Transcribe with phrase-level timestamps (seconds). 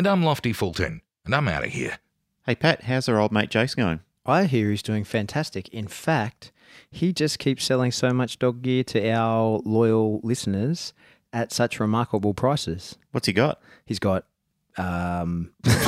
[0.00, 1.98] And I'm Lofty Fulton, and I'm out of here.
[2.46, 4.00] Hey Pat, how's our old mate Jace going?
[4.24, 5.68] I hear he's doing fantastic.
[5.74, 6.52] In fact,
[6.90, 10.94] he just keeps selling so much dog gear to our loyal listeners
[11.34, 12.96] at such remarkable prices.
[13.12, 13.60] What's he got?
[13.84, 14.24] He's got.
[14.78, 15.82] Um, that's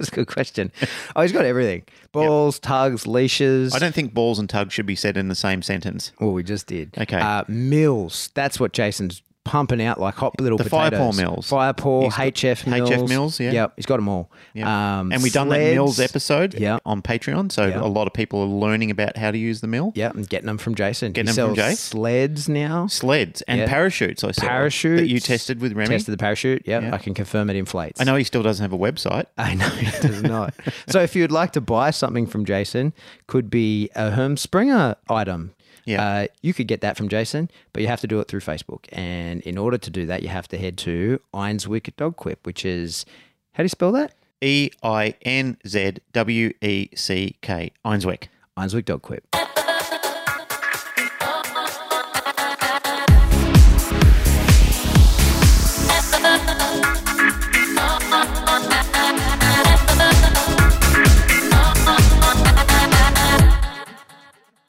[0.00, 0.72] a good question.
[1.14, 3.72] Oh, he's got everything: balls, tugs, leashes.
[3.76, 6.10] I don't think balls and tugs should be said in the same sentence.
[6.18, 6.98] Well, we just did.
[6.98, 7.20] Okay.
[7.20, 8.30] Uh, mills.
[8.34, 10.98] That's what Jason's pumping out like hot little The potatoes.
[11.00, 11.50] Firepaw mills.
[11.50, 12.90] Firepaw, HF mills.
[12.90, 13.50] HF mills, yeah.
[13.52, 14.30] Yep, he's got them all.
[14.54, 14.98] Yeah.
[15.00, 15.58] Um, and we've done that.
[15.74, 16.82] Mills episode Yep.
[16.84, 17.80] on Patreon, so Yep.
[17.82, 19.92] a lot of people are learning about how to use the mill.
[19.94, 21.12] Yep, and getting them from Jason.
[21.12, 21.76] Getting he them from Jace?
[21.78, 22.86] sleds now.
[22.86, 23.66] Sleds and Yeah.
[23.66, 24.42] parachutes, I saw.
[24.46, 25.00] Parachutes.
[25.02, 25.88] That you tested with Remy.
[25.88, 26.62] Tested the parachute.
[26.66, 26.94] Yep, Yeah.
[26.94, 28.00] I can confirm it inflates.
[28.00, 29.26] I know he still doesn't have a website.
[29.36, 30.54] I know it does not.
[30.88, 32.92] so if you'd like to buy something from Jason,
[33.26, 35.52] could be a Herm Sprenger item.
[35.88, 36.06] Yeah.
[36.06, 38.84] Uh, you could get that from Jason, but you have to do it through Facebook.
[38.92, 42.64] And in order to do that, you have to head to Einzweck Dog Quip, which
[42.64, 43.06] is
[43.52, 44.14] how do you spell that?
[44.42, 47.72] E I N Z W E C K.
[47.84, 48.24] Einzweck.
[48.56, 49.37] Einzweck Dog Quip.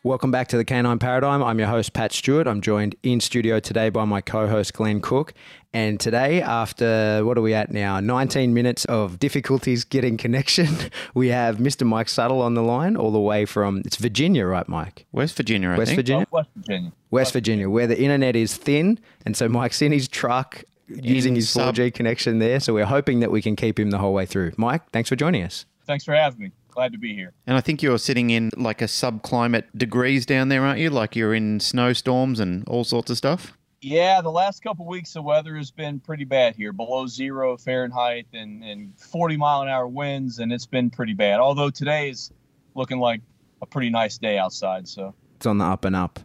[0.02, 1.44] Welcome back to the Canine Paradigm.
[1.44, 2.48] I'm your host, Pat Stuart.
[2.48, 5.34] I'm joined in studio today by my co host, Glenn Cooke.
[5.74, 8.00] And today, after what are we at now?
[8.00, 10.70] 19 minutes of difficulties getting connection,
[11.14, 11.86] we have Mr.
[11.86, 15.06] Mike Suttle on the line, all the way from, it's Virginia, right, Mike?
[15.12, 15.98] West Virginia, I West think.
[15.98, 16.26] Virginia?
[16.32, 16.92] Oh, West Virginia.
[17.12, 19.00] West Virginia, where the internet is thin.
[19.26, 22.62] And so Mike's in his truck using In his sub- 4G connection there.
[22.62, 24.54] So we're hoping that we can keep him the whole way through.
[24.56, 25.66] Mike, thanks for joining us.
[25.86, 26.52] Thanks for having me.
[26.80, 27.34] Glad to be here.
[27.46, 30.90] And I think you're sitting in like a subclimate degrees down there, aren't you?
[30.90, 33.58] Like you're in snowstorms and all sorts of stuff.
[33.82, 38.28] Yeah, the last couple weeks the weather has been pretty bad here, below zero Fahrenheit
[38.32, 41.42] and, and 40 mile an hour winds, and it's been pretty bad.
[41.42, 42.32] Although today is
[42.76, 43.20] looking like
[43.62, 44.88] a pretty nice day outside.
[44.88, 46.22] So It's on the up and up.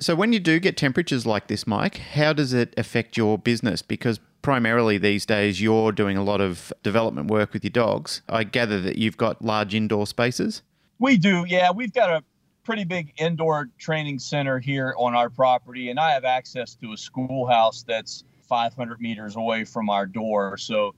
[0.00, 3.82] So when you do get temperatures like this, Mike, how does it affect your business?
[3.82, 8.22] Because primarily these days you're doing a lot of development work with your dogs.
[8.28, 10.62] I gather that you've got large indoor spaces.
[10.98, 12.22] we do, yeah, we've got a
[12.64, 16.96] pretty big indoor training center here on our property, and I have access to a
[16.96, 20.56] schoolhouse that's 500 meters away from our door.
[20.58, 20.94] So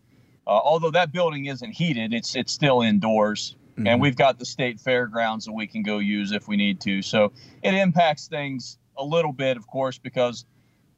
[0.47, 3.57] uh, although that building isn't heated, it's it's still indoors.
[3.77, 7.03] and we've got the state fairgrounds that we can go use if we need to.
[7.03, 10.45] So it impacts things a little bit, of course, because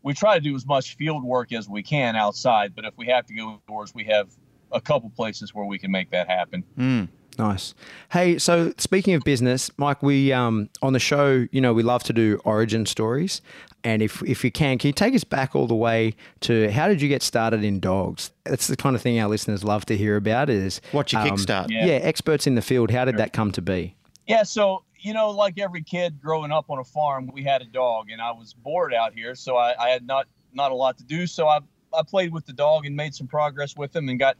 [0.06, 2.77] we try to do as much field work as we can outside.
[2.77, 4.28] But if we have to go indoors, we have
[4.71, 6.62] a couple places where we can make that happen.
[6.78, 7.09] Mm.
[7.41, 7.75] Nice.
[8.12, 12.05] Hey, so speaking of business, Mike, we um, on the show, you know, we love
[12.05, 13.43] to do origin stories,
[13.83, 16.87] and if if you can, can you take us back all the way to how
[16.87, 18.31] did you get started in dogs?
[18.44, 20.49] That's the kind of thing our listeners love to hear about.
[20.49, 21.67] Is What's your um, kickstart?
[21.69, 21.84] Yeah.
[21.84, 21.93] Yeah.
[21.94, 22.93] experts in the field.
[22.93, 23.97] How did that come to be?
[24.27, 27.67] Yeah, so you know, like every kid growing up on a farm, we had a
[27.67, 30.99] dog, and I was bored out here, so I, I had not not a lot
[30.99, 31.27] to do.
[31.27, 31.61] So I
[31.93, 34.37] I played with the dog and made some progress with him, and got.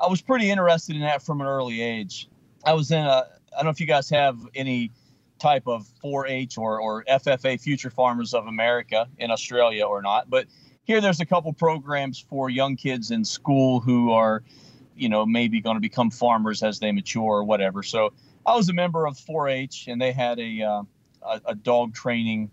[0.00, 2.28] I was pretty interested in that from an early age.
[2.64, 3.26] I was in a.
[3.52, 4.90] I don't know if you guys have any
[5.38, 10.46] type of 4-H or or FFA Future Farmers of America in Australia or not, but
[10.84, 14.42] here there's a couple programs for young kids in school who are,
[14.96, 17.82] you know, maybe going to become farmers as they mature or whatever.
[17.82, 18.12] So
[18.46, 20.82] I was a member of 4-H, and they had a uh,
[21.24, 22.50] a, a dog training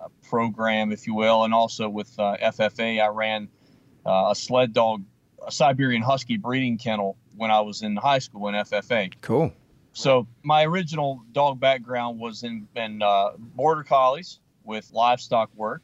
[0.00, 3.48] uh, program, if you will, and also with uh, FFA, I ran
[4.06, 5.04] uh, a sled dog,
[5.46, 9.12] a Siberian Husky breeding kennel when I was in high school in FFA.
[9.20, 9.52] Cool.
[9.92, 15.82] So my original dog background was in, in uh, border collies with livestock work,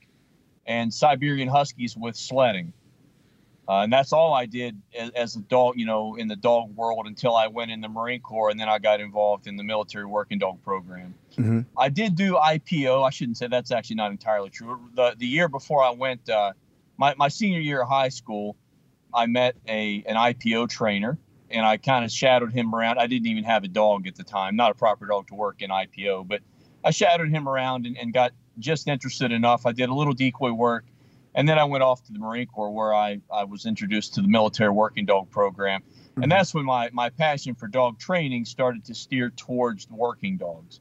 [0.67, 2.73] and Siberian Huskies with sledding.
[3.69, 6.75] Uh, and that's all I did as, as a dog, you know, in the dog
[6.75, 9.63] world until I went in the Marine Corps and then I got involved in the
[9.63, 11.15] military working dog program.
[11.37, 11.67] Mhm.
[11.77, 13.03] I did do IPO.
[13.03, 14.81] I shouldn't say that's actually not entirely true.
[14.95, 16.55] The, the year before I went, uh,
[16.97, 18.57] my, my senior year of high school,
[19.13, 21.19] I met a an IPO trainer
[21.51, 22.99] and I kind of shadowed him around.
[22.99, 25.61] I didn't even have a dog at the time, not a proper dog to work
[25.61, 26.41] in IPO, but
[26.85, 29.67] I shadowed him around and, and got just interested enough.
[29.67, 30.85] I did a little decoy work
[31.39, 34.21] And then I went off to the Marine Corps where I, I was introduced to
[34.21, 35.85] the military working dog program.
[36.17, 36.25] Mhm.
[36.25, 40.81] And that's when my, my passion for dog training started to steer towards working dogs.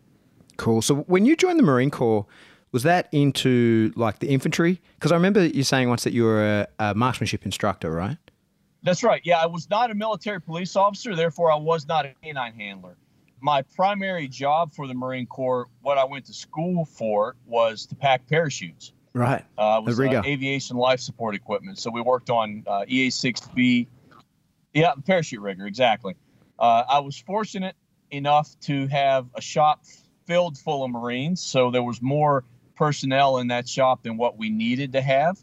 [0.57, 0.81] Cool.
[0.81, 2.25] So when you joined the Marine Corps,
[2.71, 4.81] was that into like the infantry?
[4.95, 8.17] Because I remember you saying once that you were a, a marksmanship instructor, right?
[8.81, 9.21] That's right.
[9.23, 12.97] Yeah, I was not a military police officer, therefore I was not a canine handler.
[13.41, 17.95] My primary job for the Marine Corps, what I went to school for, was to
[17.95, 18.93] pack parachutes.
[19.17, 19.43] Right.
[19.57, 21.79] Uh, was uh, aviation life support equipment.
[21.79, 23.87] So we worked on uh, EA6B.
[24.73, 26.15] Yeah, the parachute rigger, exactly.
[26.59, 27.75] Uh, I was fortunate
[28.11, 29.85] enough to have a shop
[30.27, 31.41] filled full of Marines.
[31.41, 32.43] So there was more
[32.75, 35.39] personnel in that shop than what we needed to have.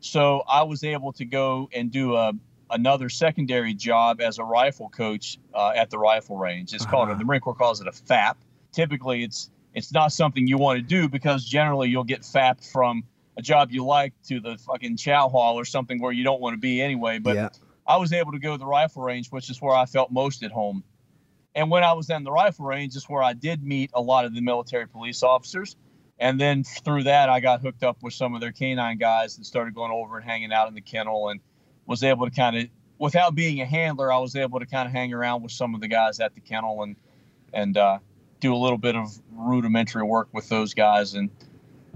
[0.00, 2.32] So I was able to go and do a,
[2.70, 6.72] another secondary job as a rifle coach uh, at the rifle range.
[6.72, 7.18] It's called, Uh-huh.
[7.18, 8.38] the Marine Corps calls it a FAP.
[8.72, 13.04] Typically, it's it's not something you want to do because generally you'll get fapped from
[13.38, 16.54] a job you like to the fucking chow hall or something where you don't want
[16.54, 17.20] to be anyway.
[17.20, 17.48] But yeah.
[17.86, 20.42] I was able to go to the rifle range, which is where I felt most
[20.42, 20.82] at home.
[21.54, 24.24] And when I was in the rifle range, is where I did meet a lot
[24.24, 25.76] of the military police officers.
[26.18, 29.46] And then through that, I got hooked up with some of their canine guys and
[29.46, 31.40] started going over and hanging out in the kennel and
[31.86, 32.64] was able to kind of,
[32.98, 35.80] without being a handler, I was able to kind of hang around with some of
[35.80, 36.96] the guys at the kennel and,
[37.52, 37.98] and, uh,
[38.40, 41.14] do a little bit of rudimentary work with those guys.
[41.14, 41.30] And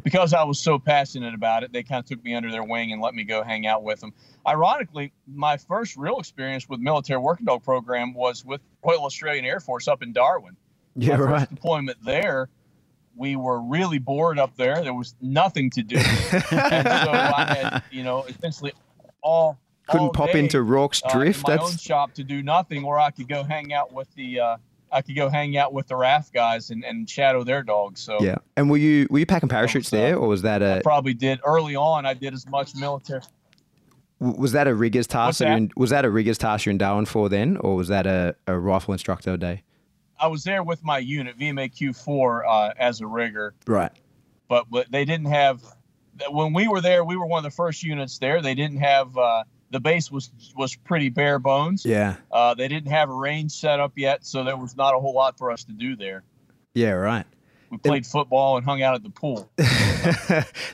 [0.03, 2.93] because I was so passionate about it, they kind of took me under their wing
[2.93, 4.13] and let me go hang out with them.
[4.47, 9.61] Ironically, my first real experience with military working dog program was with Royal Australian Air
[9.61, 10.57] Force up in Darwin.
[10.97, 11.41] Yeah, my right.
[11.41, 12.49] first deployment there,
[13.17, 14.83] we were really bored up there.
[14.83, 15.97] There was nothing to do.
[15.97, 18.73] and so I had, you know, essentially
[19.23, 21.47] all Couldn't all pop day, into Rourke's uh, in Drift.
[21.47, 24.57] my own shop to do nothing, or I could go hang out with the uh,
[24.93, 28.01] I could go hang out with the RAF guys and, and shadow their dogs.
[28.01, 28.37] So yeah.
[28.57, 31.15] And were you were you packing parachutes uh, there, or was that I a probably
[31.15, 32.05] did early on.
[32.07, 33.23] I did as much military.
[34.21, 35.39] was that a riggers task?
[35.39, 35.57] That you're that?
[35.63, 38.35] in- was that a riggers task you're in Darwin for then, or was that a,
[38.47, 39.63] a rifle instructor day?
[40.21, 43.91] I was there with my unit VMAQ4 uh, as a rigger, Right.
[44.49, 45.63] but but they didn't have
[46.31, 47.05] when we were there.
[47.05, 48.41] We were one of the first units there.
[48.43, 51.85] They didn't have uh, the base was was pretty bare bones.
[51.85, 52.17] Yeah.
[52.31, 55.15] Uh, they didn't have a range set up yet, so there was not a whole
[55.15, 56.23] lot for us to do there.
[56.75, 56.91] Yeah.
[56.91, 57.25] Right.
[57.71, 59.51] We played football and hung out at the pool.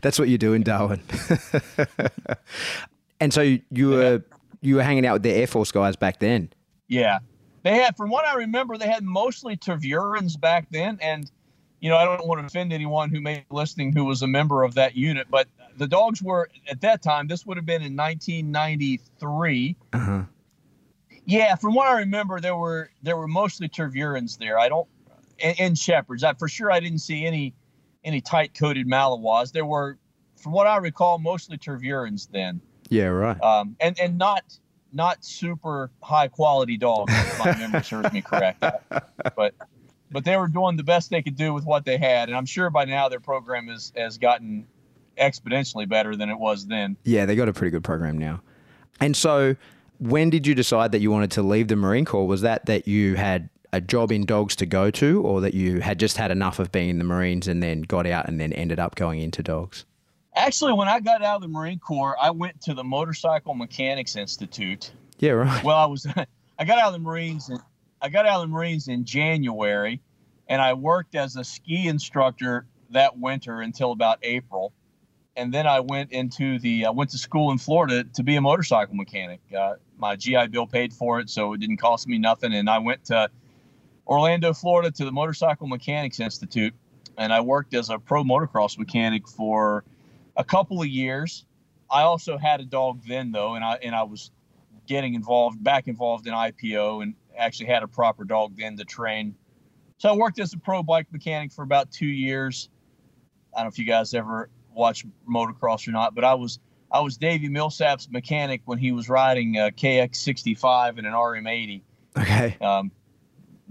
[0.02, 1.00] That's what you do in Darwin.
[3.20, 3.40] and so
[3.70, 4.24] you were
[4.60, 6.52] you were hanging out with the Air Force guys back then.
[6.88, 7.20] Yeah.
[7.62, 10.98] They had, from what I remember, they had mostly Tervurens back then.
[11.02, 11.30] And,
[11.80, 14.26] you know, I don't want to offend anyone who may be listening who was a
[14.26, 15.46] member of that unit, but
[15.76, 19.76] the dogs were, at that time, this would have been in 1993.
[19.92, 20.22] Uh huh.
[21.25, 24.58] Yeah, from what I remember, there were there were mostly Tervurens there.
[24.58, 24.88] I don't,
[25.42, 26.25] and, and shepherds.
[26.25, 27.54] I, for sure, I didn't see any
[28.02, 29.52] any tight coated Malinois.
[29.52, 29.98] There were,
[30.36, 33.06] from what I recall, mostly Tervurens then, Yeah.
[33.08, 33.40] Right.
[33.42, 34.42] um, and and not
[34.92, 37.12] not super high quality dogs.
[37.14, 38.64] If my memory serves me correct,
[39.36, 39.54] but
[40.10, 42.46] but they were doing the best they could do with what they had, and I'm
[42.46, 44.66] sure by now their program is has gotten
[45.19, 46.96] exponentially better than it was then.
[47.05, 48.40] Yeah, they got a pretty good program now.
[49.00, 49.56] And so,
[49.99, 52.26] when did you decide that you wanted to leave the Marine Corps?
[52.26, 55.81] Was that that you had a job in dogs to go to, or that you
[55.81, 58.52] had just had enough of being in the Marines and then got out and then
[58.52, 59.84] ended up going into dogs?
[60.34, 64.16] Actually, when I got out of the Marine Corps, I went to the Motorcycle Mechanics
[64.16, 64.93] Institute.
[65.19, 65.64] Yeah, right.
[65.64, 66.06] Well, I was
[66.58, 67.60] I got out of the Marines and
[68.00, 70.00] I got out of the Marines in January,
[70.48, 74.72] and I worked as a ski instructor that winter until about April,
[75.36, 78.40] and then I went into the I went to school in Florida to be a
[78.40, 79.40] motorcycle mechanic.
[79.56, 82.78] Uh, my GI Bill paid for it, so it didn't cost me nothing, and I
[82.78, 83.31] went to
[84.06, 86.74] Orlando, Florida, to the Motorcycle Mechanics Institute,
[87.17, 89.84] and I worked as a pro motocross mechanic for
[90.36, 91.44] a couple of years.
[91.90, 94.31] I also had a dog then, though, and I and I was
[94.86, 99.34] getting involved, back involved in IPO, and actually had a proper dog then to train.
[99.98, 102.68] So I worked as a pro bike mechanic for about two years.
[103.54, 107.00] I don't know if you guys ever watch motocross or not, but I was I
[107.00, 111.82] was Davi Millsap's mechanic when he was riding a KX65 and an RM80.
[112.16, 112.56] Okay.
[112.60, 112.90] Um,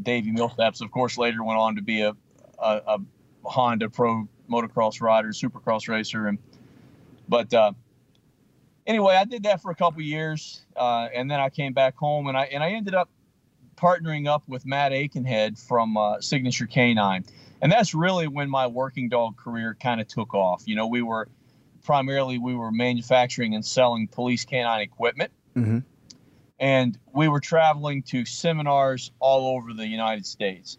[0.02, 2.16] Davi Millsaps, of course, later went on to be a,
[2.60, 3.00] a, a
[3.44, 6.38] Honda Pro motocross rider, supercross racer, and
[7.28, 7.72] but uh,
[8.86, 12.28] anyway, I did that for a couple years, uh, and then I came back home,
[12.28, 13.10] and I and I ended up
[13.78, 17.24] partnering up with Matt Aikenhead from uh, Signature Canine,
[17.62, 20.64] and that's really when my working dog career kind of took off.
[20.66, 21.30] You know, we were
[21.84, 25.80] primarily we were manufacturing and selling police canine equipment hmm
[26.60, 30.78] and we were traveling to seminars all over the United States.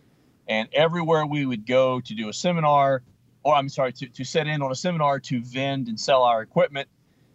[0.49, 3.03] And everywhere we would go to do a seminar,
[3.45, 6.43] or I'm sorry, to, to set in on a seminar to vend and sell our
[6.43, 6.89] equipment,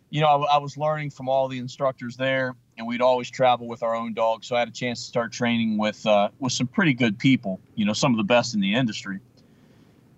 [0.10, 3.68] you know, I, I, was learning from all the instructors there, and we'd always travel
[3.68, 4.48] with our own dogs.
[4.48, 7.60] So I had a chance to start training with uh, with some pretty good people,
[7.76, 9.20] you know, some of the best in the industry.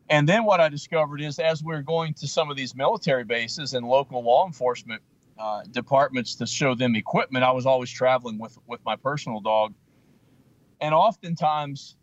[0.09, 3.23] And then what I discovered is as we are going to some of these military
[3.23, 5.01] bases and local law enforcement
[5.39, 9.73] uh, departments to show them equipment, I was always traveling with with my personal dog,
[10.79, 11.95] and oftentimes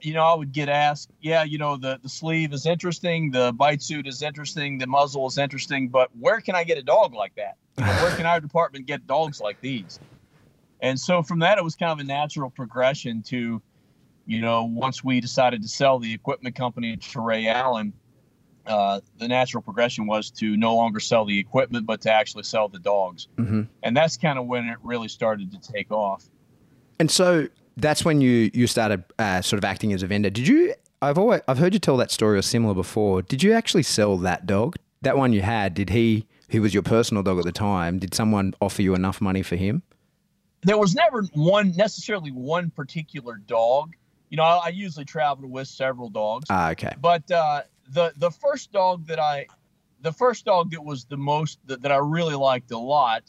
[0.00, 3.52] you know, I would get asked, yeah, you know, the, the sleeve is interesting, the
[3.52, 7.14] bite suit is interesting, the muzzle is interesting, but where can I get a dog
[7.14, 7.56] like that?
[7.76, 10.00] Where can our department get dogs like these?
[10.80, 13.62] And so from that, it was kind of a natural progression to,
[14.26, 17.92] you know, once we decided to sell the equipment company to Ray Allen,
[18.66, 22.68] uh, the natural progression was to no longer sell the equipment, but to actually sell
[22.68, 23.28] the dogs.
[23.36, 23.62] Mm-hmm.
[23.82, 26.24] And that's kind of when it really started to take off.
[26.98, 30.30] And so that's when you you started uh, sort of acting as a vendor.
[30.30, 30.74] Did you?
[31.02, 33.22] I've always I've heard you tell that story or similar before.
[33.22, 34.76] Did you actually sell that dog?
[35.02, 35.74] That one you had?
[35.74, 36.26] Did he?
[36.48, 37.98] He was your personal dog at the time.
[37.98, 39.82] Did someone offer you enough money for him?
[40.62, 43.94] There was never one necessarily one particular dog.
[44.30, 46.46] You know, I, I usually traveled with several dogs.
[46.50, 46.94] Ah, okay.
[47.00, 49.46] But uh, the the first dog that I,
[50.00, 53.22] the first dog that was the most that, that I really liked a lot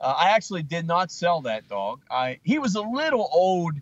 [0.00, 2.02] uh, I actually did not sell that dog.
[2.10, 3.74] I he was a little old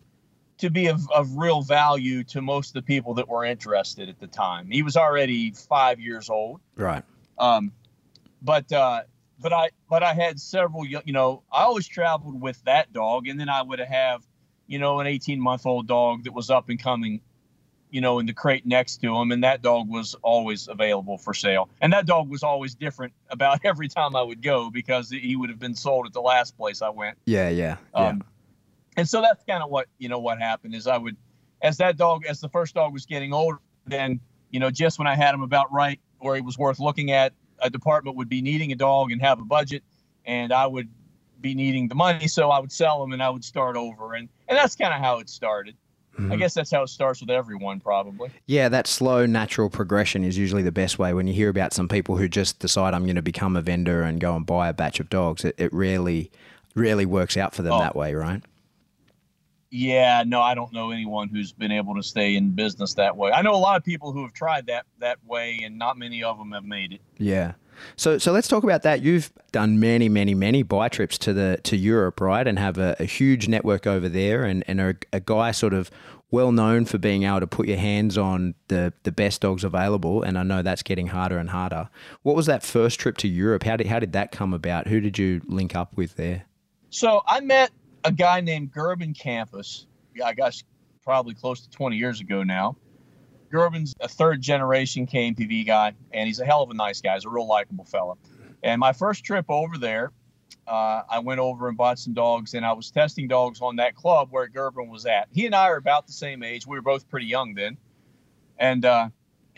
[0.59, 4.19] to be of, of real value to most of the people that were interested at
[4.19, 4.69] the time.
[4.71, 6.61] He was already five years old.
[6.77, 7.05] Right.
[7.39, 7.71] Um,
[8.43, 9.03] but uh,
[9.41, 10.87] but I but I had several.
[10.87, 14.27] You know, I always traveled with that dog, and then I would have,
[14.67, 17.21] you know, an 18 month old dog that was up and coming
[17.91, 21.33] you know, in the crate next to him, and that dog was always available for
[21.35, 21.69] sale.
[21.81, 25.51] And that dog was always different about every time I would go because he would
[25.51, 27.19] have been sold at the last place I went.
[27.25, 28.09] Yeah, yeah, yeah.
[28.09, 28.25] Um,
[28.97, 31.17] and so that's kind of what you know what happened is I would,
[31.63, 35.07] as that dog, as the first dog was getting older, then you know just when
[35.07, 38.43] I had him about right where he was worth looking at, a department would be
[38.43, 39.83] needing a dog and have a budget,
[40.25, 40.89] and I would
[41.41, 44.29] be needing the money, so I would sell them and I would start over, and
[44.49, 45.77] and that's kind of how it started.
[46.19, 46.33] Mm-hmm.
[46.33, 48.31] I guess that's how it starts with everyone, probably.
[48.47, 51.15] Yeah, that slow, natural progression is usually the best way.
[51.15, 54.03] When you hear about some people who just decide, I'm going to become a vendor
[54.03, 56.33] and go and buy a batch of dogs, it, it rarely,
[56.75, 57.79] rarely works out for them oh.
[57.79, 58.43] that way, right?
[59.71, 63.33] Yeah, no, I don't know anyone who's been able to stay in business that way.
[63.33, 66.23] I know a lot of people who have tried that that way, and not many
[66.23, 67.01] of them have made it.
[67.19, 67.53] Yeah.
[67.97, 69.03] So, so let's talk about that.
[69.03, 72.97] You've done many, many, many buy trips to the to Europe, right, and have a,
[72.99, 75.91] a huge network over there, and and a, a guy sort of
[76.31, 80.23] well known for being able to put your hands on the, the best dogs available,
[80.23, 81.89] and I know that's getting harder and harder.
[82.23, 83.63] What was that first trip to Europe?
[83.63, 84.89] How did, how did that come about?
[84.89, 86.45] Who did you link up with there?
[86.91, 87.71] So I met
[88.05, 90.63] a guy named Gerben Campus, Yeah, I guess
[91.03, 92.77] probably close to 20 years ago now.
[93.51, 97.15] Gerben's a third generation KNPV guy, and he's a hell of a nice guy.
[97.15, 98.15] He's a real likable fella.
[98.63, 100.13] And my first trip over there,
[100.67, 103.95] uh, I went over and bought some dogs, and I was testing dogs on that
[103.95, 105.29] club where Gerben was at.
[105.33, 106.67] He and I are about the same age.
[106.67, 107.79] We were both pretty young then,
[108.59, 109.09] and, uh,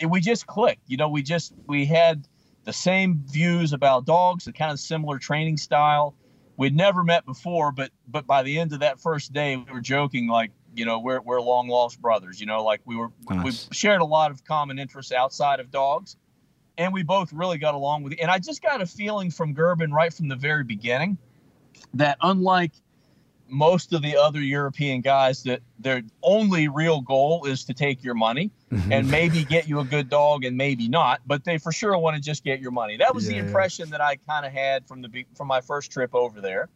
[0.08, 0.82] we just clicked.
[0.86, 2.26] You know, we just we had
[2.64, 6.14] the same views about dogs, the kind of similar training style.
[6.60, 9.80] We'd never met before, but but by the end of that first day, we were
[9.80, 12.38] joking like, you know, we're we're long lost brothers.
[12.38, 13.66] You know, like we were nice.
[13.70, 16.16] we shared a lot of common interests outside of dogs
[16.76, 18.20] and we both really got along with it.
[18.20, 21.16] And I just got a feeling from Gerben right from the very beginning
[21.94, 22.72] that unlike
[23.50, 28.14] most of the other European guys, that their only real goal is to take your
[28.14, 28.92] money mm-hmm.
[28.92, 32.16] and maybe get you a good dog and maybe not, but they for sure want
[32.16, 32.96] to just get your money.
[32.96, 33.40] That was yeah.
[33.40, 36.68] the impression that I kind of had from the from my first trip over there.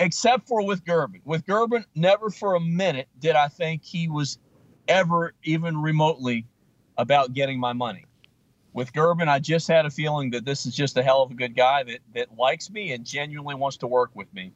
[0.00, 1.20] Except for with Gerben.
[1.24, 4.38] With Gerben, never for a minute did I think he was
[4.86, 6.46] ever even remotely
[6.96, 8.04] about getting my money
[8.78, 11.34] with Gerben, I just had a feeling that this is just a hell of a
[11.34, 14.52] good guy that that likes me and genuinely wants to work with me.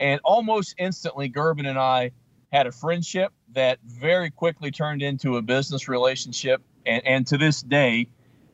[0.00, 2.12] And almost instantly, Gerben and I
[2.52, 6.62] had a friendship that very quickly turned into a business relationship.
[6.86, 8.08] And, and to this day,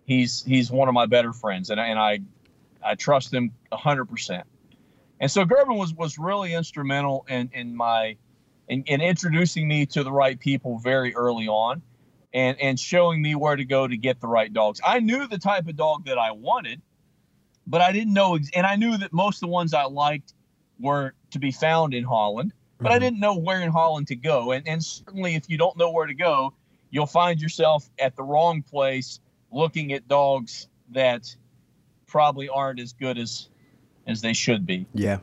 [0.05, 2.21] he's he's one of my better friends, and, and I
[2.85, 4.45] I trust him hundred percent.
[5.21, 8.17] And so Gerben was was really instrumental in in my
[8.69, 11.83] in, in introducing me to the right people very early on
[12.35, 14.81] and and showing me where to go to get the right dogs.
[14.85, 16.83] I knew the type of dog that I wanted,
[17.67, 20.33] but I didn't know and I knew that most of the ones I liked
[20.79, 22.95] were to be found in Holland, but mm-hmm.
[22.95, 24.53] I didn't know where in Holland to go.
[24.53, 26.55] And and certainly if you don't know where to go,
[26.91, 31.35] you'll find yourself at the wrong place looking at dogs that
[32.07, 33.49] probably aren't as good as
[34.07, 34.87] as they should be.
[34.95, 35.19] Yeah.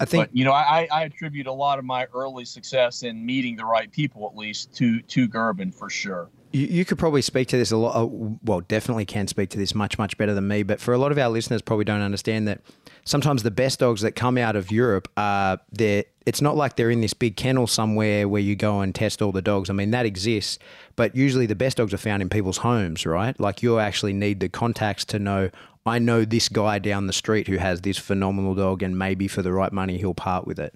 [0.00, 3.24] I think but, you know I, I attribute a lot of my early success in
[3.24, 6.28] meeting the right people at least to to Gerben for sure.
[6.52, 7.96] You, you could probably speak to this a lot.
[7.96, 10.62] uh, Well, definitely can speak to this much, much better than me.
[10.62, 12.60] But for a lot of our listeners, probably don't understand that
[13.04, 16.04] sometimes the best dogs that come out of Europe are they're.
[16.24, 19.32] It's not like they're in this big kennel somewhere where you go and test all
[19.32, 19.68] the dogs.
[19.68, 20.58] I mean, that exists,
[20.94, 23.38] but usually the best dogs are found in people's homes, right?
[23.40, 25.50] Like you actually need the contacts to know.
[25.84, 29.42] I know this guy down the street who has this phenomenal dog, and maybe for
[29.42, 30.74] the right money, he'll part with it.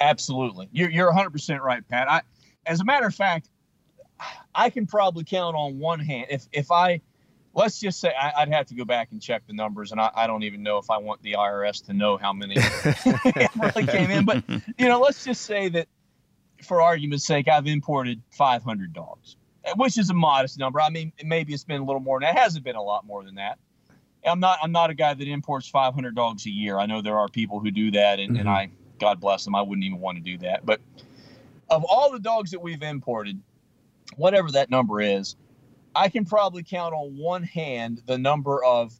[0.00, 0.68] Absolutely.
[0.70, 2.08] You're, you're 100% right, Pat.
[2.08, 2.22] I,
[2.66, 3.48] as a matter of fact,
[4.54, 6.26] I can probably count on one hand.
[6.30, 7.00] If, if I,
[7.54, 10.10] let's just say, I, would have to go back and check the numbers, and I,
[10.14, 12.56] I, don't even know if I want the IRS to know how many
[13.56, 14.24] really came in.
[14.24, 14.44] But,
[14.78, 15.88] you know, let's just say that
[16.62, 19.36] for argument's sake, I've imported 500 dogs,
[19.76, 20.80] which is a modest number.
[20.80, 22.24] I mean, maybe it's been a little more and.
[22.24, 23.58] It hasn't been a lot more than that.
[24.26, 26.78] I'm not, I'm not a guy that imports 500 dogs a year.
[26.78, 28.40] I know there are people who do that, and, mm-hmm.
[28.40, 29.54] and I, God bless them.
[29.54, 30.64] I wouldn't even want to do that.
[30.64, 30.80] But
[31.68, 33.40] of all the dogs that we've imported,
[34.16, 35.36] whatever that number is,
[35.94, 38.92] I can probably count on one hand the number of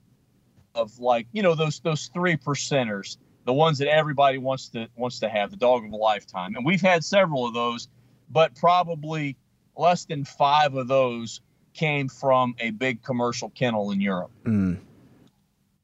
[0.74, 5.20] of like you know those those three percenters, the ones that everybody wants to wants
[5.20, 7.88] to have, the dog of a lifetime, and we've had several of those,
[8.30, 9.36] but probably
[9.76, 11.40] less than five of those
[11.74, 14.30] came from a big commercial kennel in Europe.
[14.44, 14.78] Mm.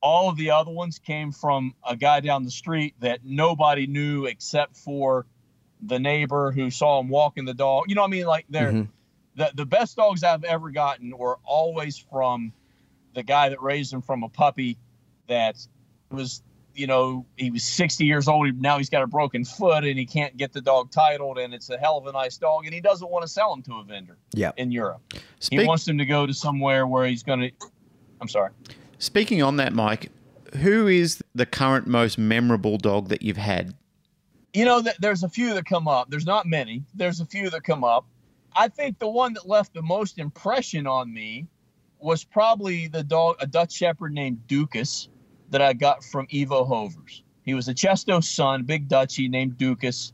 [0.01, 4.25] All of the other ones came from a guy down the street that nobody knew
[4.25, 5.27] except for
[5.83, 7.85] the neighbor who saw him walking the dog.
[7.89, 8.91] You know, what I mean, like they're mm-hmm.
[9.41, 12.53] The the best dogs I've ever gotten were always from
[13.15, 14.79] the guy that raised them from a puppy
[15.29, 15.57] that
[16.11, 16.43] was,
[16.75, 18.61] you know, he was 60 years old.
[18.61, 21.71] Now he's got a broken foot and he can't get the dog titled, and it's
[21.71, 23.85] a hell of a nice dog, and he doesn't want to sell him to a
[23.85, 24.19] vendor.
[24.35, 24.53] Yeah.
[24.59, 25.01] In Europe,
[25.39, 27.51] Speak- he wants him to go to somewhere where he's going to.
[28.21, 28.51] I'm sorry.
[28.99, 30.11] Speaking on that, Mike,
[30.57, 33.75] who is the current most memorable dog that you've had?
[34.53, 36.11] You know, there's a few that come up.
[36.11, 36.83] There's not many.
[36.95, 38.05] There's a few that come up.
[38.55, 41.47] I think the one that left the most impression on me
[41.99, 45.09] was probably the dog, a Dutch Shepherd named Dukas,
[45.51, 47.23] that I got from Evo Hovers.
[47.43, 50.13] He was a Chesto son, big Dutchie named Dukas.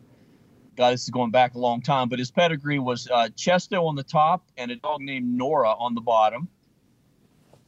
[0.77, 3.97] God, this is going back a long time, but his pedigree was uh, Chesto on
[3.97, 6.49] the top and a dog named Nora on the bottom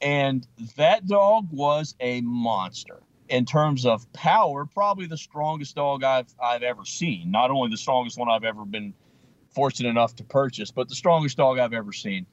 [0.01, 4.65] and that dog was a monster in terms of power.
[4.65, 7.31] Probably the strongest dog I've I've ever seen.
[7.31, 8.95] Not only the strongest one I've ever been
[9.59, 12.27] fortunate enough to purchase, but the strongest dog I've ever seen.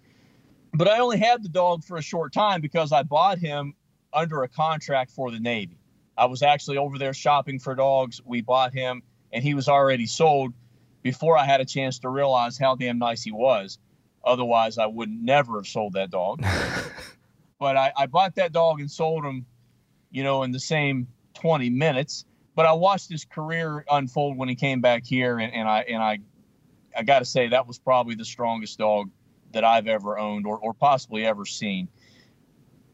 [0.76, 3.74] But I only had the dog for a short time because I bought him
[4.14, 5.80] under a contract for the Navy.
[6.16, 8.22] I was actually over there shopping for dogs.
[8.24, 9.02] We bought him,
[9.34, 10.54] and he was already sold
[11.02, 13.80] before I had a chance to realize how damn nice he was.
[14.24, 16.46] Otherwise, I would never have sold that dog.
[17.58, 19.46] But I, I bought that dog and sold him,
[20.12, 22.26] you know, in the same 20 minutes.
[22.54, 26.04] But I watched his career unfold when he came back here, and, and I and
[26.04, 26.20] I,
[26.96, 29.10] I got to say that was probably the strongest dog
[29.54, 31.88] that I've ever owned or, or possibly ever seen.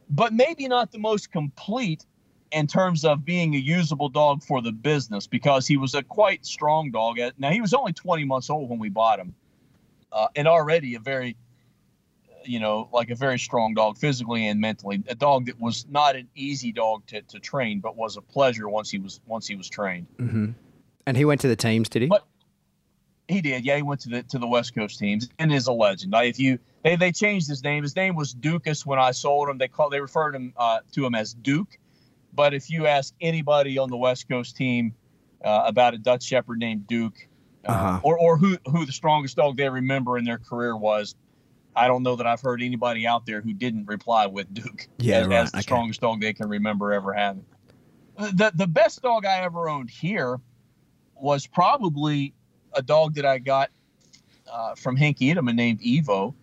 [0.09, 2.05] But maybe not the most complete
[2.51, 6.45] in terms of being a usable dog for the business because he was a quite
[6.45, 7.17] strong dog.
[7.37, 9.33] Now he was only 20 months old when we bought him,
[10.11, 11.37] uh, and already a very
[12.45, 15.03] you know, like a very strong dog physically and mentally.
[15.07, 18.67] A dog that was not an easy dog to, to train, but was a pleasure
[18.67, 20.07] once he was once he was trained.
[20.17, 20.51] Mm-hmm.
[21.05, 22.07] And he went to the teams, did he?
[22.07, 22.25] But
[23.31, 23.65] he did.
[23.65, 26.13] Yeah, he went to the to the West Coast teams and is a legend.
[26.15, 27.83] If you they, they changed his name.
[27.83, 29.57] His name was Dukas when I sold him.
[29.57, 31.77] They call they referred him uh, to him as Duke.
[32.33, 34.93] But if you ask anybody on the West Coast team
[35.43, 37.27] uh, about a Dutch Shepherd named Duke,
[37.67, 37.99] uh, uh-huh.
[38.03, 41.15] or or who who the strongest dog they remember in their career was,
[41.75, 45.17] I don't know that I've heard anybody out there who didn't reply with Duke yeah,
[45.17, 45.35] as, right.
[45.37, 45.63] as the okay.
[45.63, 47.45] strongest dog they can remember ever having.
[48.17, 50.39] The the best dog I ever owned here
[51.15, 52.33] was probably
[52.73, 53.69] a dog that I got
[54.51, 56.33] uh, from Hank Edelman named Evo,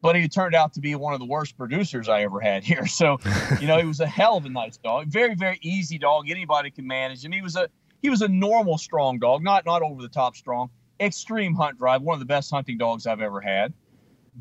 [0.00, 2.86] but he turned out to be one of the worst producers I ever had here.
[2.86, 3.18] So,
[3.60, 6.30] you know, he was a hell of a nice dog, very very easy dog.
[6.30, 7.32] Anybody can manage him.
[7.32, 7.68] He was a
[8.02, 10.70] he was a normal strong dog, not not over the top strong.
[11.00, 13.72] Extreme hunt drive, one of the best hunting dogs I've ever had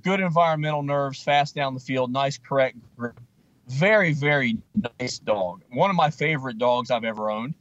[0.02, 3.20] good environmental nerves, fast down the field, nice correct grip.
[3.68, 4.58] Very, very
[5.00, 5.62] nice dog.
[5.72, 7.54] One of my favorite dogs I've ever owned.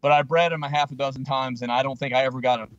[0.00, 2.40] But I bred him a half a dozen times, and I don't think I ever
[2.40, 2.76] got him.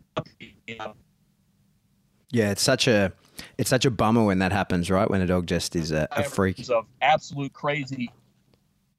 [2.32, 3.12] Yeah, it's such a
[3.58, 5.10] it's such a bummer when that happens, right?
[5.10, 6.68] When a dog just is a, a freak.
[6.70, 8.12] Of absolute crazy.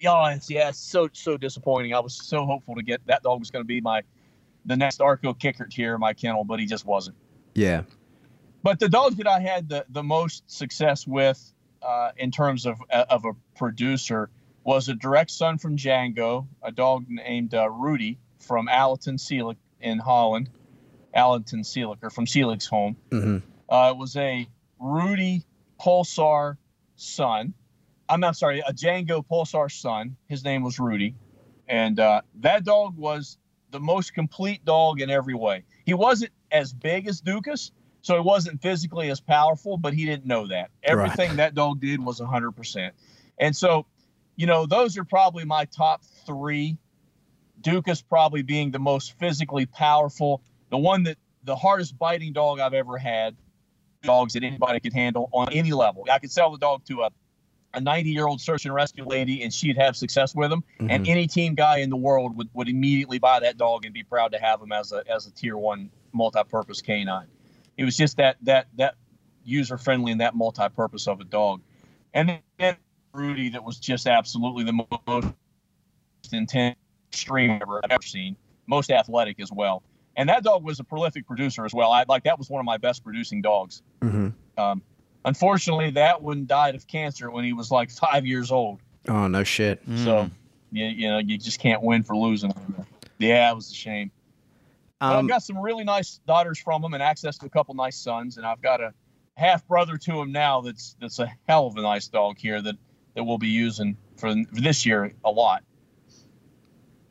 [0.01, 1.95] Yeah, it's, yeah, it's so so disappointing.
[1.95, 4.03] I was so hopeful to get that dog was going to be my
[4.67, 7.17] the next Arco Kickert here in my kennel, but he just wasn't.
[7.55, 7.83] Yeah,
[8.63, 11.53] but the dogs that I had the, the most success with
[11.83, 14.31] uh, in terms of, uh, of a producer
[14.65, 19.99] was a direct son from Django, a dog named uh, Rudy from Allerton Seelig in
[19.99, 20.51] Holland.
[21.15, 22.97] Allerton Seelig, or from Seelig's home.
[23.11, 23.39] Mm-hmm.
[23.69, 24.47] Uh, it was a
[24.79, 25.45] Rudy
[25.81, 26.57] Pulsar
[26.97, 27.55] son.
[28.09, 30.17] I'm not sorry, a Django Pulsar son.
[30.29, 31.15] His name was Rudy,
[31.69, 33.39] and uh, that dog was
[33.71, 35.65] the most complete dog in every way.
[35.85, 37.71] He wasn't as big as Dukas,
[38.03, 40.71] so he wasn't physically as powerful, but he didn't know that.
[40.83, 41.37] Everything right.
[41.37, 42.91] that dog did was 100%.
[43.39, 43.87] And so,
[44.41, 46.79] you know, those are probably my top three.
[47.61, 52.73] Dukas probably being the most physically powerful, the one that the hardest biting dog I've
[52.73, 53.37] ever had,
[54.03, 56.07] dogs that anybody could handle on any level.
[56.11, 57.11] I could sell the dog to a
[57.75, 60.91] a 90 year old search and rescue lady and she'd have success with him mm-hmm.
[60.91, 64.03] and any team guy in the world would, would immediately buy that dog and be
[64.03, 67.29] proud to have him as a as a tier one multi-purpose canine
[67.77, 68.97] it was just that that that
[69.45, 71.63] user friendly and that multi-purpose of a dog
[72.13, 72.77] and then
[73.13, 75.27] rudy that was just absolutely the most
[76.33, 76.77] intense
[77.27, 79.83] ever i've ever seen most athletic as well
[80.17, 82.67] and that dog was a prolific producer as well i like that was one of
[82.67, 84.29] my best producing dogs mm-hmm.
[84.63, 84.83] um,
[85.25, 88.81] Unfortunately, that one died of cancer when he was like five years old.
[89.09, 89.83] Oh no shit!
[89.87, 90.31] So, mm.
[90.73, 92.53] you, you know, you just can't win for losing.
[93.19, 94.11] Yeah, it was a shame.
[95.03, 97.97] Um, I've got some really nice daughters from him and access to a couple nice
[97.97, 98.95] sons, and I've got a
[99.37, 100.63] half brother to him now.
[100.63, 102.77] That's that's a hell of a nice dog here that
[103.15, 105.63] that we'll be using for, this year a lot.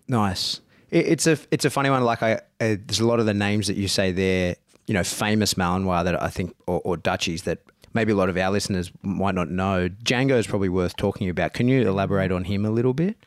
[0.07, 0.61] Nice.
[0.91, 2.03] It's a it's a funny one.
[2.03, 4.55] Like I, uh, there's a lot of the names that you say there.
[4.87, 7.59] You know, famous Malinois that I think, or, or Dutchies that
[7.93, 9.87] maybe a lot of our listeners might not know.
[10.03, 11.53] Django is probably worth talking about.
[11.53, 13.17] Can you elaborate on him a little bit?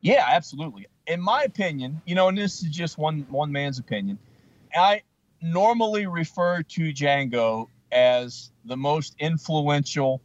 [0.00, 0.88] Yeah, absolutely.
[1.06, 4.18] In my opinion, you know, and this is just one one man's opinion,
[4.74, 5.02] I
[5.40, 10.20] normally refer to Django as the most influential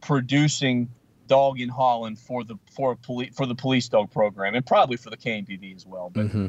[0.00, 0.90] producing
[1.26, 5.10] dog in Holland for the for police for the police dog program and probably for
[5.10, 6.10] the KNPV as well.
[6.10, 6.46] But mm-hmm.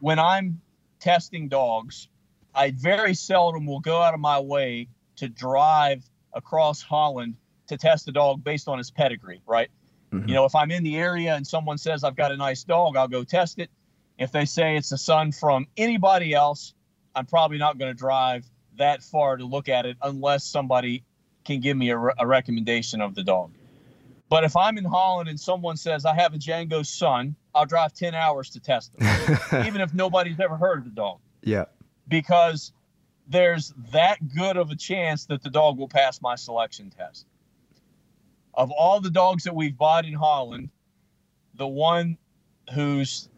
[0.00, 0.60] when I'm
[1.00, 2.08] testing dogs,
[2.54, 7.36] I very seldom will go out of my way to drive across Holland
[7.68, 9.70] to test a dog based on his pedigree, right?
[10.12, 10.28] Mm-hmm.
[10.28, 12.96] You know, if I'm in the area and someone says I've got a nice dog,
[12.96, 13.70] I'll go test it.
[14.18, 16.74] If they say it's a son from anybody else,
[17.14, 18.44] I'm probably not going to drive
[18.78, 21.04] that far to look at it unless somebody
[21.44, 23.52] can give me a, re- a recommendation of the dog.
[24.32, 27.92] But if I'm in Holland and someone says I have a Django son, I'll drive
[27.92, 31.18] 10 hours to test them, even if nobody's ever heard of the dog.
[31.42, 31.66] Yeah.
[32.08, 32.72] Because
[33.28, 37.26] there's that good of a chance that the dog will pass my selection test.
[38.54, 40.70] Of all the dogs that we've bought in Holland,
[41.56, 42.16] the one
[42.72, 43.28] who's,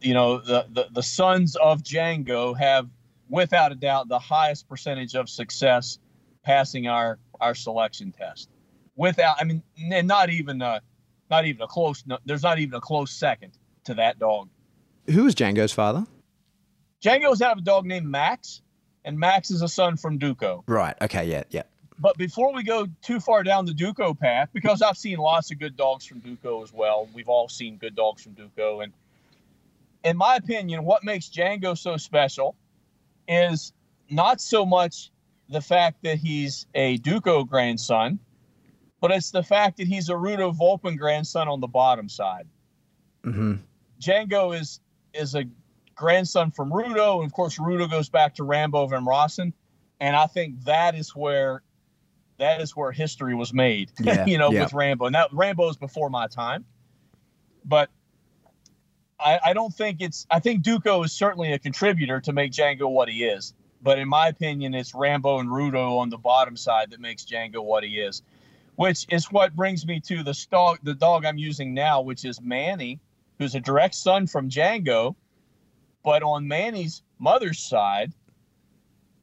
[0.00, 2.88] you know, the, the, the sons of Django have,
[3.28, 6.00] without a doubt, the highest percentage of success
[6.42, 8.48] passing our, our selection test.
[8.96, 10.80] Without, I mean, and not even a,
[11.30, 13.52] not even a close, there's not even a close second
[13.84, 14.48] to that dog.
[15.10, 16.06] Who is Django's father?
[17.02, 18.62] Django's out of a dog named Max
[19.04, 20.64] and Max is a son from Duco.
[20.66, 20.94] Right.
[21.02, 21.26] Okay.
[21.26, 21.44] Yeah.
[21.50, 21.64] Yeah.
[21.98, 25.58] But before we go too far down the Duco path, because I've seen lots of
[25.58, 27.08] good dogs from Duco as well.
[27.14, 28.92] We've all seen good dogs from Duco, and
[30.02, 32.56] in my opinion, what makes Django so special
[33.28, 33.72] is
[34.10, 35.10] not so much
[35.48, 38.18] the fact that he's a Duco grandson,
[39.04, 42.48] but it's the fact that he's a Rudo Volpin grandson on the bottom side.
[43.22, 43.56] Mm-hmm.
[44.00, 44.80] Django is
[45.12, 45.44] is a
[45.94, 49.52] grandson from Rudo, and of course Rudo goes back to Rambo van Rossen,
[50.00, 51.62] and I think that is where
[52.38, 53.92] that is where history was made.
[54.00, 54.62] Yeah, you know, yeah.
[54.62, 55.04] with Rambo.
[55.04, 56.64] And that Rambo is before my time,
[57.62, 57.90] but
[59.20, 60.26] I, I don't think it's.
[60.30, 63.52] I think Duco is certainly a contributor to make Django what he is.
[63.82, 67.62] But in my opinion, it's Rambo and Rudo on the bottom side that makes Django
[67.62, 68.22] what he is,
[68.76, 72.40] which is what brings me to the dog, the dog I'm using now, which is
[72.40, 73.00] Manny,
[73.38, 75.14] who's a direct son from Django,
[76.02, 78.12] but on Manny's mother's side,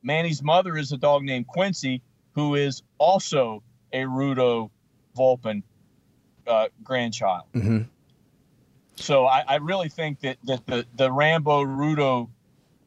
[0.04, 2.02] Manny's mother is a dog named Quincy,
[2.34, 3.62] who is also
[3.94, 4.70] a Rudo
[5.18, 5.64] Volpin
[6.48, 7.44] uh, grandchild.
[7.54, 7.82] Mm-hmm.
[8.96, 12.30] So I, I, really think that, that the, the Rambo Rudo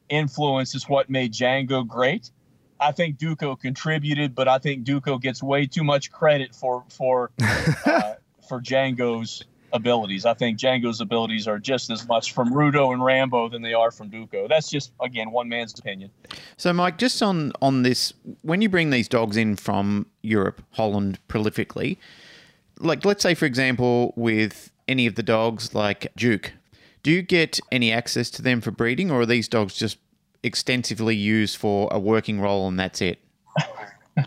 [0.09, 2.31] influence is what made Django great.
[2.81, 7.31] I think Duco contributed, but I think Duco gets way too much credit for for
[7.87, 8.15] uh,
[8.49, 10.25] for Django's abilities.
[10.25, 13.91] I think Django's abilities are just as much from Rudo and Rambo than they are
[13.91, 14.49] from Duco.
[14.49, 16.11] That's just again one man's opinion.
[16.57, 21.19] So, Mike, just on on this, when you bring these dogs in from Europe, Holland,
[21.29, 21.99] prolifically,
[22.79, 26.53] like let's say for example, with any of the dogs like Duke,
[27.03, 29.99] do you get any access to them for breeding, or are these dogs just
[30.45, 33.19] extensively used for a working role and that's it?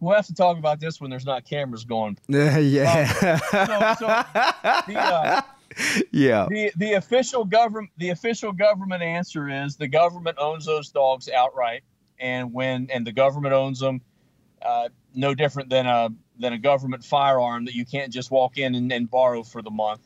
[0.00, 2.18] we'll have to talk about this when there's not cameras going.
[2.32, 3.12] Uh, yeah.
[3.52, 5.42] Um, so, so the, uh,
[6.10, 6.46] yeah.
[6.50, 11.82] The the official government the official government answer is the government owns those dogs outright,
[12.18, 14.00] and when and the government owns them
[14.60, 18.74] uh, no different than a than a government firearm that you can't just walk in
[18.74, 20.00] and, and borrow for the month.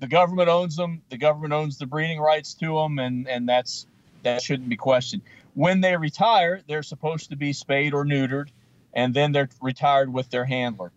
[0.00, 1.02] The government owns them.
[1.08, 3.86] The government owns the breeding rights to them, and and that's
[4.26, 5.22] that shouldn't be questioned.
[5.54, 8.48] When they retire, they're supposed to be spayed or neutered,
[8.92, 10.92] and then they're retired with their handler.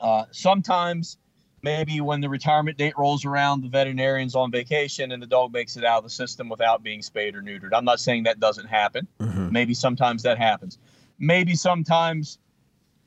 [0.00, 1.18] Uh, sometimes,
[1.62, 5.76] maybe when the retirement date rolls around, the veterinarian's on vacation and the dog makes
[5.76, 7.70] it out of the system without being spayed or neutered.
[7.72, 9.06] I'm not saying that doesn't happen.
[9.50, 10.78] Maybe sometimes that happens.
[11.18, 12.38] Maybe sometimes,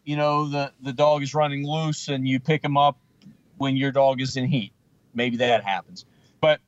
[0.05, 2.97] you know, the the dog is running loose and you pick him up
[3.57, 4.71] when your dog is in heat.
[5.13, 6.05] Maybe that happens.
[6.41, 6.59] But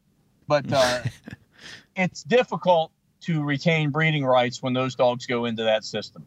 [0.48, 1.04] but uh,
[1.96, 6.26] it's difficult to retain breeding rights when those dogs go into that system,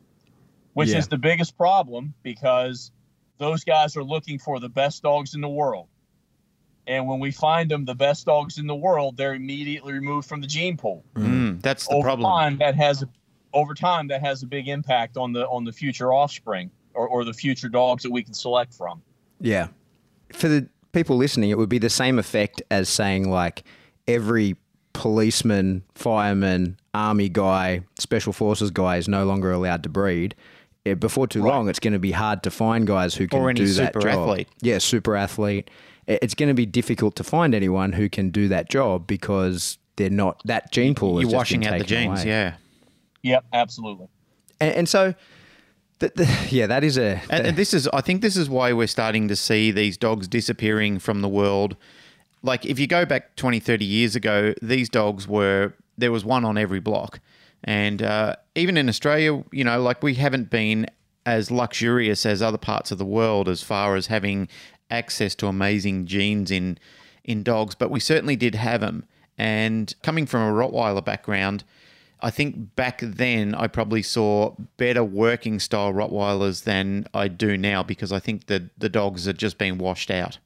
[0.75, 0.99] which Yeah.
[0.99, 2.93] is the biggest problem because
[3.39, 5.89] those guys are looking for the best dogs in the world.
[6.87, 10.41] And when we find them, the best dogs in the world, they're immediately removed from
[10.41, 11.05] the gene pool.
[11.15, 12.29] Mm, that's the over problem.
[12.31, 13.05] time, that has
[13.55, 17.25] over time that has a big impact on the on the future offspring or, or
[17.25, 19.01] the future dogs that we can select from.
[19.41, 19.69] Yeah.
[20.33, 23.63] For the people listening, it would be the same effect as saying like
[24.09, 24.57] every
[24.93, 30.35] policeman, fireman, army guy, special forces guy is no longer allowed to breed.
[30.85, 33.51] Eh, before too long, it's going to be hard to find guys who can Or
[33.51, 34.29] any do that super job.
[34.29, 34.49] athlete.
[34.63, 35.71] Yeah, super athlete.
[36.09, 39.79] I- It's going to be difficult to find anyone who can do that job because
[39.97, 41.21] they're not that gene pool.
[41.21, 42.29] You're washing out the genes, away.
[42.31, 42.55] yeah.
[43.23, 44.09] Yep, absolutely.
[44.61, 45.15] And, and so,
[46.01, 48.73] the, the, yeah, that is a And, and this is, I think, this is why
[48.73, 51.77] we're starting to see these dogs disappearing from the world.
[52.43, 56.45] Like, if you go back 20, 30 years ago, these dogs were, there was one
[56.45, 57.21] on every block.
[57.65, 60.87] And uh, even in Australia, you know, like we haven't been
[61.25, 64.49] as luxurious as other parts of the world as far as having
[64.91, 66.79] access to amazing genes in
[67.25, 69.05] in dogs, but we certainly did have them.
[69.39, 71.63] And coming from a Rottweiler background,
[72.21, 77.83] I think back then I probably saw better working style Rottweilers than I do now
[77.83, 80.39] because I think that the dogs are just being washed out.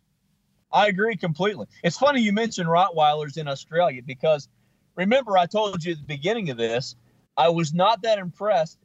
[0.77, 1.67] I agree completely.
[1.83, 4.47] It's funny you mentioned Rottweilers in Australia because
[4.95, 6.97] remember I told you at the beginning of this,
[7.35, 8.79] I was not that impressed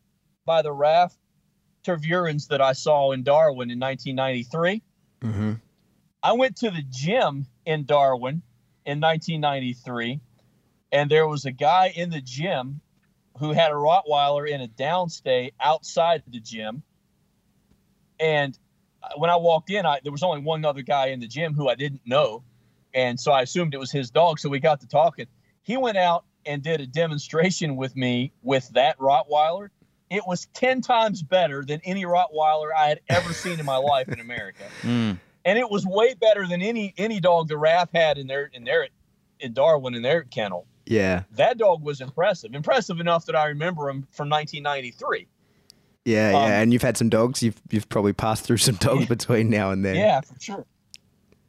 [0.45, 1.11] by the RAAF
[1.83, 4.81] Tervurens that I saw in Darwin in 1993.
[5.19, 5.59] Mhm.
[6.23, 8.41] I went to the gym in Darwin
[8.85, 10.21] in 1993,
[10.93, 12.79] and there was a guy in the gym
[13.37, 16.83] who had a Rottweiler in a downstay outside the gym.
[18.17, 18.57] And
[19.17, 21.69] when I walked in, I, there was only one other guy in the gym who
[21.69, 22.43] I didn't know.
[22.93, 24.39] And so I assumed it was his dog.
[24.39, 25.27] So we got to talking.
[25.63, 29.69] He went out and did a demonstration with me with that Rottweiler.
[30.09, 34.09] It was 10 times better than any Rottweiler I had ever seen in my life
[34.09, 35.17] in America Mm.
[35.45, 38.63] and it was way better than any any dog the RAF had in their in
[38.65, 38.87] their
[39.39, 40.65] in Darwin in their kennel.
[40.85, 45.27] yeah, That dog was impressive, impressive enough that I remember him from 1993.
[46.05, 46.61] Yeah, Um, yeah.
[46.61, 47.43] And you've had some dogs.
[47.43, 49.95] You've you've probably passed through some dogs between now and then.
[49.95, 50.65] Yeah, for sure.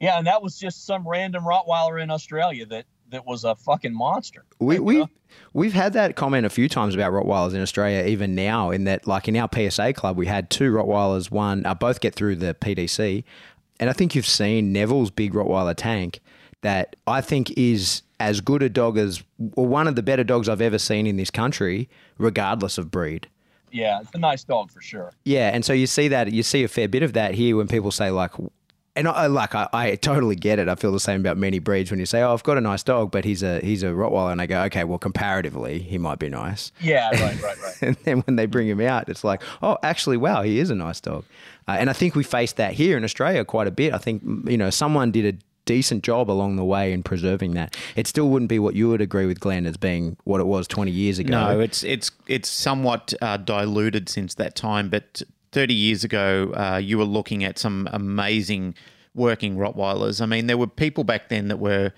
[0.00, 3.94] Yeah, and that was just some random Rottweiler in Australia that that was a fucking
[3.94, 4.44] monster.
[4.58, 5.06] We we uh,
[5.52, 8.70] we've had that comment a few times about Rottweilers in Australia, even now.
[8.70, 11.30] In that, like in our PSA club, we had two Rottweilers.
[11.30, 13.22] One, uh, both get through the PDC,
[13.78, 16.20] and I think you've seen Neville's big Rottweiler tank.
[16.62, 19.22] That I think is as good a dog as,
[19.56, 21.88] or one of the better dogs I've ever seen in this country,
[22.18, 23.28] regardless of breed.
[23.72, 25.12] Yeah, it's a nice dog for sure.
[25.24, 27.68] Yeah, and so you see that you see a fair bit of that here when
[27.68, 28.32] people say like,
[28.94, 30.68] and I like I, I totally get it.
[30.68, 32.82] I feel the same about many breeds when you say, "Oh, I've got a nice
[32.82, 36.18] dog, but he's a he's a Rottweiler," and I go, "Okay, well, comparatively, he might
[36.18, 37.82] be nice." Yeah, right, right, right.
[37.82, 40.74] And then when they bring him out, it's like, "Oh, actually, wow, he is a
[40.74, 41.24] nice dog."
[41.66, 43.94] Uh, and I think we faced that here in Australia quite a bit.
[43.94, 47.76] I think you know someone did a decent job along the way in preserving that.
[47.96, 50.66] It still wouldn't be what you would agree with, Glenn, as being what it was
[50.66, 51.30] twenty years ago.
[51.30, 54.88] No, it's it's it's somewhat uh, diluted since that time.
[54.88, 55.22] But
[55.52, 58.74] 30 years ago, uh, you were looking at some amazing
[59.14, 60.20] working Rottweilers.
[60.20, 61.92] I mean, there were people back then that were.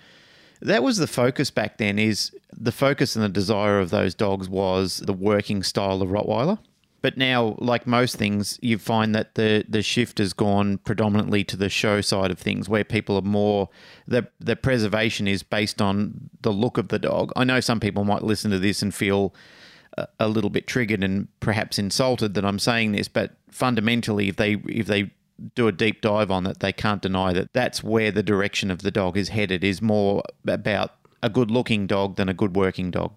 [0.61, 1.99] That was the focus back then.
[1.99, 6.59] Is the focus and the desire of those dogs was the working style of Rottweiler.
[7.05, 11.55] But now, like most things, you find that the the shift has gone predominantly to
[11.55, 13.69] the show side of things, where people are more
[14.07, 17.31] the the preservation is based on the look of the dog.
[17.35, 19.35] I know some people might listen to this and feel
[19.95, 24.37] a, a little bit triggered and perhaps insulted that I'm saying this, but fundamentally, if
[24.37, 25.11] they if they
[25.53, 28.81] do a deep dive on it, they can't deny that that's where the direction of
[28.81, 29.63] the dog is headed.
[29.63, 33.13] Is more about a good looking dog than a good working dog.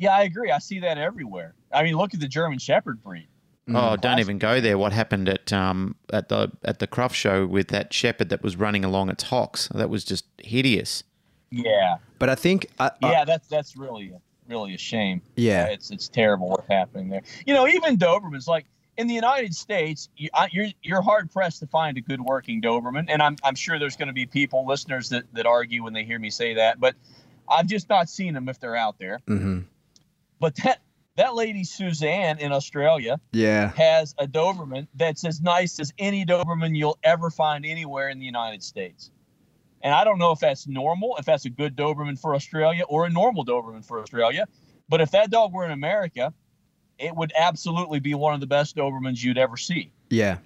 [0.00, 0.50] Yeah, I agree.
[0.50, 1.54] I see that everywhere.
[1.70, 3.28] I mean, look at the German Shepherd breed.
[3.72, 4.76] Oh, don't even go there.
[4.78, 8.56] What happened at um at the at the Crufts show with that shepherd that was
[8.56, 9.68] running along its hocks?
[9.72, 11.04] That was just hideous.
[11.52, 14.12] Yeah, but I think I, I- yeah, that's that's really
[14.48, 15.20] really a shame.
[15.36, 15.64] Yeah.
[15.68, 17.22] Uh, it's it's terrible what's happening there.
[17.46, 18.64] You know, even Dobermans, like
[18.96, 22.60] in the United States, you, I, you're you're hard pressed to find a good working
[22.60, 25.92] Doberman, and I'm I'm sure there's going to be people listeners that that argue when
[25.92, 26.94] they hear me say that, but
[27.48, 29.20] I've just not seen them if they're out there.
[29.28, 29.60] Mm-hmm.
[30.40, 30.80] But that
[31.16, 33.72] that lady Suzanne in Australia Yeah.
[33.76, 38.24] has a Doberman that's as nice as any Doberman you'll ever find anywhere in the
[38.24, 39.10] United States.
[39.82, 43.06] And I don't know if that's normal, if that's a good Doberman for Australia or
[43.06, 44.46] a normal Doberman for Australia.
[44.88, 46.32] But if that dog were in America,
[46.98, 49.90] it would absolutely be one of the best Dobermans you'd ever see.
[50.10, 50.38] Yeah.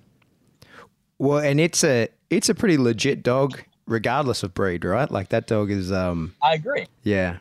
[1.19, 5.11] Well, and it's a it's a pretty legit dog, regardless of breed, right?
[5.11, 6.87] Like that dog is, um, I agree.
[7.03, 7.39] yeah.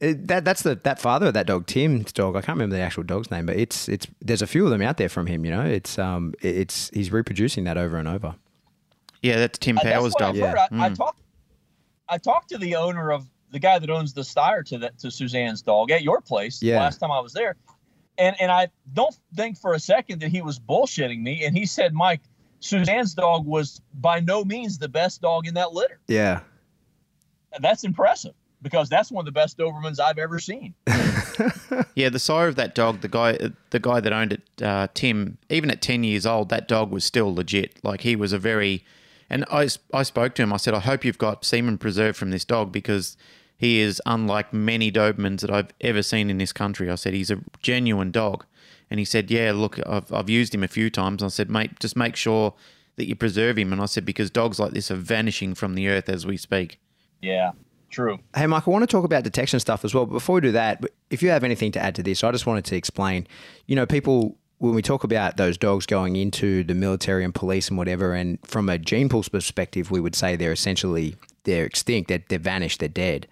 [0.00, 2.34] It, that that's the that father of that dog, Tim's dog.
[2.34, 4.80] I can't remember the actual dog's name, but it's it's there's a few of them
[4.80, 5.44] out there from him.
[5.44, 8.34] You know, it's um it- it's he's reproducing that over and over.
[9.22, 10.28] Yeah, that's Tim Uh, that's Powers' what dog.
[10.30, 10.50] I've Yeah.
[10.50, 10.58] heard.
[10.58, 10.96] I, I Mm.
[10.96, 11.20] talked.
[12.08, 15.10] I talked to the owner of the guy that owns the stire to that to
[15.10, 16.78] Suzanne's dog at your place Yeah.
[16.80, 17.56] last time I was there,
[18.16, 21.44] and and I don't think for a second that he was bullshitting me.
[21.44, 22.22] And he said, Mike,
[22.60, 26.00] Suzanne's dog was by no means the best dog in that litter.
[26.08, 26.40] Yeah.
[27.52, 28.32] And that's impressive
[28.62, 30.74] because that's one of the best Dobermans I've ever seen.
[31.94, 33.38] Yeah, the sire of that dog, the guy,
[33.70, 35.38] the guy that owned it, uh, Tim.
[35.48, 37.78] Even at ten years old, that dog was still legit.
[37.82, 38.84] Like he was a very,
[39.28, 40.52] and I, I spoke to him.
[40.52, 43.16] I said, I hope you've got semen preserved from this dog because
[43.56, 46.90] he is unlike many Dobermans that I've ever seen in this country.
[46.90, 48.44] I said he's a genuine dog,
[48.90, 51.22] and he said, Yeah, look, I've I've used him a few times.
[51.22, 52.54] I said, mate, just make sure
[52.96, 53.72] that you preserve him.
[53.72, 56.78] And I said because dogs like this are vanishing from the earth as we speak.
[57.20, 57.52] Yeah,
[57.90, 58.18] true.
[58.34, 60.06] Hey, Mike, I want to talk about detection stuff as well.
[60.06, 62.46] But before we do that, if you have anything to add to this, I just
[62.46, 63.26] wanted to explain.
[63.66, 67.68] You know, people when we talk about those dogs going into the military and police
[67.68, 72.08] and whatever, and from a gene pool's perspective, we would say they're essentially they're extinct,
[72.08, 73.26] they're, they're vanished, they're dead.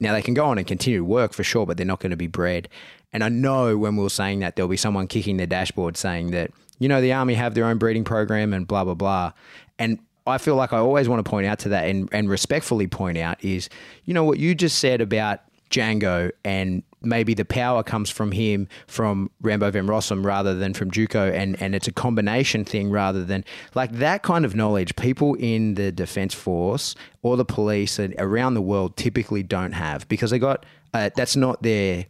[0.00, 2.10] Now they can go on and continue to work for sure, but they're not going
[2.10, 2.68] to be bred.
[3.12, 6.30] And I know when we are saying that, there'll be someone kicking their dashboard saying
[6.30, 9.32] that you know the army have their own breeding program and blah blah blah.
[9.78, 9.98] And
[10.30, 13.18] I feel like I always want to point out to that and, and respectfully point
[13.18, 13.68] out is,
[14.04, 15.40] you know, what you just said about
[15.70, 20.90] Django and maybe the power comes from him from Rambo Van Rossum rather than from
[20.90, 25.34] Juco and, and it's a combination thing rather than like that kind of knowledge people
[25.36, 30.30] in the defense force or the police and around the world typically don't have because
[30.30, 32.06] they got uh, that's not their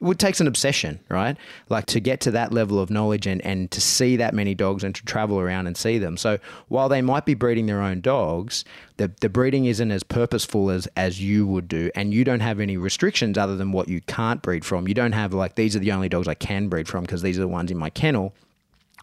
[0.00, 1.36] it takes an obsession, right?
[1.68, 4.84] Like to get to that level of knowledge and, and to see that many dogs
[4.84, 6.16] and to travel around and see them.
[6.16, 8.64] So while they might be breeding their own dogs,
[8.96, 11.90] the, the breeding isn't as purposeful as, as you would do.
[11.96, 14.86] And you don't have any restrictions other than what you can't breed from.
[14.86, 17.36] You don't have like, these are the only dogs I can breed from because these
[17.36, 18.34] are the ones in my kennel.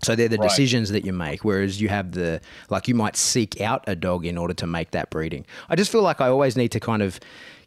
[0.04, 0.50] So they're the Right.
[0.50, 4.26] decisions that you make, whereas you have the like you might seek out a dog
[4.26, 5.46] in order to make that breeding.
[5.70, 7.18] I just feel like I always need to kind of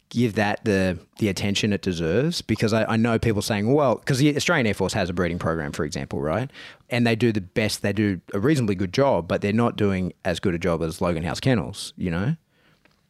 [0.09, 4.17] give that the the attention it deserves because I, I know people saying, well, because
[4.17, 6.49] the Australian Air Force has a breeding program, for example, right?
[6.89, 10.13] And they do the best, they do a reasonably good job, but they're not doing
[10.25, 12.35] as good a job as Logan House Kennels, you know?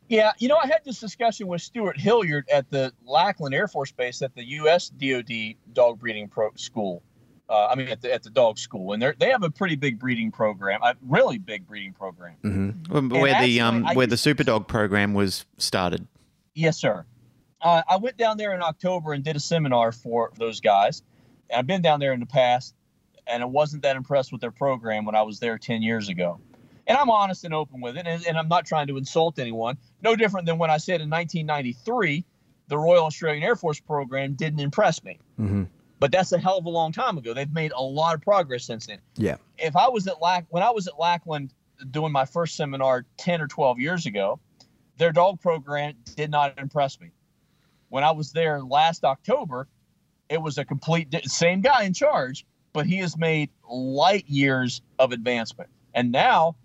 [0.10, 3.92] Yeah, you know, I had this discussion with Stewart Hilliard at the Lackland Air Force
[3.92, 4.90] Base at the U.S.
[4.90, 7.04] DoD dog breeding pro school.
[7.48, 9.76] Uh, I mean, at the, at the dog school, and they they have a pretty
[9.76, 12.36] big breeding program, a really big breeding program.
[13.10, 16.08] Where the um where the super dog program was started.
[16.54, 17.06] Yes, sir.
[17.62, 21.04] Uh, I went down there in October and did a seminar for those guys.
[21.54, 22.76] I've been down there in the past,
[23.28, 26.40] and I wasn't that impressed with their program when I was there 10 years ago.
[26.88, 29.78] And I'm honest and open with it, and, and I'm not trying to insult anyone.
[30.02, 32.26] No different than when I said in 1993,
[32.68, 35.20] the Royal Australian Air Force program didn't impress me.
[35.40, 35.64] Mm-hmm.
[36.00, 37.34] But that's a hell of a long time ago.
[37.34, 39.00] They've made a lot of progress since then.
[39.18, 39.36] Yeah.
[39.58, 41.54] If I was at Lack when I was at Lackland
[41.92, 44.40] doing my first seminar 10 or 12 years ago,
[45.00, 47.10] their dog program did not impress me.
[47.88, 49.68] When I was there last October,
[50.30, 54.82] it was a complete di- same guy in charge, but he has made light years
[55.00, 55.70] of advancement.
[55.96, 56.56] And now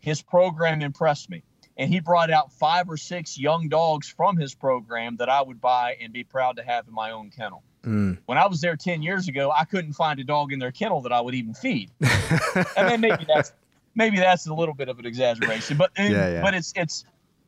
[0.00, 1.44] his program impressed me.
[1.76, 5.60] And he brought out five or six young dogs from his program that I would
[5.60, 7.62] buy and be proud to have in my own kennel.
[7.84, 8.18] Mm.
[8.26, 11.00] When I was there 10 years ago, I couldn't find a dog in their kennel
[11.02, 11.90] that I would even feed.
[12.00, 13.52] and then maybe that's
[13.94, 16.42] maybe that's a little bit of an exaggeration, but Yeah, yeah.
[16.42, 17.04] but it's it's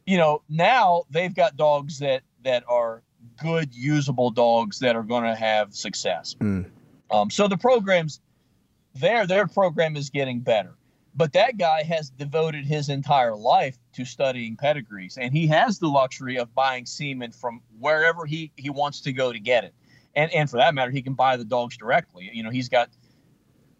[0.07, 3.03] you know, now they've got dogs that that are
[3.43, 6.37] good usable dogs that are going to have success.
[6.41, 6.71] Mm.
[7.11, 8.21] Um, so the programs
[8.95, 10.75] there their program is getting better.
[11.17, 15.87] But that guy has devoted his entire life to studying pedigrees, and he has the
[15.87, 19.75] luxury of buying semen from wherever he, he wants to go to get it.
[20.17, 22.31] And and for that matter, he can buy the dogs directly.
[22.33, 22.91] You know, he's got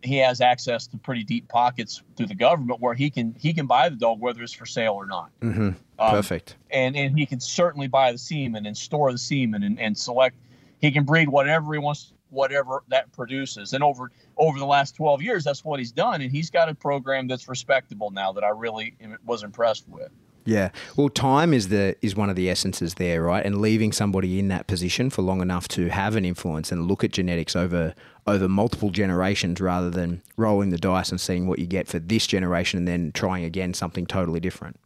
[0.05, 3.67] he has access to pretty deep pockets through the government where he can he can
[3.67, 5.31] buy the dog whether it's for sale or not.
[5.41, 5.71] Mm-hmm.
[5.99, 6.57] Um, Perfect.
[6.71, 10.37] and and he can certainly buy the semen and store the semen and, and select
[10.81, 13.73] he can breed whatever he wants whatever that produces.
[13.73, 16.75] And over over the last 12 years, that's what he's done, and he's got a
[16.75, 20.11] program that's respectable now that I really was impressed with.
[20.45, 20.71] Yeah.
[20.97, 23.45] Well, time is the is one of the essences there, right?
[23.45, 27.03] And leaving somebody in that position for long enough to have an influence and look
[27.03, 27.95] at genetics over
[28.27, 32.27] over multiple generations rather than rolling the dice and seeing what you get for this
[32.27, 34.79] generation and then trying again something totally different.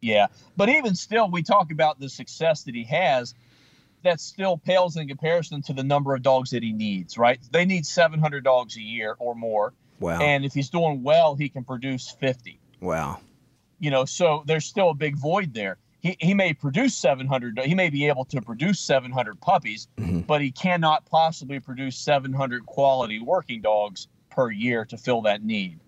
[0.00, 0.28] Yeah.
[0.56, 3.34] But even still we talk about the success that he has
[4.02, 7.38] that still pales in comparison to the number of dogs that he needs, right?
[7.52, 9.72] They need 700 dogs a year or more.
[10.00, 10.20] Wow.
[10.20, 12.58] And if he's doing well, he can produce 50.
[12.80, 13.20] Wow
[13.82, 15.76] you know, so there's still a big void there.
[16.02, 20.20] He, he may produce 700, he may be able to produce 700 puppies, mm-hmm.
[20.20, 25.78] but he cannot possibly produce 700 quality working dogs per year to fill that need.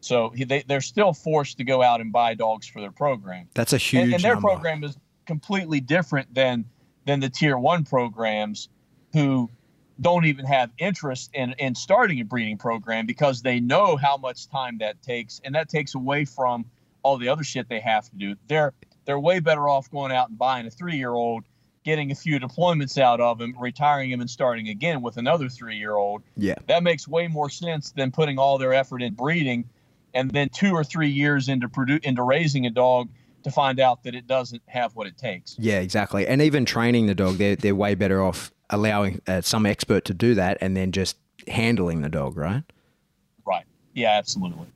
[0.00, 3.48] So he, they, they're still forced to go out and buy dogs for their program.
[3.54, 4.48] That's a huge and, and their number.
[4.48, 6.64] program is completely different than
[7.04, 8.68] than the tier one programs
[9.12, 9.50] who
[10.00, 14.48] don't even have interest in, in starting a breeding program because they know how much
[14.48, 16.64] time that takes and that takes away from
[17.02, 18.36] all the other shit they have to do.
[18.46, 18.72] They're
[19.04, 21.44] they're way better off going out and buying a three year old,
[21.84, 25.76] getting a few deployments out of him, retiring him, and starting again with another three
[25.76, 26.22] year old.
[26.36, 29.68] Yeah, that makes way more sense than putting all their effort in breeding,
[30.14, 33.08] and then two or three years into produ- into raising a dog
[33.44, 35.56] to find out that it doesn't have what it takes.
[35.58, 36.26] Yeah, exactly.
[36.26, 40.14] And even training the dog, they're they're way better off allowing uh, some expert to
[40.14, 42.62] do that and then just handling the dog, right?
[43.44, 43.64] Right.
[43.92, 44.68] Yeah, absolutely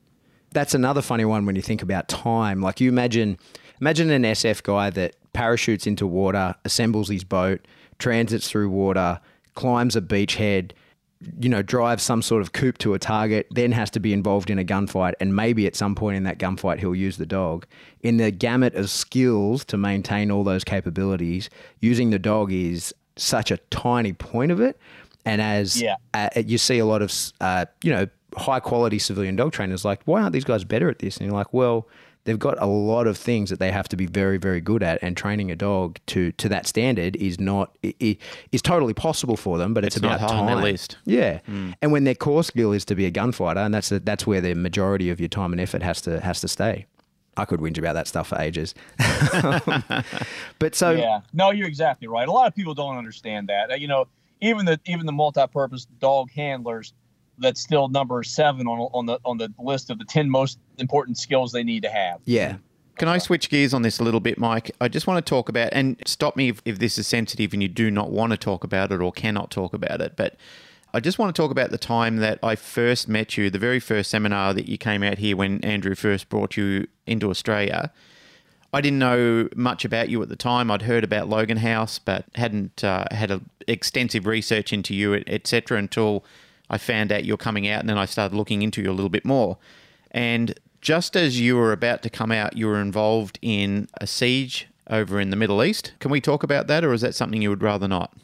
[0.56, 2.62] that's another funny one when you think about time.
[2.62, 3.38] Like you imagine,
[3.80, 7.66] imagine an SF guy that parachutes into water, assembles his boat,
[7.98, 9.20] transits through water,
[9.54, 10.72] climbs a beachhead,
[11.40, 14.50] you know, drives some sort of coop to a target, then has to be involved
[14.50, 17.66] in a gunfight, and maybe at some point in that gunfight he'll use the dog.
[18.00, 21.48] In the gamut of skills to maintain all those capabilities,
[21.80, 24.78] using the dog is such a tiny point of it.
[25.24, 25.96] And as yeah.
[26.14, 28.06] uh, you see a lot of, uh, you know,
[28.36, 31.16] high quality civilian dog trainers like, why aren't these guys better at this?
[31.16, 31.88] And you're like, well,
[32.26, 35.02] they've got a lot of things that they have to be very, very good at,
[35.02, 39.72] and training a dog to to that standard is not is totally possible for them.
[39.72, 40.40] But it's, it's about not time.
[40.40, 40.98] on their list.
[41.04, 41.74] Yeah, mm.
[41.80, 44.40] and when their core skill is to be a gunfighter, and that's a, that's where
[44.40, 46.86] the majority of your time and effort has to has to stay.
[47.38, 48.74] I could whinge about that stuff for ages.
[50.58, 52.28] but so yeah, no, you're exactly right.
[52.28, 53.80] A lot of people don't understand that.
[53.80, 54.08] You know,
[54.40, 56.92] even the even the multi-purpose dog handlers
[57.38, 61.18] that's still number seven on on the on the list of the ten most important
[61.18, 62.20] skills they need to have.
[62.24, 62.56] Yeah.
[62.96, 64.70] Can I switch gears on this a little bit, Mike?
[64.80, 67.62] I just want to talk about, and stop me if, if this is sensitive and
[67.62, 70.36] you do not want to talk about it or cannot talk about it, but
[70.94, 73.80] I just want to talk about the time that I first met you, the very
[73.80, 77.92] first seminar that you came out here when Andrew first brought you into Australia.
[78.72, 80.70] I didn't know much about you at the time.
[80.70, 85.78] I'd heard about Logan House, but hadn't uh, had a extensive research into you, etc.,
[85.78, 86.24] until
[86.68, 89.08] I found out you're coming out, and then I started looking into you a little
[89.08, 89.58] bit more.
[90.10, 94.68] And just as you were about to come out, you were involved in a siege
[94.88, 95.92] over in the Middle East.
[95.98, 98.14] Can we talk about that, or is that something you would rather not?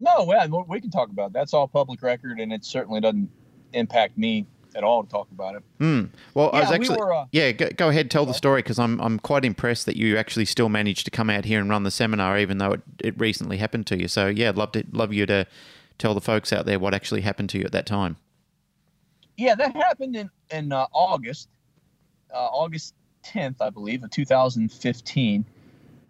[0.00, 1.40] No, well, we can talk about that.
[1.40, 3.30] That's all public record, and it certainly doesn't
[3.72, 5.62] impact me at all to talk about it.
[5.80, 6.10] Mm.
[6.34, 7.52] Well, yeah, I was actually we were, uh, yeah.
[7.52, 10.68] Go, go, ahead, tell the story because I'm I'm quite impressed that you actually still
[10.68, 13.86] managed to come out here and run the seminar, even though it, it recently happened
[13.88, 14.08] to you.
[14.08, 15.46] So yeah, I'd love to love you to
[15.98, 18.16] tell the folks out there what actually happened to you at that time.
[19.36, 21.48] Yeah, that happened in in uh, August,
[22.32, 22.94] uh, August
[23.24, 25.44] 10th, I believe, of 2015.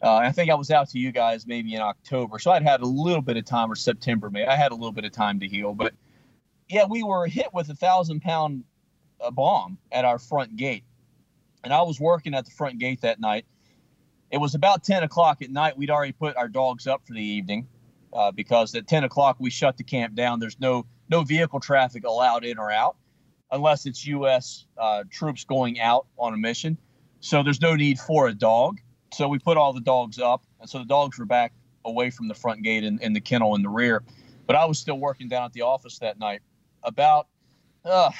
[0.00, 2.80] Uh, I think I was out to you guys maybe in October, so I'd had
[2.80, 5.40] a little bit of time, or September, maybe I had a little bit of time
[5.40, 5.74] to heal.
[5.74, 5.92] But
[6.68, 8.64] yeah, we were hit with a thousand pound
[9.20, 10.84] uh, bomb at our front gate,
[11.64, 13.44] and I was working at the front gate that night.
[14.30, 15.76] It was about 10 o'clock at night.
[15.76, 17.66] We'd already put our dogs up for the evening
[18.12, 20.40] uh, because at 10 o'clock we shut the camp down.
[20.40, 22.96] There's no no vehicle traffic allowed in or out
[23.50, 24.66] unless it's U.S.
[24.76, 26.76] Uh, troops going out on a mission.
[27.20, 28.78] So there's no need for a dog.
[29.12, 31.52] So we put all the dogs up, and so the dogs were back
[31.84, 34.02] away from the front gate in the kennel in the rear.
[34.46, 36.42] But I was still working down at the office that night.
[36.84, 37.26] About
[37.84, 38.10] uh,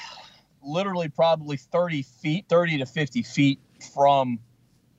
[0.63, 3.59] literally probably 30 feet, 30 to 50 feet
[3.93, 4.39] from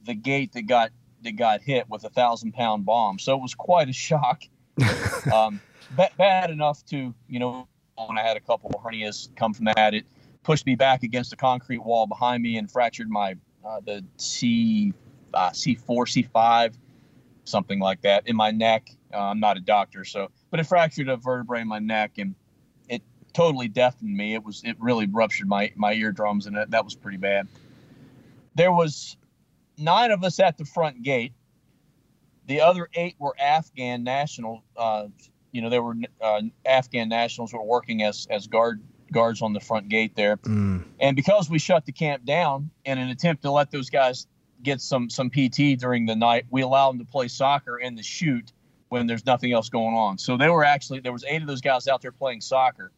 [0.04, 0.90] the gate that got
[1.22, 3.18] that got hit with a thousand pound bomb.
[3.18, 4.42] So it was quite a shock
[5.32, 5.60] um,
[6.16, 7.68] bad enough to, you know,
[8.06, 10.06] when I had a couple of hernias come from that, it
[10.42, 14.92] pushed me back against a concrete wall behind me and fractured my uh, the C
[15.34, 16.74] uh, C4 C5
[17.44, 18.90] something like that in my neck.
[19.12, 22.34] Uh, I'm not a doctor, so but it fractured a vertebrae in my neck and
[22.88, 23.02] it
[23.32, 24.34] totally deafened me.
[24.34, 27.48] It was it really ruptured my my eardrums and it, that was pretty bad.
[28.54, 29.16] There was
[29.76, 31.32] nine of us at the front gate
[32.50, 35.06] the other eight were Afghan national uh,
[35.52, 38.82] you know, there were uh, Afghan nationals were working as as guard
[39.12, 40.84] guards on the front gate there, Mm.
[41.00, 44.26] and because we shut the camp down in an attempt to let those guys
[44.62, 48.02] get some some PT during the night, we allowed them to play soccer in the
[48.02, 48.52] shoot
[48.88, 50.18] when there's nothing else going on.
[50.18, 52.92] So they were actually there was eight of those guys out there playing soccer.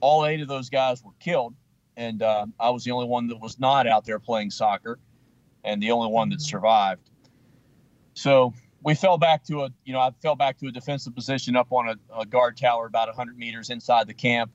[0.00, 1.54] All eight of those guys were killed,
[1.96, 4.98] and uh, I was the only one that was not out there playing soccer,
[5.64, 7.08] and the only one that survived.
[8.14, 8.52] So
[8.82, 11.72] we fell back to a you know I fell back to a defensive position up
[11.72, 14.50] on a, a guard tower about 100 meters inside the camp,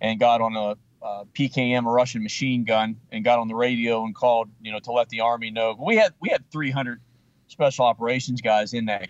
[0.00, 4.04] and got on a, a PKM, a Russian machine gun, and got on the radio
[4.04, 5.76] and called you know to let the army know.
[5.78, 7.00] We had we had 300
[7.48, 9.08] special operations guys in that,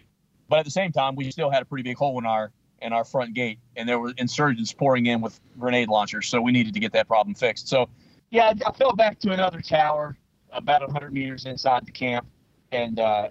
[0.48, 2.92] but at the same time we still had a pretty big hole in our in
[2.92, 6.74] our front gate, and there were insurgents pouring in with grenade launchers, so we needed
[6.74, 7.68] to get that problem fixed.
[7.68, 7.88] So
[8.30, 10.16] yeah, I, fell back to another tower
[10.50, 12.26] about 100 meters inside the camp,
[12.72, 13.28] and uh,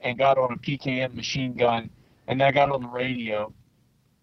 [0.00, 1.90] and got on a PKM machine gun,
[2.26, 3.52] and then I got on the radio,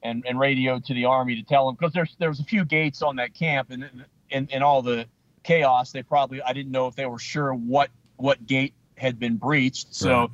[0.04, 2.66] and, and radioed to the army to tell them because there's there was a few
[2.66, 5.06] gates on that camp, and in in all the
[5.44, 9.38] chaos, they probably I didn't know if they were sure what what gate had been
[9.38, 10.20] breached, so.
[10.20, 10.30] Right.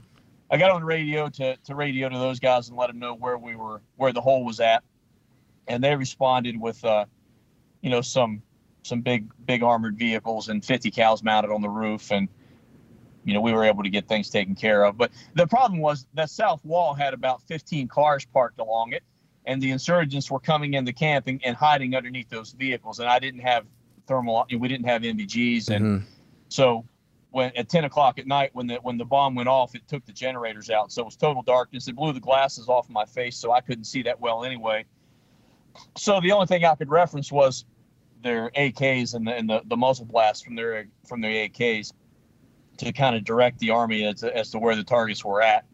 [0.53, 3.13] I got on the radio to, to radio to those guys and let them know
[3.13, 4.83] where we were, where the hole was at,
[5.65, 7.05] and they responded with, uh,
[7.79, 8.41] you know, some
[8.83, 12.27] some big big armored vehicles and 50 cals mounted on the roof, and
[13.23, 14.97] you know we were able to get things taken care of.
[14.97, 19.03] But the problem was the south wall had about 15 cars parked along it,
[19.45, 23.07] and the insurgents were coming into the camp and, and hiding underneath those vehicles, and
[23.09, 23.65] I didn't have
[24.07, 26.03] thermal, we didn't have NVGs, and Mhm.
[26.49, 26.85] so
[27.29, 30.05] when at 10 o'clock at night, when the when the bomb went off, it took
[30.05, 30.91] the generators out.
[30.91, 31.87] So it was total darkness.
[31.87, 34.83] It blew the glasses off my face, so I couldn't see that well anyway.
[35.97, 37.63] So the only thing I could reference was
[38.21, 41.93] their AKs and the and the, the muzzle blast from their from their AKs
[42.85, 45.65] to kind of direct the army as as to where the targets were at.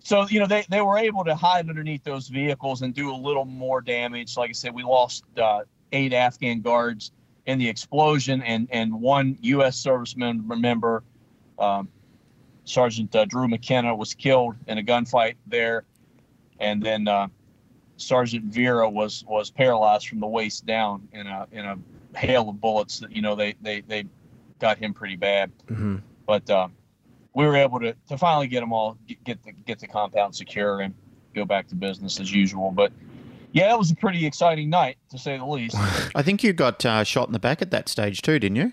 [0.00, 3.16] So you know they, they were able to hide underneath those vehicles and do a
[3.16, 4.36] little more damage.
[4.36, 5.60] Like I said, we lost uh,
[5.92, 7.12] eight Afghan guards
[7.46, 9.82] in the explosion, and and one U.S.
[9.82, 11.02] serviceman member,
[11.58, 11.88] um,
[12.64, 15.84] Sergeant uh, Drew McKenna, was killed in a gunfight there,
[16.60, 17.26] and then uh,
[17.96, 21.76] Sergeant Vera was was paralyzed from the waist down in a in a
[22.16, 23.00] hail of bullets.
[23.00, 24.04] That you know they they they
[24.60, 26.00] got him pretty bad, Mhm.
[26.26, 26.72] But um,
[27.34, 30.34] we were able to to finally get them all get- get the get the compound
[30.34, 30.94] secure and
[31.34, 32.70] go back to business as usual.
[32.70, 32.92] But
[33.52, 35.76] yeah, it was a pretty exciting night to say the least.
[36.14, 38.72] I think you got uh, shot in the back at that stage too, didn't you?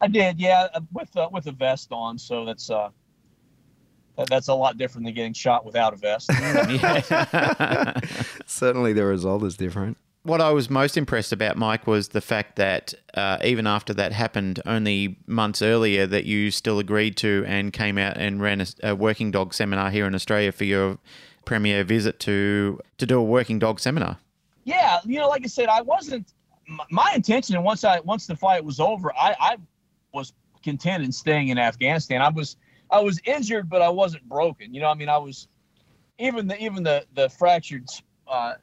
[0.00, 2.90] I did, yeah, uh, with uh, with a vest on, so that's uh,
[4.16, 6.30] that, that's a lot different than getting shot without a vest.
[8.46, 9.96] Certainly, the result is different.
[10.24, 14.12] What I was most impressed about, Mike, was the fact that uh, even after that
[14.12, 18.66] happened only months earlier, that you still agreed to and came out and ran a,
[18.82, 20.98] a working dog seminar here in Australia for your
[21.44, 24.18] premier visit to to do a working dog seminar.
[24.64, 26.32] yeah, you know, like I said, I wasn't
[26.90, 27.56] my, intention.
[27.56, 29.56] And once I once the fight was over, I, I
[30.14, 32.22] was content in staying in Afghanistan.
[32.22, 32.56] I was
[32.90, 34.72] I was injured, but I wasn't broken.
[34.72, 35.48] You know, I mean, I was
[36.18, 37.88] even the even the the fractured,
[38.28, 38.54] uh,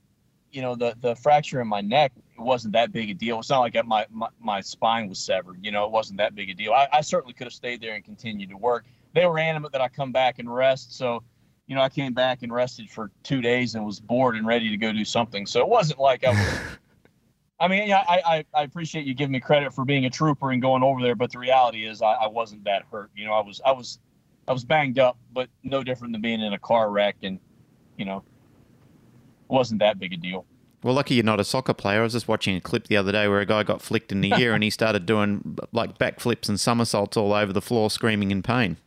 [0.52, 3.40] you know, the the fracture in my neck it wasn't that big a deal.
[3.40, 5.60] It's not like my my, my spine was severed.
[5.62, 6.72] You know, it wasn't that big a deal.
[6.72, 8.86] I, I certainly could have stayed there and continued to work.
[9.14, 10.98] They were adamant that I come back and rest.
[10.98, 11.24] So,
[11.68, 14.70] you know, I came back and rested for two days and was bored and ready
[14.70, 15.46] to go do something.
[15.46, 16.60] So it wasn't like I was.
[17.62, 20.52] I mean, yeah, I, I, I appreciate you giving me credit for being a trooper
[20.52, 23.12] and going over there, but the reality is I, I wasn't that hurt.
[23.14, 24.00] You know, I was I was
[24.48, 27.38] I was banged up, but no different than being in a car wreck, and
[27.98, 28.24] you know,
[29.50, 30.46] wasn't that big a deal.
[30.82, 32.00] Well, lucky you're not a soccer player.
[32.00, 34.22] I was just watching a clip the other day where a guy got flicked in
[34.22, 38.32] the ear and he started doing like backflips and somersaults all over the floor, screaming
[38.32, 38.78] in pain.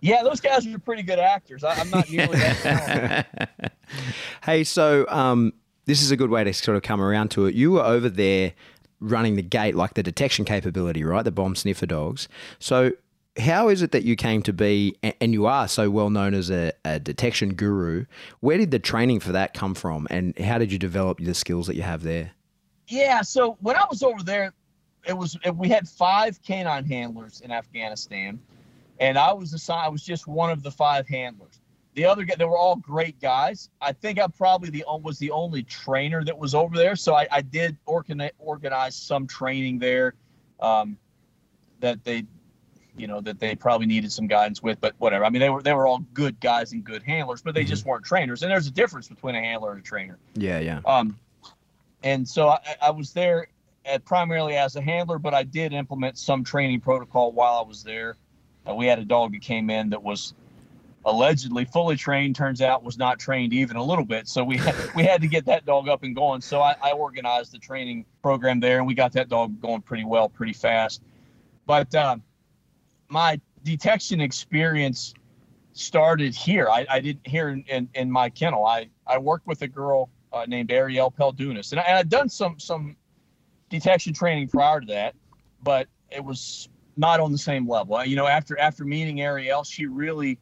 [0.00, 1.64] Yeah, those guys are pretty good actors.
[1.64, 3.26] I, I'm not nearly that.
[3.28, 3.70] talented.
[4.42, 5.52] Hey, so um,
[5.84, 7.54] this is a good way to sort of come around to it.
[7.54, 8.52] You were over there
[9.00, 11.22] running the gate, like the detection capability, right?
[11.22, 12.28] The bomb sniffer dogs.
[12.58, 12.92] So,
[13.38, 16.50] how is it that you came to be, and you are so well known as
[16.50, 18.06] a, a detection guru?
[18.40, 21.66] Where did the training for that come from, and how did you develop the skills
[21.66, 22.32] that you have there?
[22.88, 24.52] Yeah, so when I was over there,
[25.06, 28.40] it was we had five canine handlers in Afghanistan,
[29.00, 29.86] and I was assigned.
[29.86, 31.60] I was just one of the five handlers.
[31.94, 33.70] The other guy, they were all great guys.
[33.80, 37.26] I think I probably the was the only trainer that was over there, so I,
[37.30, 40.14] I did organize some training there,
[40.60, 40.98] um,
[41.80, 42.24] that they,
[42.96, 44.80] you know, that they probably needed some guidance with.
[44.80, 45.24] But whatever.
[45.24, 47.84] I mean, they were they were all good guys and good handlers, but they just
[47.84, 48.42] weren't trainers.
[48.42, 50.18] And there's a difference between a handler and a trainer.
[50.34, 50.80] Yeah, yeah.
[50.84, 51.18] Um,
[52.02, 53.48] and so I, I was there
[53.84, 57.82] at primarily as a handler, but I did implement some training protocol while I was
[57.82, 58.16] there.
[58.68, 60.34] Uh, we had a dog that came in that was
[61.06, 64.74] allegedly fully trained turns out was not trained even a little bit so we had,
[64.96, 68.04] we had to get that dog up and going so I, I, organized the training
[68.22, 71.00] program there and we got that dog going pretty well pretty fast
[71.64, 72.16] but uh,
[73.08, 75.14] my detection experience
[75.72, 79.62] started here i, I didn't hear in, in, in, my kennel i, I worked with
[79.62, 82.96] a girl uh, named ariel peldunas and I, had done some some
[83.68, 85.14] detection training prior to that
[85.62, 89.86] but it was not on the same level you know after after meeting ariel she
[89.86, 90.38] really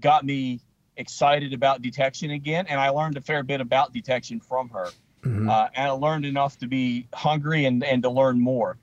[0.00, 0.60] got me
[0.98, 4.88] excited about detection again, and I learned a fair bit about detection from her.
[5.22, 5.48] Mm-hmm.
[5.48, 8.76] Uh, and I learned enough to be hungry and, and to learn more.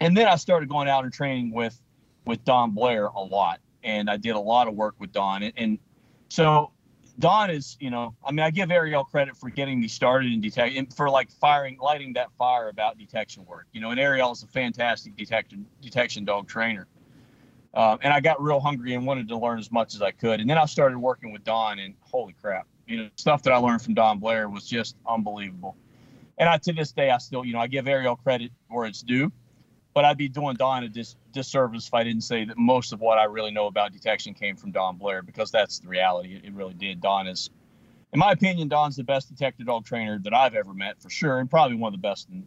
[0.00, 1.80] And then I started going out and training with
[2.24, 5.42] with Don Blair a lot, and I did a lot of work with Don.
[5.42, 5.78] And, and
[6.28, 6.72] so
[7.18, 10.40] Don is, you know, I mean, I give Ariel credit for getting me started in
[10.40, 13.66] detection, for like firing, lighting that fire about detection work.
[13.72, 16.86] You know, and Ariel is a fantastic detection detection dog trainer.
[17.74, 20.40] Um, and I got real hungry and wanted to learn as much as I could.
[20.40, 23.58] And then I started working with Don, and holy crap, you know, stuff that I
[23.58, 25.76] learned from Don Blair was just unbelievable.
[26.38, 29.02] And I, to this day, I still, you know, I give Ariel credit where it's
[29.02, 29.30] due,
[29.94, 33.00] but I'd be doing Don a dis- disservice if I didn't say that most of
[33.00, 36.40] what I really know about detection came from Don Blair, because that's the reality.
[36.42, 37.00] It, really did.
[37.00, 37.50] Don is,
[38.12, 41.38] in my opinion, Don's the best detective dog trainer that I've ever met for sure,
[41.38, 42.46] and probably one of the best in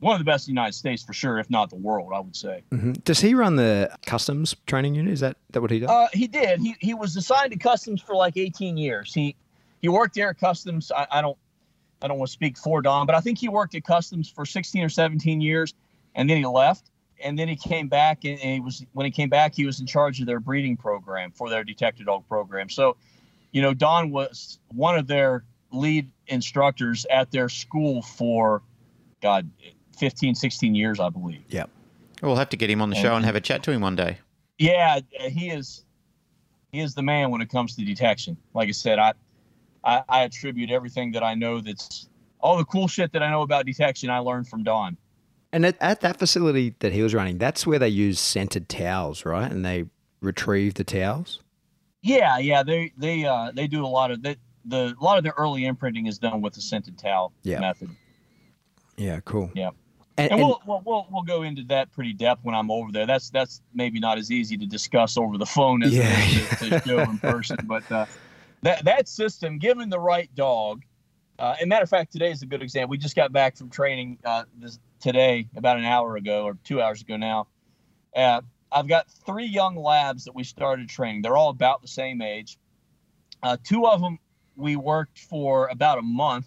[0.00, 2.20] one of the best in the United States for sure, if not the world, I
[2.20, 2.62] would say.
[2.70, 2.92] Mm-hmm.
[3.04, 5.12] Does he run the customs training unit?
[5.12, 5.90] Is that, that what he does?
[5.90, 6.60] Uh, he did.
[6.60, 9.12] He, he was assigned to customs for like 18 years.
[9.12, 9.34] He
[9.80, 10.90] he worked there at customs.
[10.92, 11.38] I, I don't
[12.00, 14.46] I don't want to speak for Don, but I think he worked at customs for
[14.46, 15.74] 16 or 17 years,
[16.14, 16.90] and then he left.
[17.22, 19.80] And then he came back, and, and he was when he came back, he was
[19.80, 22.68] in charge of their breeding program for their detective dog program.
[22.68, 22.96] So,
[23.52, 28.62] you know, Don was one of their lead instructors at their school for
[29.20, 29.50] God
[29.96, 31.42] 15, 16 years, I believe.
[31.48, 31.64] Yeah,
[32.22, 33.96] We'll have to get him on the show and have a chat to him one
[33.96, 34.18] day.
[34.58, 35.84] Yeah, he is.
[36.72, 38.36] He is the man when it comes to detection.
[38.52, 39.14] Like I said, I,
[39.82, 41.60] I, I attribute everything that I know.
[41.60, 42.08] That's
[42.40, 44.10] all the cool shit that I know about detection.
[44.10, 44.96] I learned from Don.
[45.52, 49.24] And at, at that facility that he was running, that's where they use scented towels,
[49.24, 49.50] right?
[49.50, 49.86] And they
[50.20, 51.40] retrieve the towels.
[52.02, 52.62] Yeah, yeah.
[52.62, 54.36] They they uh, they do a lot of that.
[54.64, 57.60] The a lot of their early imprinting is done with the scented towel yeah.
[57.60, 57.90] method.
[58.96, 59.50] Yeah, cool.
[59.54, 59.70] Yeah.
[60.18, 63.06] And, and, we'll, we'll, we'll we'll go into that pretty depth when I'm over there.
[63.06, 66.12] That's that's maybe not as easy to discuss over the phone as yeah,
[66.56, 67.56] to, to show in person.
[67.64, 68.06] But uh,
[68.62, 70.82] that that system, given the right dog,
[71.38, 72.90] uh, and matter of fact, today is a good example.
[72.90, 76.80] We just got back from training uh, this, today, about an hour ago or two
[76.80, 77.48] hours ago now.
[78.14, 78.40] Uh,
[78.70, 81.22] I've got three young labs that we started training.
[81.22, 82.58] They're all about the same age.
[83.42, 84.18] Uh, two of them
[84.56, 86.46] we worked for about a month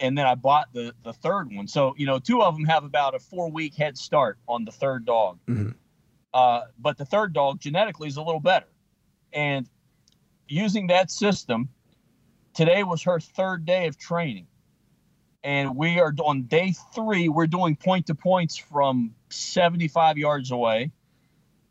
[0.00, 1.68] and then I bought the the third one.
[1.68, 4.72] So you know, two of them have about a four week head start on the
[4.72, 5.38] third dog.
[5.46, 5.70] Mm-hmm.
[6.32, 8.68] Uh, but the third dog genetically is a little better,
[9.32, 9.68] and
[10.48, 11.68] using that system,
[12.54, 14.46] today was her third day of training,
[15.42, 17.28] and we are on day three.
[17.28, 20.90] We're doing point to points from 75 yards away,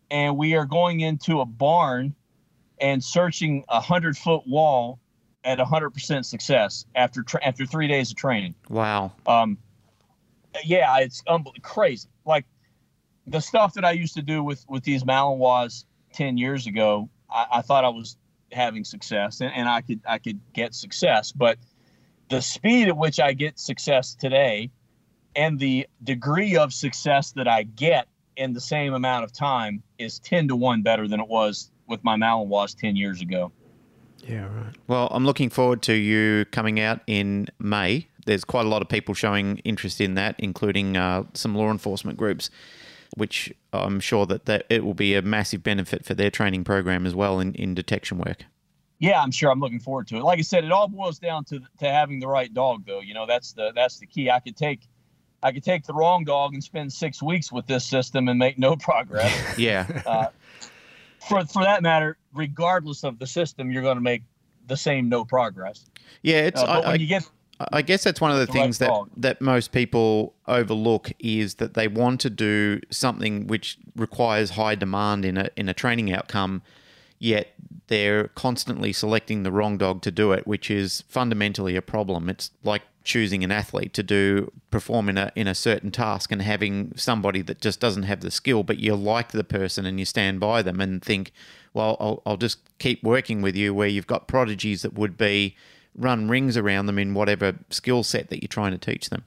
[0.09, 2.15] and we are going into a barn
[2.80, 4.99] and searching a hundred foot wall
[5.43, 8.55] at 100% success after tra- after three days of training.
[8.70, 9.13] Wow.
[9.26, 9.57] Um,
[10.63, 12.09] yeah, it's um, crazy.
[12.26, 12.45] Like
[13.28, 17.45] the stuff that I used to do with with these Malinois 10 years ago, I,
[17.53, 18.17] I thought I was
[18.51, 21.57] having success and, and I could I could get success, but
[22.30, 24.71] the speed at which I get success today
[25.36, 28.07] and the degree of success that I get
[28.38, 32.03] in the same amount of time is 10 to 1 better than it was with
[32.03, 33.51] my Malinois 10 years ago.
[34.19, 34.75] Yeah, right.
[34.88, 38.07] Well, I'm looking forward to you coming out in May.
[38.25, 42.17] There's quite a lot of people showing interest in that, including uh, some law enforcement
[42.17, 42.49] groups,
[43.15, 47.05] which I'm sure that, that it will be a massive benefit for their training program
[47.05, 48.45] as well in, in detection work.
[49.00, 49.50] Yeah, I'm sure.
[49.50, 50.24] I'm looking forward to it.
[50.24, 53.00] Like I said, it all boils down to to having the right dog, though.
[53.00, 54.30] You know, that's the that's the key.
[54.30, 54.88] I could take
[55.41, 58.58] I could take the wrong dog and spend six weeks with this system and make
[58.58, 59.34] no progress.
[59.58, 60.02] yeah.
[60.06, 60.28] Uh,
[61.28, 64.24] for for that matter, regardless of the system, you're going to make
[64.68, 65.86] the same no progress.
[66.22, 66.62] Yeah, it's.
[66.62, 67.30] Uh, I, when I, you get,
[67.72, 71.88] I guess that's one of the things that that most people overlook is that they
[71.88, 76.62] want to do something which requires high demand in a in a training outcome,
[77.20, 77.53] yet
[77.88, 82.30] they're constantly selecting the wrong dog to do it, which is fundamentally a problem.
[82.30, 86.41] It's like choosing an athlete to do perform in a in a certain task and
[86.41, 90.05] having somebody that just doesn't have the skill, but you like the person and you
[90.05, 91.32] stand by them and think,
[91.74, 93.74] well, I'll, I'll just keep working with you.
[93.74, 95.55] Where you've got prodigies that would be
[95.95, 99.26] run rings around them in whatever skill set that you're trying to teach them.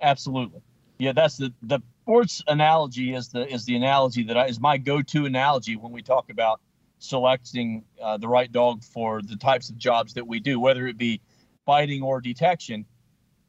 [0.00, 0.60] Absolutely,
[0.98, 1.12] yeah.
[1.12, 5.00] That's the the sports analogy is the is the analogy that I, is my go
[5.00, 6.60] to analogy when we talk about
[7.02, 10.96] selecting uh, the right dog for the types of jobs that we do, whether it
[10.96, 11.20] be
[11.64, 12.84] biting or detection.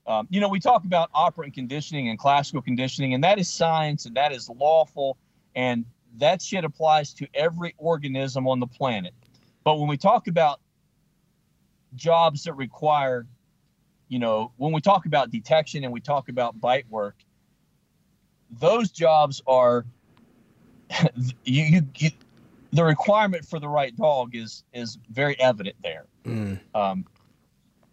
[0.07, 4.05] Um, you know, we talk about operant conditioning and classical conditioning, and that is science
[4.05, 5.17] and that is lawful,
[5.55, 5.85] and
[6.17, 9.13] that shit applies to every organism on the planet.
[9.63, 10.59] But when we talk about
[11.95, 13.27] jobs that require,
[14.09, 17.15] you know, when we talk about detection and we talk about bite work,
[18.49, 19.85] those jobs are
[21.45, 22.11] you, you,
[22.73, 26.05] the requirement for the right dog is is very evident there.
[26.25, 26.59] Mm.
[26.73, 27.05] Um,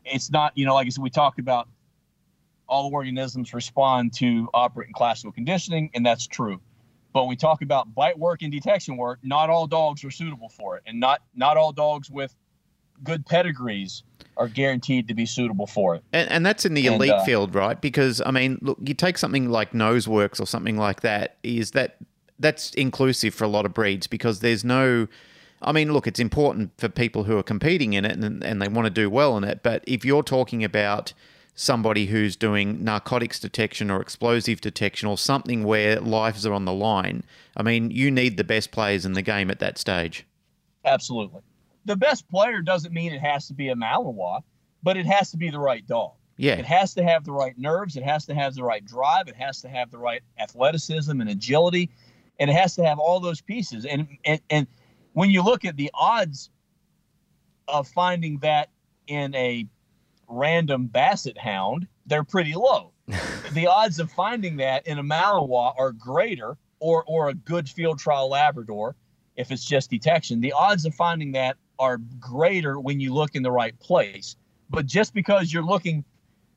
[0.05, 1.68] it's not, you know, like I said, we talk about
[2.66, 6.61] all organisms respond to operant and classical conditioning, and that's true.
[7.12, 10.49] But when we talk about bite work and detection work, not all dogs are suitable
[10.49, 12.35] for it, and not not all dogs with
[13.05, 14.03] good pedigrees
[14.37, 16.05] are guaranteed to be suitable for it.
[16.12, 17.78] And, and that's in the And, elite uh, field, right?
[17.78, 21.37] Because I mean, look, you take something like Noseworks or something like that.
[21.43, 21.97] Is that
[22.41, 25.07] that's inclusive for a lot of breeds because there's no.
[25.62, 28.68] I mean, look, it's important for people who are competing in it and, and they
[28.68, 29.62] want to do well in it.
[29.62, 31.12] But if you're talking about
[31.55, 36.72] somebody who's doing narcotics detection or explosive detection or something where lives are on the
[36.72, 37.24] line,
[37.55, 40.24] I mean, you need the best players in the game at that stage.
[40.86, 41.43] Absolutely.
[41.84, 44.43] The best player doesn't mean it has to be a Malinois,
[44.82, 46.12] but it has to be the right dog.
[46.38, 46.55] Yeah.
[46.55, 47.97] It has to have the right nerves.
[47.97, 49.28] It has to have the right drive.
[49.28, 51.91] It has to have the right athleticism and agility,
[52.41, 53.84] and it has to have all those pieces.
[53.84, 54.66] And and, and
[55.12, 56.51] when you look at the odds
[57.68, 58.70] of finding that
[59.07, 59.66] in a
[60.28, 62.93] random Basset Hound, they're pretty low.
[63.53, 67.99] the odds of finding that in a Malinois are greater, or or a good field
[67.99, 68.97] trial Labrador,
[69.36, 70.41] if it's just detection.
[70.41, 74.36] The odds of finding that are greater when you look in the right place.
[74.68, 76.05] But just because you're looking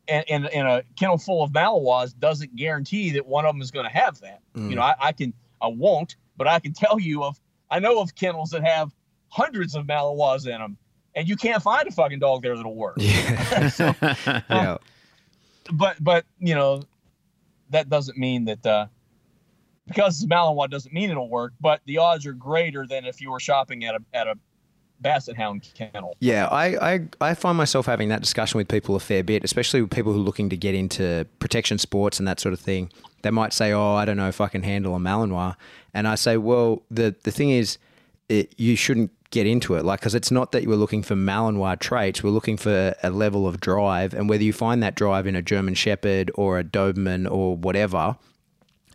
[0.08, 3.72] in, in, in a kennel full of Malinois doesn't guarantee that one of them is
[3.72, 4.42] going to have that.
[4.56, 4.70] Mm.
[4.70, 7.40] You know, I, I can, I won't, but I can tell you of,
[7.72, 8.94] I know of kennels that have
[9.30, 10.78] hundreds of Malinois in them,
[11.16, 12.98] and you can't find a fucking dog there that'll work.
[12.98, 13.70] Yeah.
[13.70, 14.78] So, yeah.
[15.72, 16.84] but but you know,
[17.70, 18.88] that doesn't mean that uh,
[19.88, 21.54] because it's Malinois doesn't mean it'll work.
[21.62, 24.38] But the odds are greater than if you were shopping at a at a
[25.04, 26.16] Basset Hound kennel.
[26.20, 29.82] Yeah, I, I, I find myself having that discussion with people a fair bit, especially
[29.82, 32.90] with people who are looking to get into protection sports and that sort of thing.
[33.22, 35.56] They might say, "Oh, I don't know if I can handle a Malinois,"
[35.94, 37.78] and I say, "Well, the the thing is,
[38.30, 41.16] it, you shouldn't get into it, like because it's not that you were looking for
[41.16, 42.24] Malinois traits.
[42.24, 45.42] We're looking for a level of drive, and whether you find that drive in a
[45.42, 48.18] German Shepherd or a Doberman or whatever."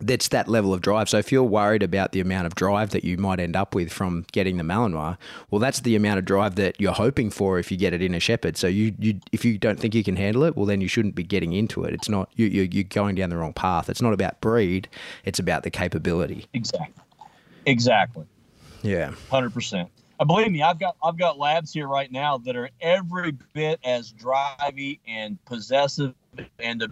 [0.01, 1.09] That's that level of drive.
[1.09, 3.91] So if you're worried about the amount of drive that you might end up with
[3.91, 5.17] from getting the Malinois,
[5.51, 8.13] well, that's the amount of drive that you're hoping for if you get it in
[8.13, 8.57] a Shepherd.
[8.57, 11.15] So you, you if you don't think you can handle it, well, then you shouldn't
[11.15, 11.93] be getting into it.
[11.93, 13.89] It's not you, you you're going down the wrong path.
[13.89, 14.87] It's not about breed.
[15.25, 16.47] It's about the capability.
[16.53, 17.03] Exactly.
[17.65, 18.25] Exactly.
[18.81, 19.13] Yeah.
[19.29, 19.89] Hundred percent.
[20.19, 23.79] Uh, believe me, I've got I've got labs here right now that are every bit
[23.83, 26.13] as drivey and possessive
[26.59, 26.83] and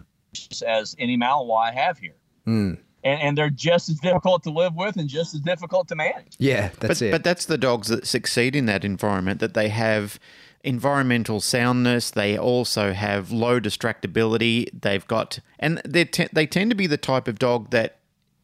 [0.66, 2.16] as any Malinois I have here,
[2.48, 2.78] Mm.
[3.08, 6.36] And and they're just as difficult to live with and just as difficult to manage.
[6.38, 7.12] Yeah, that's but, it.
[7.12, 10.20] but that's the dogs that succeed in that environment, that they have
[10.64, 12.12] environmental soundness.
[12.12, 14.70] They also have low distractibility.
[14.80, 18.00] They've got, and they te- they tend to be the type of dog that,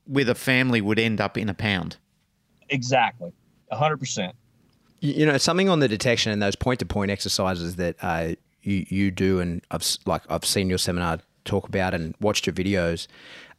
[0.07, 1.97] with a family, would end up in a pound.
[2.69, 3.31] Exactly.
[3.71, 4.35] hundred percent.
[5.01, 8.33] you you know something on the detection and those point to point exercises that uh,
[8.61, 12.53] you you do and I've like I've seen your seminar talk about and watched your
[12.53, 13.07] videos.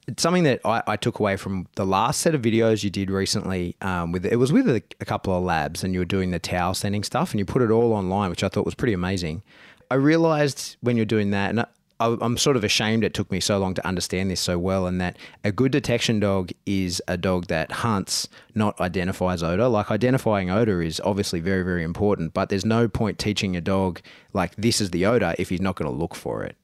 [0.07, 3.11] It's something that I, I took away from the last set of videos you did
[3.11, 3.77] recently.
[3.81, 6.39] Um, with it was with a, a couple of labs and you were doing the
[6.39, 9.43] towel sending stuff and you put it all online, which I thought was pretty amazing.
[9.91, 11.67] I realized when you're doing that, and I,
[12.01, 15.01] I'm sort of ashamed it took me so long to understand this so well, and
[15.01, 19.69] that a good detection dog is a dog that hunts, not identifies odor.
[19.69, 24.01] Like identifying odor is obviously very, very important, but there's no point teaching a dog
[24.33, 26.57] like this is the odor if he's not going to look for it.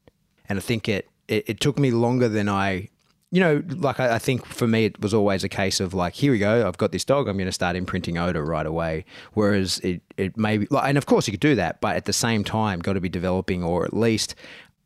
[0.49, 2.89] And I think it, it, it took me longer than I,
[3.31, 6.15] you know, like I, I think for me it was always a case of like,
[6.15, 9.05] here we go, I've got this dog, I'm going to start imprinting odor right away.
[9.35, 12.07] Whereas it, it may be, like, and of course you could do that, but at
[12.07, 14.35] the same time, got to be developing, or at least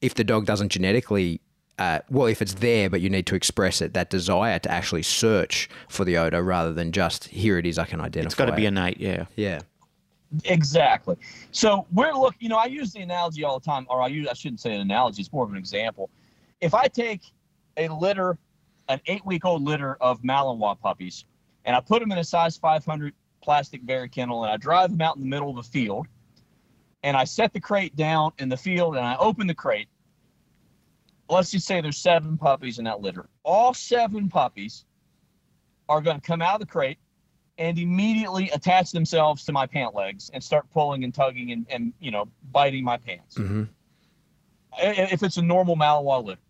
[0.02, 1.40] if the dog doesn't genetically,
[1.78, 5.02] uh, well, if it's there, but you need to express it, that desire to actually
[5.02, 8.26] search for the odor rather than just here it is, I can identify.
[8.26, 8.68] It's got to be it.
[8.68, 9.24] innate, yeah.
[9.36, 9.60] yeah.
[10.44, 11.16] Exactly.
[11.52, 14.28] So we're looking, You know, I use the analogy all the time, or I use
[14.28, 15.22] I shouldn't say an analogy.
[15.22, 16.10] It's more of an example.
[16.60, 17.22] If I take
[17.76, 18.38] a litter,
[18.88, 21.24] an eight-week-old litter of Malinois puppies,
[21.64, 25.00] and I put them in a size 500 plastic Vari Kennel, and I drive them
[25.00, 26.06] out in the middle of the field,
[27.02, 29.88] and I set the crate down in the field, and I open the crate.
[31.28, 33.28] Let's just say there's seven puppies in that litter.
[33.44, 34.84] All seven puppies
[35.88, 36.98] are going to come out of the crate
[37.58, 41.92] and immediately attach themselves to my pant legs and start pulling and tugging and, and
[42.00, 43.36] you know biting my pants.
[43.36, 43.64] Mm-hmm.
[44.78, 46.40] If it's a normal Malinois litter,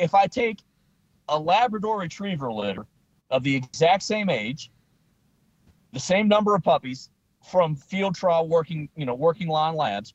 [0.00, 0.60] if I take
[1.28, 2.86] a Labrador Retriever litter
[3.30, 4.70] of the exact same age,
[5.92, 7.10] the same number of puppies
[7.50, 10.14] from field trial working, you know, working line labs,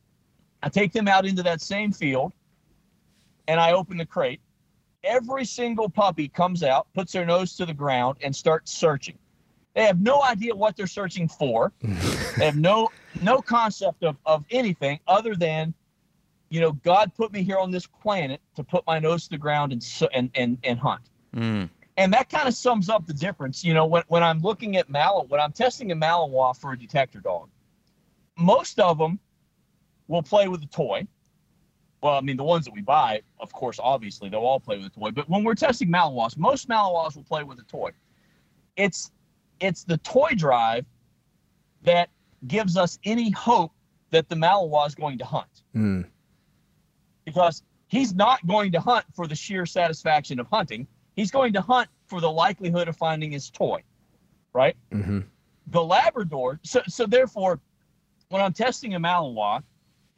[0.62, 2.32] I take them out into that same field,
[3.46, 4.40] and I open the crate.
[5.04, 9.18] Every single puppy comes out, puts their nose to the ground, and starts searching.
[9.74, 11.72] They have no idea what they're searching for.
[11.82, 12.90] they have no
[13.22, 15.74] no concept of, of anything other than,
[16.56, 19.36] you know, God put me here on this planet to put my nose to the
[19.36, 21.02] ground and and and, and hunt.
[21.34, 21.68] Mm.
[21.98, 23.62] And that kind of sums up the difference.
[23.62, 26.78] You know, when, when I'm looking at Malinois, when I'm testing a Malinois for a
[26.78, 27.50] detector dog,
[28.38, 29.20] most of them
[30.08, 31.06] will play with a toy.
[32.02, 34.86] Well, I mean, the ones that we buy, of course, obviously, they'll all play with
[34.86, 35.10] a toy.
[35.10, 37.90] But when we're testing Malinois, most Malinois will play with a toy.
[38.76, 39.10] It's
[39.60, 40.86] it's the toy drive
[41.82, 42.08] that
[42.46, 43.72] gives us any hope
[44.10, 46.06] that the Malinois is going to hunt Mm.
[47.26, 50.86] Because he's not going to hunt for the sheer satisfaction of hunting.
[51.14, 53.82] He's going to hunt for the likelihood of finding his toy,
[54.54, 54.76] right?
[54.92, 55.20] Mm-hmm.
[55.66, 56.58] The Labrador.
[56.62, 57.60] So, so therefore,
[58.30, 59.62] when I'm testing a Malinois,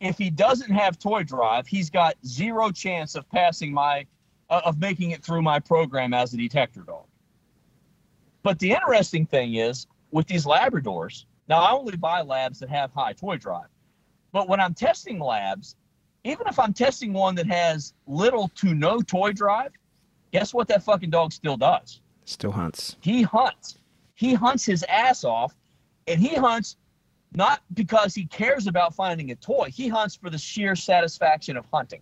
[0.00, 4.06] if he doesn't have toy drive, he's got zero chance of passing my,
[4.50, 7.06] uh, of making it through my program as a detector dog.
[8.42, 11.24] But the interesting thing is with these Labradors.
[11.48, 13.68] Now I only buy labs that have high toy drive,
[14.32, 15.74] but when I'm testing labs,
[16.28, 19.72] even if I'm testing one that has little to no toy drive,
[20.32, 22.00] guess what that fucking dog still does?
[22.24, 22.96] Still hunts.
[23.00, 23.78] He hunts.
[24.14, 25.54] He hunts his ass off,
[26.06, 26.76] and he hunts
[27.34, 29.70] not because he cares about finding a toy.
[29.72, 32.00] He hunts for the sheer satisfaction of hunting.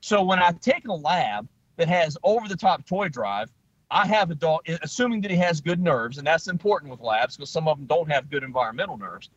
[0.00, 3.50] So when I take a lab that has over the top toy drive,
[3.90, 7.36] I have a dog, assuming that he has good nerves, and that's important with labs
[7.36, 9.30] because some of them don't have good environmental nerves.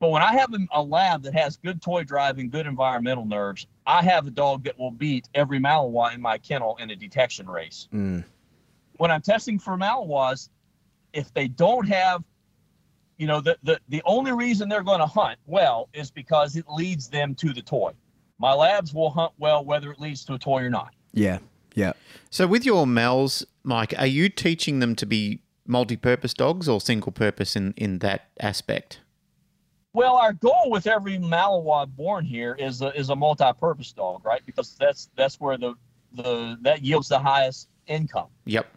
[0.00, 3.66] But when I have a- lab that has good toy drive and good environmental nerves,
[3.86, 7.48] I have a dog that will beat every Malinois in my kennel in a detection
[7.48, 8.24] race Mm.
[8.98, 10.48] when I'm testing for Malinois,
[11.12, 12.22] if they don't have,
[13.16, 16.66] you know, the, the, the only reason they're going to hunt well is because it
[16.68, 17.92] leads them to the toy.
[18.38, 20.94] My labs will hunt well whether it leads to a toy or not.
[21.12, 21.38] Yeah.
[21.74, 21.94] Yeah.
[22.30, 27.56] So with your Mals, Mike, are you teaching them to be multi-purpose dogs or single-purpose
[27.56, 29.00] in in that aspect?
[29.98, 34.40] Well, our goal with every Malinois born here is a, is a multi-purpose dog, right?
[34.46, 35.74] Because that's that's where the
[36.12, 38.28] the that yields the highest income.
[38.44, 38.68] Yep.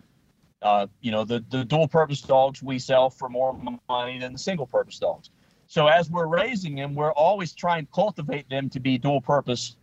[0.63, 3.55] Uh, you know, the, the dual purpose dogs we sell for more
[3.87, 5.29] money than the single purpose dogs.
[5.67, 9.75] So as we're raising them, we're always trying to cultivate them to be dual purpose,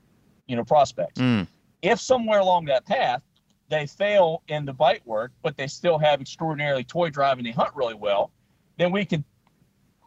[0.49, 1.21] you know, prospects.
[1.21, 1.47] Mm.
[1.83, 3.23] If somewhere along that path
[3.69, 7.53] they fail in the bite work, but they still have extraordinarily toy drive and they
[7.53, 8.33] hunt really well,
[8.77, 9.25] then we can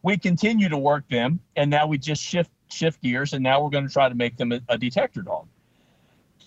[0.03, 3.69] we continue to work them and now we just shift shift gears and now we're
[3.69, 5.47] going to try to make them a, a detector dog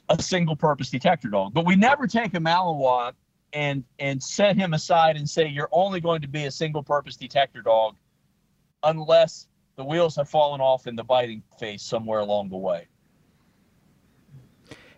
[0.09, 3.13] a single purpose detector dog but we never take a malinois
[3.53, 7.17] and and set him aside and say you're only going to be a single purpose
[7.17, 7.95] detector dog
[8.83, 9.47] unless
[9.77, 12.87] the wheels have fallen off in the biting phase somewhere along the way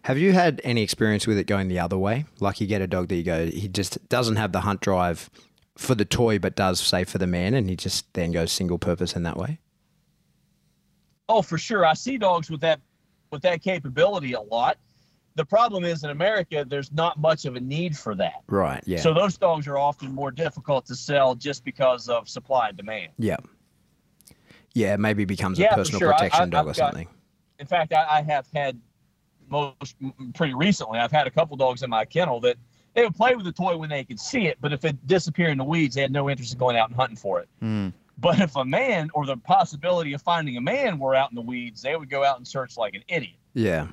[0.02, 2.26] Have you had any experience with it going the other way?
[2.38, 5.28] Like you get a dog that you go, he just doesn't have the hunt drive
[5.76, 8.78] for the toy, but does say for the man, and he just then goes single
[8.78, 9.58] purpose in that way.
[11.28, 12.80] oh for sure i see dogs with that
[13.32, 14.78] with that capability a lot
[15.34, 18.80] the problem is in america there's not much of a need for that Right.
[18.86, 19.00] Yeah.
[19.00, 23.12] so those dogs are often more difficult to sell just because of supply and demand
[23.18, 23.36] yeah.
[24.74, 24.96] Yeah.
[24.96, 26.12] Maybe becomes Yeah, a personal sure.
[26.12, 27.08] I- protection I- dog I've or got- something.
[27.58, 28.78] in fact, I, I have had
[29.48, 29.96] most
[30.34, 30.98] pretty recently.
[30.98, 32.56] I've had a couple dogs in my kennel that
[32.96, 35.50] they would play with the toy when they could see it, but if it disappeared
[35.50, 37.48] in the weeds, they had no interest in going out and hunting for it.
[37.62, 37.92] Mm.
[38.16, 41.42] But if a man or the possibility of finding a man were out in the
[41.42, 43.34] weeds, they would go out and search like an idiot.
[43.52, 43.88] Yeah.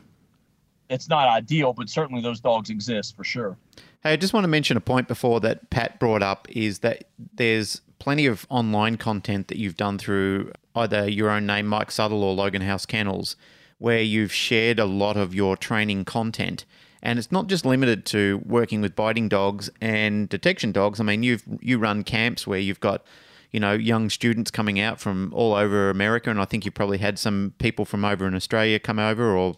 [0.90, 3.58] It's not ideal, but certainly those dogs exist for sure.
[4.04, 7.04] Hey, I just want to mention a point before that Pat brought up is that
[7.36, 12.22] there's plenty of online content that you've done through either your own name, Mike Suttle,
[12.22, 13.36] or Logan House Kennels,
[13.80, 16.64] where you've shared a lot of your training content.
[17.04, 21.02] And it's not just limited to working with biting dogs and detection dogs.
[21.02, 23.06] I mean, you've you run camps where you've got,
[23.52, 27.00] you know, young students coming out from all over America, and I think you probably
[27.00, 29.58] had some people from over in Australia come over, or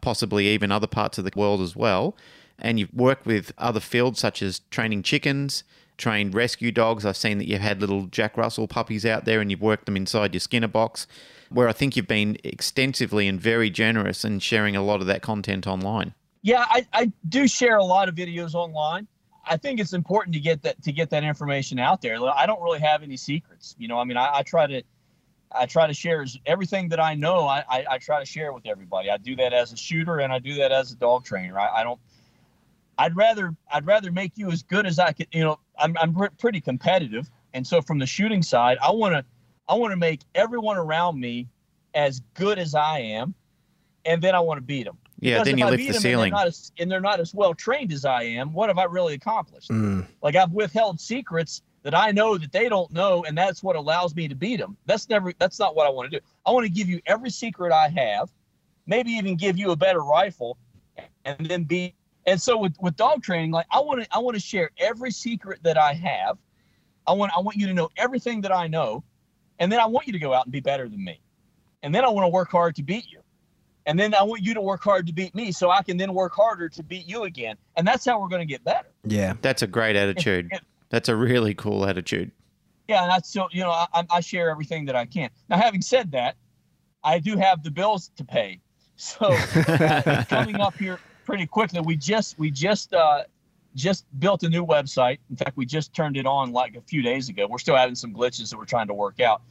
[0.00, 2.16] possibly even other parts of the world as well.
[2.58, 5.64] And you've worked with other fields such as training chickens,
[5.98, 7.04] trained rescue dogs.
[7.04, 9.96] I've seen that you've had little Jack Russell puppies out there and you've worked them
[9.96, 11.06] inside your Skinner box,
[11.50, 15.20] where I think you've been extensively and very generous in sharing a lot of that
[15.20, 16.14] content online.
[16.46, 19.08] Yeah, I, I do share a lot of videos online.
[19.44, 22.18] I think it's important to get that to get that information out there.
[22.22, 23.74] I don't really have any secrets.
[23.80, 24.80] You know, I mean, I, I try to
[25.50, 27.48] I try to share everything that I know.
[27.48, 29.10] I, I, I, try to share with everybody.
[29.10, 31.58] I do that as a shooter and I do that as a dog trainer.
[31.58, 31.98] I, I don't.
[32.96, 35.26] I'd rather I'd rather make you as good as I can.
[35.32, 39.24] You know, I'm I'm pretty competitive, and so from the shooting side, I want to
[39.68, 41.48] I want to make everyone around me
[41.92, 43.34] as good as I am,
[44.04, 44.98] and then I want to beat them.
[45.18, 46.32] Yeah, then you I lift the ceiling.
[46.32, 48.52] And they're, as, and they're, not as, well trained as I am.
[48.52, 49.70] What have I really accomplished?
[49.70, 50.06] Mm.
[50.22, 54.14] Like I've withheld secrets that I know that they don't know, and that's what allows
[54.14, 54.76] me to beat them.
[54.86, 55.32] That's never.
[55.38, 56.26] That's not what I want to do.
[56.44, 58.28] I want to give you every secret I have,
[58.86, 60.58] maybe even give you a better rifle,
[61.24, 61.94] and then be.
[62.26, 65.12] And so with, with dog training, like I want to I want to share every
[65.12, 66.38] secret that I have.
[67.06, 69.04] I want I want you to know everything that I know,
[69.60, 71.20] and then I want you to go out and be better than me,
[71.84, 73.20] and then I want to work hard to beat you.
[73.86, 76.12] And then I want you to work hard to beat me so I can then
[76.12, 77.56] work harder to beat you again.
[77.76, 78.88] And that's how we're going to get better.
[79.04, 79.34] Yeah.
[79.42, 80.50] That's a great attitude.
[80.90, 82.32] that's a really cool attitude.
[82.88, 83.02] Yeah.
[83.02, 85.30] And that's so, you know, I, I share everything that I can.
[85.48, 86.36] Now, having said that,
[87.04, 88.60] I do have the bills to pay.
[88.96, 93.24] So uh, coming up here pretty quickly, we just, we just, uh,
[93.76, 95.18] just built a new website.
[95.30, 97.46] In fact, we just turned it on like a few days ago.
[97.46, 99.42] We're still having some glitches that we're trying to work out.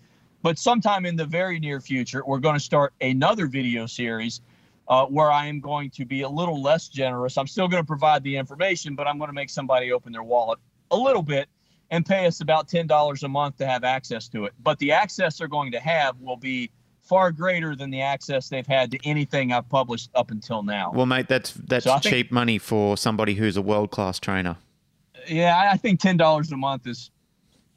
[0.46, 4.42] But sometime in the very near future, we're going to start another video series
[4.88, 7.36] uh, where I am going to be a little less generous.
[7.40, 10.22] I'm still going to provide the information, but I'm going to make somebody open their
[10.22, 10.60] wallet
[10.92, 11.50] a little bit
[11.90, 14.54] and pay us about $10 a month to have access to it.
[14.62, 16.70] But the access they're going to have will be
[17.02, 20.92] far greater than the access they've had to anything I've published up until now.
[20.94, 24.58] Well, mate, that's that's so cheap think, money for somebody who's a world class trainer.
[25.28, 27.10] Yeah, I think ten dollars a month is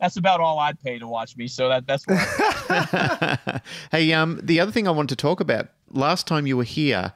[0.01, 1.49] that's about all I'd pay to watch me.
[1.49, 2.05] So that that's.
[3.91, 5.69] hey, um, the other thing I want to talk about.
[5.91, 7.15] Last time you were here,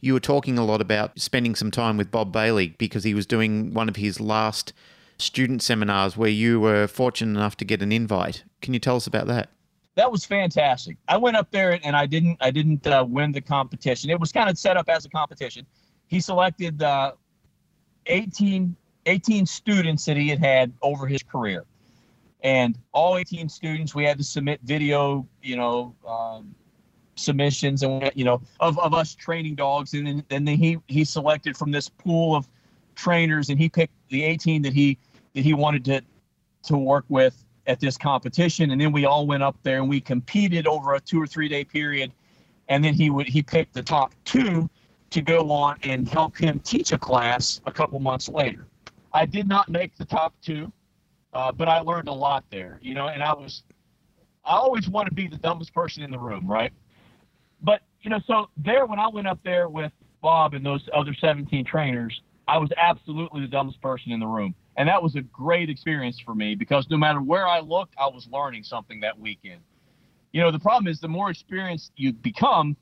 [0.00, 3.26] you were talking a lot about spending some time with Bob Bailey because he was
[3.26, 4.72] doing one of his last
[5.18, 8.44] student seminars where you were fortunate enough to get an invite.
[8.62, 9.50] Can you tell us about that?
[9.96, 10.96] That was fantastic.
[11.08, 14.08] I went up there and I didn't I didn't uh, win the competition.
[14.08, 15.66] It was kind of set up as a competition.
[16.06, 17.12] He selected uh,
[18.06, 18.74] 18,
[19.06, 21.64] 18 students that he had had over his career
[22.42, 26.54] and all 18 students we had to submit video you know um,
[27.20, 29.94] submissions and you know of, of us training dogs.
[29.94, 32.48] And then, then he he selected from this pool of
[32.94, 34.98] trainers and he picked the 18 that he
[35.34, 36.02] that he wanted to
[36.64, 38.70] to work with at this competition.
[38.70, 41.48] And then we all went up there and we competed over a two or three
[41.48, 42.12] day period.
[42.68, 44.68] And then he would he picked the top two
[45.10, 48.66] to go on and help him teach a class a couple months later.
[49.12, 50.72] I did not make the top two
[51.32, 53.62] uh, but I learned a lot there, you know, and I was,
[54.44, 56.72] I always want to be the dumbest person in the room, right?
[57.62, 61.14] But, you know, so there, when I went up there with Bob and those other
[61.14, 64.54] 17 trainers, I was absolutely the dumbest person in the room.
[64.76, 68.06] And that was a great experience for me because no matter where I looked, I
[68.06, 69.60] was learning something that weekend.
[70.32, 72.76] You know, the problem is the more experienced you become,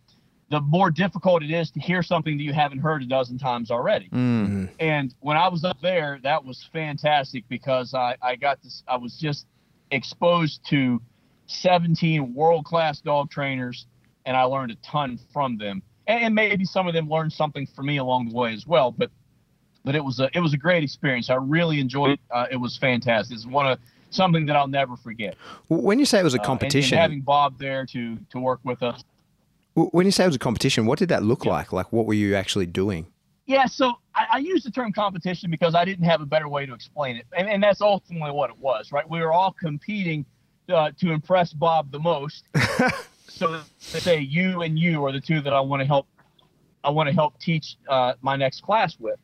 [0.50, 3.70] the more difficult it is to hear something that you haven't heard a dozen times
[3.70, 4.06] already.
[4.06, 4.66] Mm-hmm.
[4.80, 8.96] And when I was up there, that was fantastic because I, I got this, I
[8.96, 9.46] was just
[9.90, 11.02] exposed to
[11.46, 13.86] 17 world class dog trainers
[14.24, 15.82] and I learned a ton from them.
[16.06, 18.90] And, and maybe some of them learned something from me along the way as well.
[18.90, 19.10] But
[19.84, 21.30] but it was a it was a great experience.
[21.30, 22.20] I really enjoyed it.
[22.30, 23.36] Uh, it was fantastic.
[23.36, 23.78] It's one of
[24.10, 25.36] something that I'll never forget.
[25.68, 28.38] When you say it was a competition, uh, and, and having Bob there to to
[28.38, 29.02] work with us
[29.86, 31.52] when you say it was a competition, what did that look yeah.
[31.52, 31.72] like?
[31.72, 33.06] Like, what were you actually doing?
[33.46, 36.66] Yeah, so I, I use the term competition because I didn't have a better way
[36.66, 39.08] to explain it, and, and that's ultimately what it was, right?
[39.08, 40.26] We were all competing
[40.68, 42.44] uh, to impress Bob the most.
[43.28, 43.62] so
[43.92, 46.06] to say you and you are the two that I want to help.
[46.84, 49.18] I want to help teach uh, my next class with,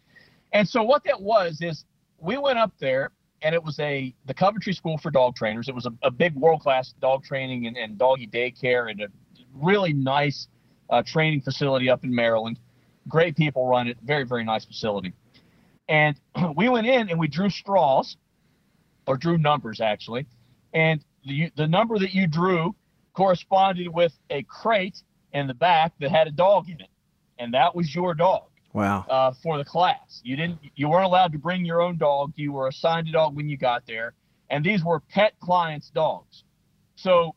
[0.52, 1.84] and so what that was is
[2.18, 5.68] we went up there and it was a the Coventry School for Dog Trainers.
[5.68, 9.09] It was a, a big world class dog training and, and doggy daycare and a
[9.55, 10.48] really nice
[10.90, 12.59] uh, training facility up in Maryland.
[13.09, 13.98] Great people run it.
[14.02, 15.12] Very, very nice facility.
[15.88, 16.16] And
[16.57, 18.16] we went in and we drew straws,
[19.07, 20.26] or drew numbers actually.
[20.72, 22.74] And the, the number that you drew
[23.14, 25.02] corresponded with a crate
[25.32, 26.88] in the back that had a dog in it.
[27.38, 28.44] And that was your dog.
[28.72, 29.05] Wow.
[29.09, 30.20] Uh, for the class.
[30.24, 32.32] You didn't you weren't allowed to bring your own dog.
[32.34, 34.14] You were assigned a dog when you got there.
[34.50, 36.42] And these were pet clients' dogs.
[36.96, 37.36] So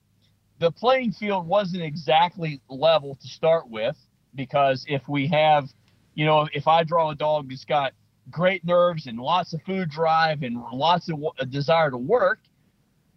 [0.60, 3.98] the playing field wasn't exactly level to start with
[4.36, 5.70] because if we have,
[6.16, 7.94] you know, if I draw a dog that's got
[8.30, 12.40] great nerves and lots of food drive and lots of a desire to work,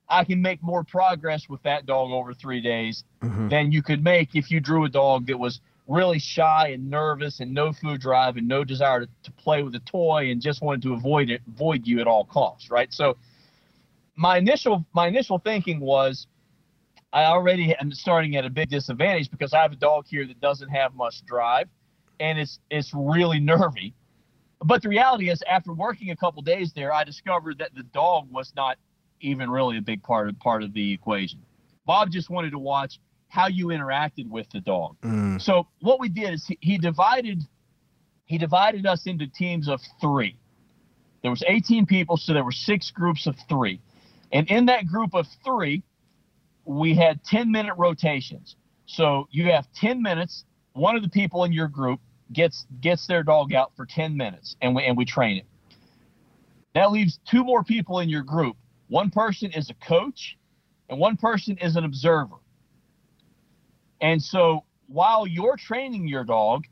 [0.08, 3.48] I can make more progress with that dog over three days mm-hmm.
[3.48, 7.40] than you could make if you drew a dog that was really shy and nervous
[7.40, 10.62] and no food drive and no desire to, to play with a toy and just
[10.62, 12.92] wanted to avoid it, avoid you at all costs, right?
[12.92, 13.16] So
[14.16, 16.26] my initial my initial thinking was
[17.12, 20.40] I already am starting at a big disadvantage because I have a dog here that
[20.40, 21.68] doesn't have much drive
[22.20, 23.94] and it's it's really nervy.
[24.62, 28.28] But the reality is after working a couple days there, I discovered that the dog
[28.30, 28.76] was not
[29.20, 31.40] even really a big part of part of the equation.
[31.86, 34.96] Bob just wanted to watch how you interacted with the dog.
[35.02, 35.40] Mm.
[35.40, 37.42] So what we did is he, he divided
[38.26, 40.36] he divided us into teams of three.
[41.22, 43.80] There was 18 people, so there were six groups of three.
[44.32, 45.82] And in that group of three,
[46.70, 48.54] we had 10 minute rotations.
[48.86, 50.44] So you have 10 minutes.
[50.72, 52.00] One of the people in your group
[52.32, 55.46] gets gets their dog out for 10 minutes and we and we train it.
[56.74, 58.56] That leaves two more people in your group.
[58.88, 60.38] One person is a coach
[60.88, 62.36] and one person is an observer.
[64.00, 66.66] And so while you're training your dog,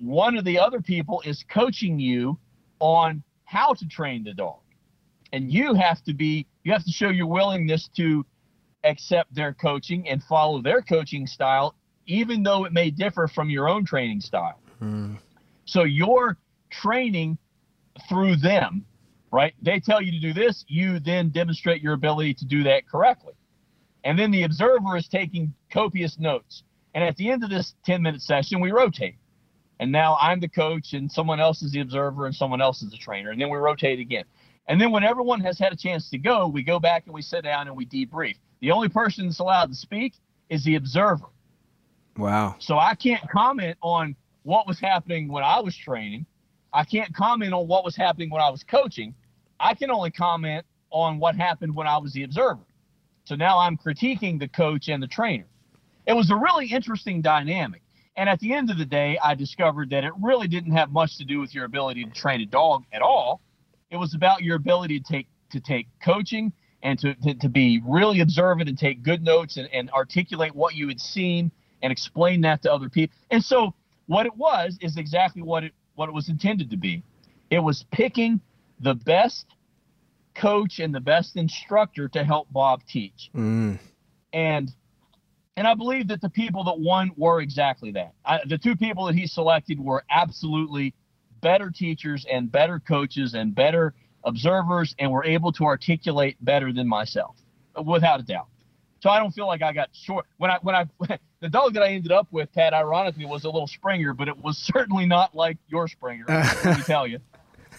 [0.00, 2.38] one of the other people is coaching you
[2.80, 4.60] on how to train the dog.
[5.34, 8.24] And you have to be you have to show your willingness to
[8.84, 11.74] accept their coaching and follow their coaching style
[12.06, 14.58] even though it may differ from your own training style.
[14.82, 15.18] Mm.
[15.64, 16.36] So you're
[16.70, 17.38] training
[18.08, 18.84] through them,
[19.30, 19.54] right?
[19.62, 23.34] They tell you to do this, you then demonstrate your ability to do that correctly.
[24.04, 26.62] And then the observer is taking copious notes.
[26.94, 29.16] And at the end of this 10 minute session, we rotate.
[29.80, 32.90] And now I'm the coach, and someone else is the observer, and someone else is
[32.90, 33.30] the trainer.
[33.30, 34.24] And then we rotate again.
[34.68, 37.22] And then when everyone has had a chance to go, we go back and we
[37.22, 38.36] sit down and we debrief.
[38.64, 40.14] The only person that's allowed to speak
[40.48, 41.26] is the observer.
[42.16, 42.56] Wow.
[42.60, 46.24] So I can't comment on what was happening when I was training.
[46.72, 49.14] I can't comment on what was happening when I was coaching.
[49.60, 52.64] I can only comment on what happened when I was the observer.
[53.24, 55.44] So now I'm critiquing the coach and the trainer.
[56.06, 57.82] It was a really interesting dynamic.
[58.16, 61.18] And at the end of the day, I discovered that it really didn't have much
[61.18, 63.42] to do with your ability to train a dog at all.
[63.90, 66.50] It was about your ability to take to take coaching
[66.84, 70.74] and to, to, to be really observant and take good notes and, and articulate what
[70.74, 71.50] you had seen
[71.82, 73.16] and explain that to other people.
[73.30, 73.74] And so
[74.06, 77.02] what it was is exactly what it what it was intended to be.
[77.50, 78.40] It was picking
[78.80, 79.46] the best
[80.34, 83.30] coach and the best instructor to help Bob teach.
[83.34, 83.78] Mm.
[84.32, 84.70] And
[85.56, 88.12] and I believe that the people that won were exactly that.
[88.24, 90.94] I, the two people that he selected were absolutely
[91.40, 96.88] better teachers and better coaches and better observers and were able to articulate better than
[96.88, 97.36] myself,
[97.84, 98.46] without a doubt.
[99.00, 100.86] So I don't feel like I got short when I when I
[101.40, 104.36] the dog that I ended up with, Pat, ironically, was a little Springer, but it
[104.38, 106.24] was certainly not like your Springer.
[106.28, 107.18] let me tell you.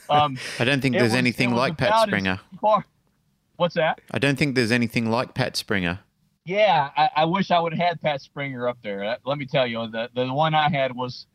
[0.09, 2.39] Um, I don't think there's was- anything like Pat Springer.
[2.61, 2.85] far-
[3.57, 4.01] What's that?
[4.11, 5.99] I don't think there's anything like Pat Springer.
[6.43, 9.03] Yeah, I, I wish I would have had Pat Springer up there.
[9.03, 11.25] Uh, Let me tell you, the the one I had was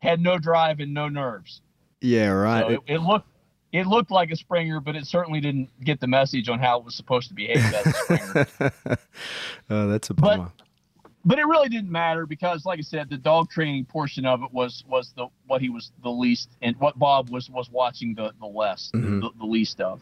[0.00, 1.62] had no drive and no nerves.
[2.02, 2.60] Yeah, right.
[2.66, 3.28] So it, it looked
[3.72, 6.84] it looked like a Springer, but it certainly didn't get the message on how it
[6.84, 8.72] was supposed to behave as a Springer.
[9.70, 10.52] oh, that's a But- bummer.
[11.24, 14.52] but it really didn't matter because, like I said, the dog training portion of it
[14.52, 18.32] was was the what he was the least and what Bob was was watching the
[18.40, 19.20] the less Mhm.
[19.20, 20.00] the, the least of.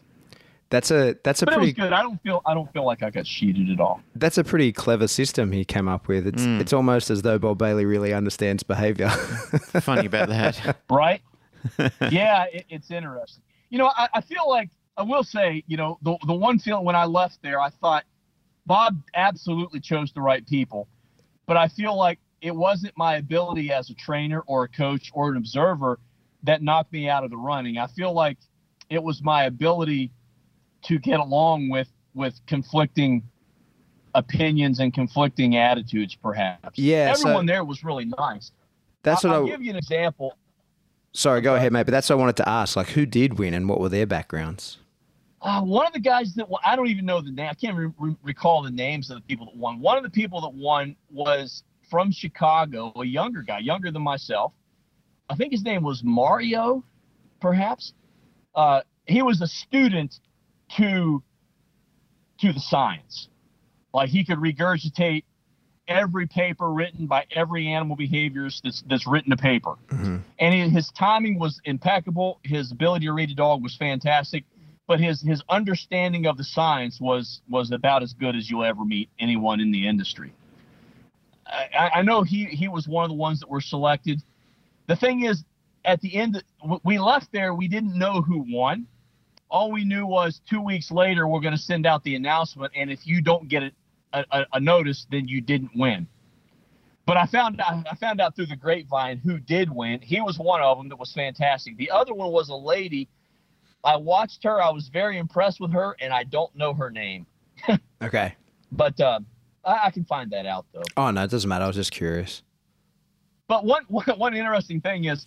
[0.69, 1.93] that's a that's a But it was pretty good.
[1.93, 4.01] I don't feel I don't feel like I got cheated at all.
[4.15, 6.27] that's a pretty clever system he came up with.
[6.27, 6.61] It's Mm.
[6.61, 9.09] it's almost as though Bob Bailey really understands behavior.
[9.09, 10.77] Funny about that.
[10.89, 11.21] right?
[12.11, 13.43] yeah, it, it's interesting.
[13.69, 16.85] You know, I, I feel like I will say, you know, the the one feeling
[16.85, 18.05] when I left there, I thought
[18.65, 20.87] Bob absolutely chose the right people,
[21.45, 25.31] but I feel like it wasn't my ability as a trainer or a coach or
[25.31, 25.99] an observer
[26.43, 27.77] that knocked me out of the running.
[27.77, 28.37] I feel like
[28.89, 30.11] it was my ability
[30.83, 33.23] to get along with with conflicting
[34.15, 36.77] opinions and conflicting attitudes, perhaps.
[36.77, 38.51] Yeah, so- everyone there was really nice.
[39.03, 39.39] that's I'll, what I.
[39.41, 40.37] I'll give you an example.
[41.17, 41.83] Sorry, go ahead, mate.
[41.83, 42.75] But that's what I wanted to ask.
[42.75, 44.77] Like, who did win and what were their backgrounds?
[45.41, 47.49] Uh, one of the guys that won, I don't even know the name.
[47.49, 49.79] I can't re- recall the names of the people that won.
[49.79, 54.53] One of the people that won was from Chicago, a younger guy, younger than myself.
[55.29, 56.83] I think his name was Mario,
[57.39, 57.93] perhaps.
[58.55, 60.19] Uh, he was a student
[60.77, 61.23] to
[62.39, 63.29] to the science.
[63.93, 65.23] Like he could regurgitate
[65.87, 70.21] every paper written by every animal behaviorist that's that's written a paper Mhm.
[70.39, 72.39] and he, his timing was impeccable.
[72.43, 74.43] His ability to read a dog was fantastic,
[74.87, 78.83] but his his understanding of the science was was about as good as you'll ever
[78.83, 80.33] meet anyone in the industry.
[81.45, 84.21] I, I know he he was one of the ones that were selected.
[84.87, 85.43] The thing is,
[85.85, 86.43] at the end,
[86.83, 87.53] we left there.
[87.53, 88.87] We didn't know who won.
[89.49, 92.91] All we knew was two weeks later we're going to send out the announcement, and
[92.91, 93.73] if you don't get it,
[94.13, 96.07] a, a, a notice, then you didn't win.
[97.05, 99.99] but I found out I found out through the grapevine who did win.
[100.01, 101.77] He was one of them that was fantastic.
[101.77, 103.07] The other one was a lady.
[103.83, 104.61] I watched her.
[104.61, 107.25] I was very impressed with her, and I don't know her name.
[108.01, 108.35] Okay.
[108.71, 109.19] But uh,
[109.65, 110.83] I, I can find that out though.
[110.95, 111.63] Oh no, it doesn't matter.
[111.63, 112.43] I was just curious.
[113.47, 115.25] But one, one one interesting thing is,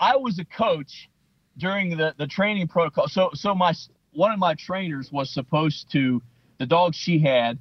[0.00, 1.08] I was a coach
[1.56, 3.08] during the the training protocol.
[3.08, 3.72] So so my
[4.12, 6.20] one of my trainers was supposed to
[6.58, 7.58] the dog she had.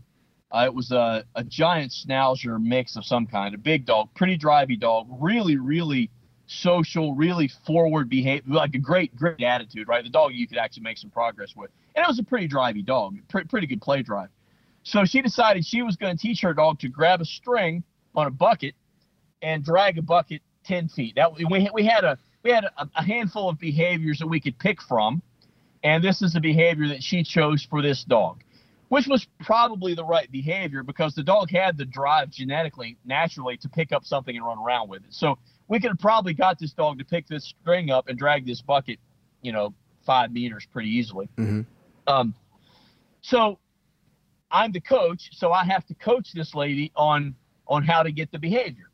[0.53, 4.37] Uh, it was a, a giant schnauzer mix of some kind, a big dog, pretty
[4.37, 6.09] drivey dog, really really
[6.45, 10.03] social, really forward behavior, like a great great attitude, right?
[10.03, 12.85] The dog you could actually make some progress with, and it was a pretty drivey
[12.85, 14.29] dog, pretty pretty good play drive.
[14.83, 17.83] So she decided she was going to teach her dog to grab a string
[18.15, 18.75] on a bucket
[19.41, 21.15] and drag a bucket 10 feet.
[21.15, 24.59] That we, we had a we had a, a handful of behaviors that we could
[24.59, 25.21] pick from,
[25.83, 28.42] and this is the behavior that she chose for this dog,
[28.93, 33.67] which was probably the right behavior because the dog had the drive genetically, naturally, to
[33.67, 35.11] pick up something and run around with it.
[35.11, 38.45] So we could have probably got this dog to pick this string up and drag
[38.45, 38.99] this bucket,
[39.41, 39.73] you know,
[40.05, 41.27] five meters pretty easily.
[41.37, 41.65] Mhm.
[42.05, 42.35] Um,
[43.21, 43.57] so
[44.51, 47.33] I'm the coach, so I have to coach this lady on
[47.67, 48.91] on how to get the behavior.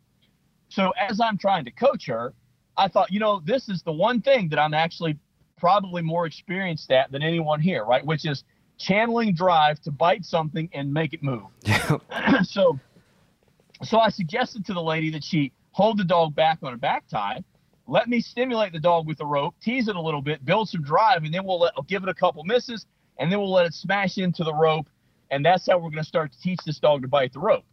[0.70, 2.34] So as I'm trying to coach her,
[2.78, 5.20] I thought, you know, this is the one thing that I'm actually
[5.58, 8.06] probably more experienced at than anyone here, right?
[8.06, 8.46] Which is
[8.80, 11.44] channeling drive to bite something and make it move.
[12.44, 12.80] so
[13.84, 17.08] so I suggested to the lady that she hold the dog back on a back
[17.08, 17.44] tie,
[17.88, 20.82] let me stimulate the dog with a rope, tease it a little bit, build some
[20.82, 22.86] drive, and then we'll let, give it a couple misses,
[23.18, 24.88] and then we'll let it smash into the rope,
[25.32, 27.64] and that's how we're going to start to teach this dog to bite the rope.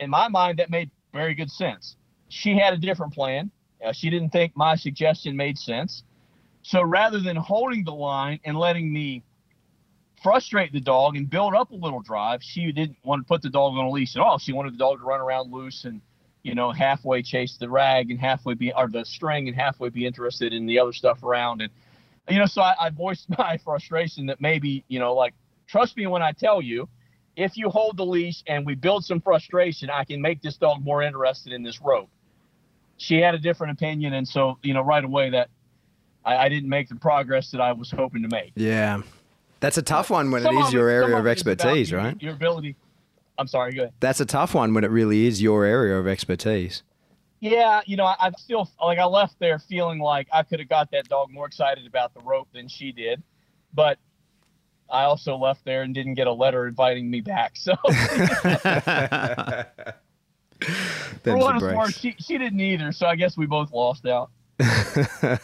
[0.00, 1.96] In my mind, that made very good sense.
[2.28, 3.50] She had a different plan.
[3.84, 6.04] Uh, she didn't think my suggestion made sense.
[6.62, 9.22] So rather than holding the line and letting me
[10.24, 13.50] frustrate the dog and build up a little drive, she didn't want to put the
[13.50, 14.38] dog on a leash at all.
[14.38, 16.00] She wanted the dog to run around loose and,
[16.42, 20.06] you know, halfway chase the rag and halfway be, or the string and halfway be
[20.06, 21.60] interested in the other stuff around.
[21.60, 21.70] And,
[22.30, 25.34] you know, so I, I voiced my frustration that maybe, you know, like,
[25.68, 26.88] trust me when I tell you,
[27.36, 30.82] if you hold the leash and we build some frustration, I can make this dog
[30.82, 32.08] more interested in this rope.
[32.96, 34.14] She had a different opinion.
[34.14, 35.50] And so, you know, right away that
[36.24, 38.52] I, I didn't make the progress that I was hoping to make.
[38.54, 39.02] Yeah.
[39.64, 41.90] That's a tough one when Some it is your area of it is about expertise,
[41.90, 42.22] right?
[42.22, 42.76] Your ability.
[43.38, 43.94] I'm sorry, go ahead.
[43.98, 46.82] That's a tough one when it really is your area of expertise.
[47.40, 50.68] Yeah, you know, I, I still like I left there feeling like I could have
[50.68, 53.22] got that dog more excited about the rope than she did,
[53.72, 53.96] but
[54.90, 57.56] I also left there and didn't get a letter inviting me back.
[57.56, 57.90] So for
[61.38, 62.92] what it's worth, she she didn't either.
[62.92, 64.30] So I guess we both lost out.
[64.58, 65.40] it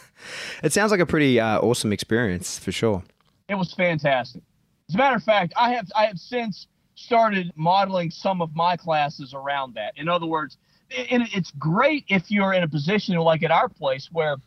[0.69, 3.01] sounds like a pretty uh, awesome experience for sure.
[3.51, 4.41] It was fantastic.
[4.87, 8.77] As a matter of fact, I have I have since started modeling some of my
[8.77, 9.91] classes around that.
[9.97, 10.57] In other words,
[11.09, 14.37] and it's great if you're in a position like at our place where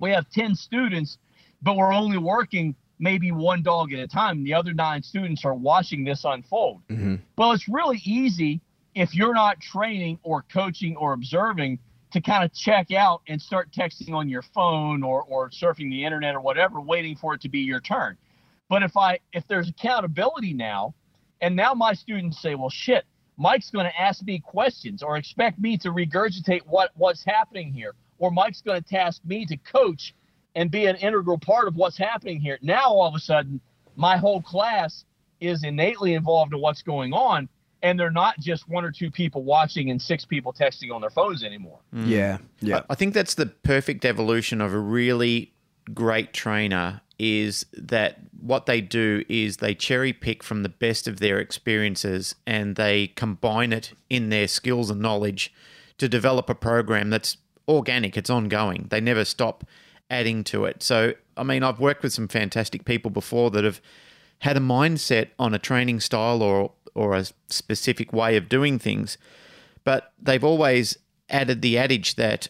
[0.00, 1.16] we have 10 students,
[1.62, 4.44] but we're only working maybe one dog at a time.
[4.44, 6.82] The other nine students are watching this unfold.
[6.88, 7.20] Mhm.
[7.38, 8.60] Well, it's really easy
[8.94, 11.78] if you're not training or coaching or observing
[12.12, 16.04] to kind of check out and start texting on your phone or, or surfing the
[16.04, 18.16] internet or whatever, waiting for it to be your turn.
[18.68, 20.94] But if I if there's accountability now,
[21.40, 23.04] and now my students say, well, shit,
[23.36, 27.94] Mike's going to ask me questions or expect me to regurgitate what what's happening here,
[28.18, 30.14] or Mike's going to task me to coach
[30.54, 32.58] and be an integral part of what's happening here.
[32.62, 33.60] Now all of a sudden,
[33.94, 35.04] my whole class
[35.40, 37.48] is innately involved in what's going on,
[37.82, 41.10] and they're not just one or two people watching and six people texting on their
[41.10, 41.78] phones anymore.
[41.94, 42.08] Mm.
[42.08, 42.38] Yeah.
[42.60, 42.80] Yeah.
[42.88, 45.52] I think that's the perfect evolution of a really
[45.92, 51.18] great trainer is that what they do is they cherry pick from the best of
[51.18, 55.52] their experiences and they combine it in their skills and knowledge
[55.98, 57.38] to develop a program that's
[57.68, 58.86] organic, it's ongoing.
[58.90, 59.64] They never stop
[60.10, 60.82] adding to it.
[60.82, 63.80] So, I mean, I've worked with some fantastic people before that have
[64.40, 69.18] had a mindset on a training style or or a specific way of doing things,
[69.84, 70.96] but they've always
[71.28, 72.48] added the adage that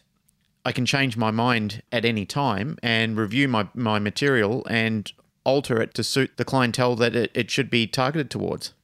[0.66, 5.12] I can change my mind at any time and review my, my material and
[5.44, 8.74] alter it to suit the clientele that it, it should be targeted towards.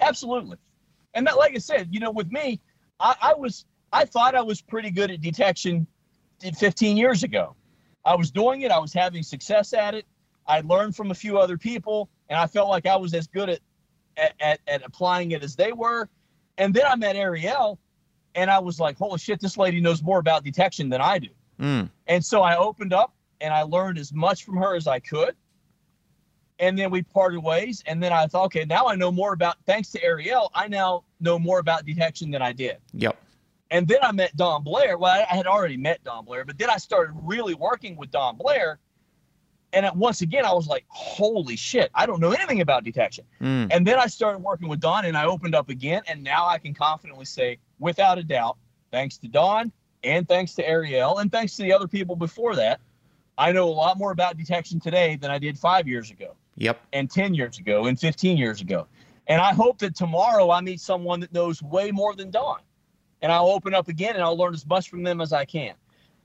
[0.00, 0.58] Absolutely.
[1.14, 2.60] And that, like I said, you know, with me,
[3.00, 5.86] I, I was, I thought I was pretty good at detection
[6.58, 7.56] 15 years ago.
[8.04, 8.70] I was doing it.
[8.70, 10.04] I was having success at it.
[10.46, 13.48] I learned from a few other people, and I felt like I was as good
[13.48, 13.60] at,
[14.18, 16.10] at, at, at applying it as they were.
[16.58, 17.78] And then I met Ariel,
[18.34, 21.28] and I was like, holy shit, this lady knows more about detection than I do.
[21.60, 21.90] Mm.
[22.06, 25.34] And so I opened up and I learned as much from her as I could.
[26.62, 27.82] and then we parted ways.
[27.86, 29.56] And then I thought, okay, now I know more about.
[29.66, 32.76] Thanks to Ariel, I now know more about detection than I did.
[32.94, 33.16] Yep.
[33.70, 34.96] And then I met Don Blair.
[34.96, 38.36] Well, I had already met Don Blair, but then I started really working with Don
[38.36, 38.78] Blair.
[39.72, 43.24] And once again, I was like, holy shit, I don't know anything about detection.
[43.40, 43.68] Mm.
[43.70, 46.02] And then I started working with Don and I opened up again.
[46.06, 48.56] And now I can confidently say, without a doubt,
[48.92, 49.72] thanks to Don
[50.04, 52.80] and thanks to Ariel and thanks to the other people before that,
[53.36, 56.80] I know a lot more about detection today than I did five years ago Yep.
[56.92, 58.86] and 10 years ago and 15 years ago.
[59.26, 62.58] And I hope that tomorrow I meet someone that knows way more than Don.
[63.20, 65.74] And I'll open up again and I'll learn as much from them as I can.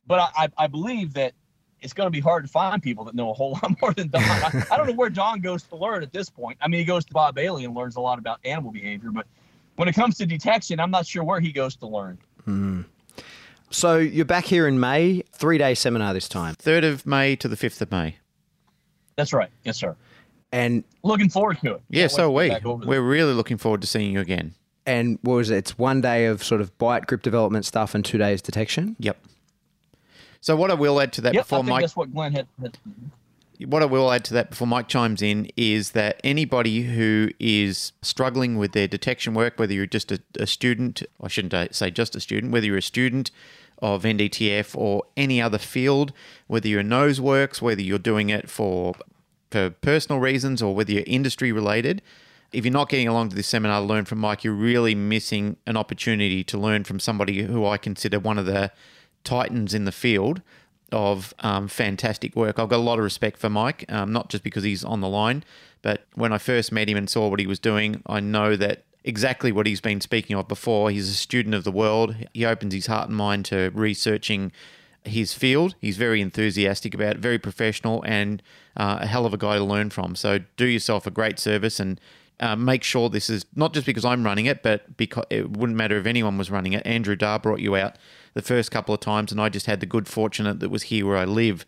[0.06, 1.34] But I, I, believe that
[1.82, 4.10] it's going to be hard to find people that know a whole lot more than
[4.10, 4.24] Don.
[4.24, 6.58] I, I don't know where Don goes to learn at this point.
[6.62, 9.12] I mean, he goes to Bob Bailey and learns a lot about animal behavior.
[9.12, 9.28] But
[9.78, 12.18] when it comes to detection, I'm not sure where he goes to learn.
[12.46, 12.82] Hmm.
[13.70, 16.56] So you're back here in May, three day seminar this time.
[16.56, 18.18] 3rd of May to the 5th of May.
[19.16, 19.50] That's right.
[19.64, 19.96] Yes, sir.
[20.52, 21.82] And Looking forward to it.
[21.90, 22.44] Yeah, Can't so are we.
[22.44, 22.90] to get back over there.
[23.02, 24.54] We're really looking forward to seeing you again.
[24.86, 25.58] and what was it?
[25.58, 28.96] It's one day of sort of bite grip development stuff and two days detection.
[29.00, 29.18] Yep.
[30.40, 32.32] So what I will add to that Yep, I before think Mike that's what Glenn
[32.34, 32.78] had, had
[33.66, 37.92] what I will add to that before Mike chimes in is that anybody who is
[38.02, 42.16] struggling with their detection work, whether you're just a, a student, I shouldn't say just
[42.16, 43.32] a student, whether you're a student
[43.80, 46.14] of NDTF or any other field,
[46.48, 48.94] whether you're nose works, whether you're doing it for
[49.50, 52.02] for personal reasons or whether you're industry related,
[52.52, 55.78] if you're not getting along to this seminar learn from Mike, you're really missing an
[55.78, 58.72] opportunity to learn from somebody who I consider one of the
[59.24, 60.42] titans in the field
[60.92, 62.60] of um, fantastic work.
[62.60, 65.10] I've got a lot of respect for Mike, um, not just because he's on the
[65.10, 65.44] line,
[65.82, 68.84] but when I first met him and saw what he was doing, I know that
[69.04, 70.92] exactly what he's been speaking of before.
[70.92, 72.16] He's a student of the world.
[72.34, 74.52] He opens his heart and mind to researching
[75.04, 75.76] his field.
[75.80, 78.44] He's very enthusiastic about it, very professional, and
[78.76, 80.16] uh, a hell of a guy to learn from.
[80.16, 82.00] So do yourself a great service and
[82.40, 85.78] uh, make sure this is not just because I'm running it, but because it wouldn't
[85.78, 86.86] matter if anyone was running it.
[86.86, 87.96] Andrew Dar brought you out
[88.38, 91.08] the first couple of times, and I just had the good fortune that was here
[91.08, 91.66] where I live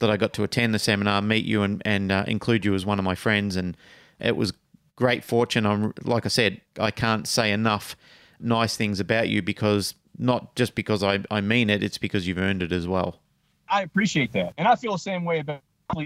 [0.00, 2.84] that I got to attend the seminar, meet you, and, and uh, include you as
[2.84, 3.54] one of my friends.
[3.54, 3.76] And
[4.18, 4.52] it was
[4.96, 5.64] great fortune.
[5.64, 7.96] I'm like I said, I can't say enough
[8.40, 12.38] nice things about you because not just because I, I mean it, it's because you've
[12.38, 13.20] earned it as well.
[13.68, 15.60] I appreciate that, and I feel the same way about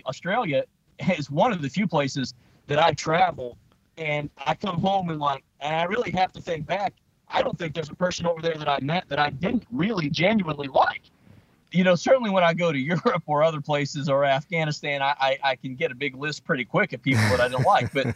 [0.06, 0.64] Australia.
[1.16, 2.34] Is one of the few places
[2.66, 3.56] that I travel,
[3.96, 6.92] and I come home and like, and I really have to think back.
[7.32, 10.10] I don't think there's a person over there that I met that I didn't really
[10.10, 11.02] genuinely like.
[11.70, 15.38] You know, certainly when I go to Europe or other places or Afghanistan, I, I,
[15.42, 17.92] I can get a big list pretty quick of people that I don't like.
[17.92, 18.14] But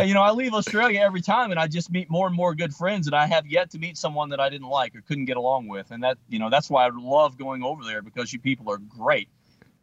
[0.06, 2.74] you know, I leave Australia every time, and I just meet more and more good
[2.74, 5.38] friends, and I have yet to meet someone that I didn't like or couldn't get
[5.38, 8.40] along with, and that you know that's why I love going over there because you
[8.40, 9.30] people are great,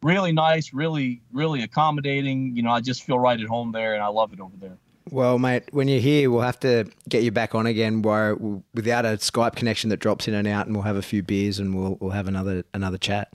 [0.01, 2.55] really nice, really really accommodating.
[2.55, 4.77] You know, I just feel right at home there, and I love it over there.
[5.11, 9.17] Well, mate, when you're here, we'll have to get you back on again, without a
[9.17, 11.97] Skype connection that drops in and out, and we'll have a few beers and we'll
[11.99, 13.29] we'll have another another chat.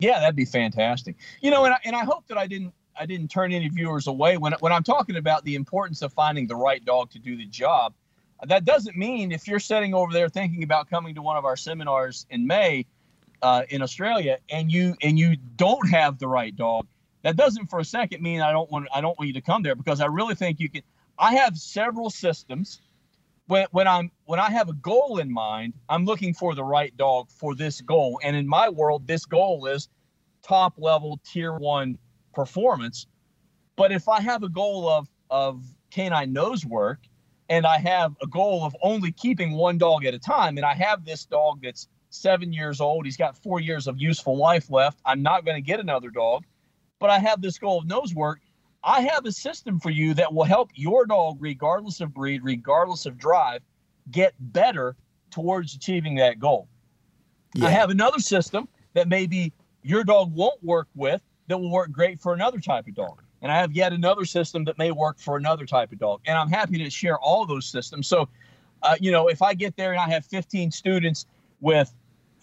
[0.00, 1.16] Yeah, that'd be fantastic.
[1.40, 4.06] You know, and I, and I hope that I didn't I didn't turn any viewers
[4.06, 7.36] away when when I'm talking about the importance of finding the right dog to do
[7.36, 7.94] the job.
[8.46, 11.56] That doesn't mean if you're sitting over there thinking about coming to one of our
[11.56, 12.86] seminars in May
[13.42, 16.86] uh, in Australia and you and you don't have the right dog,
[17.22, 19.62] that doesn't for a second mean I don't want I don't want you to come
[19.62, 20.82] there because I really think you can.
[21.18, 22.80] I have several systems.
[23.46, 26.96] When, when I'm when I have a goal in mind, I'm looking for the right
[26.96, 28.20] dog for this goal.
[28.22, 29.88] And in my world, this goal is
[30.42, 31.98] top level tier one
[32.34, 33.06] performance.
[33.76, 37.00] But if I have a goal of of canine nose work
[37.48, 40.74] and I have a goal of only keeping one dog at a time, and I
[40.74, 45.00] have this dog that's seven years old, he's got four years of useful life left.
[45.04, 46.44] I'm not going to get another dog,
[47.00, 48.40] but I have this goal of nose work.
[48.88, 53.04] I have a system for you that will help your dog, regardless of breed, regardless
[53.04, 53.60] of drive,
[54.10, 54.96] get better
[55.30, 56.68] towards achieving that goal.
[57.60, 59.52] I have another system that maybe
[59.82, 63.22] your dog won't work with that will work great for another type of dog.
[63.42, 66.20] And I have yet another system that may work for another type of dog.
[66.26, 68.06] And I'm happy to share all those systems.
[68.06, 68.26] So,
[68.82, 71.26] uh, you know, if I get there and I have 15 students
[71.60, 71.92] with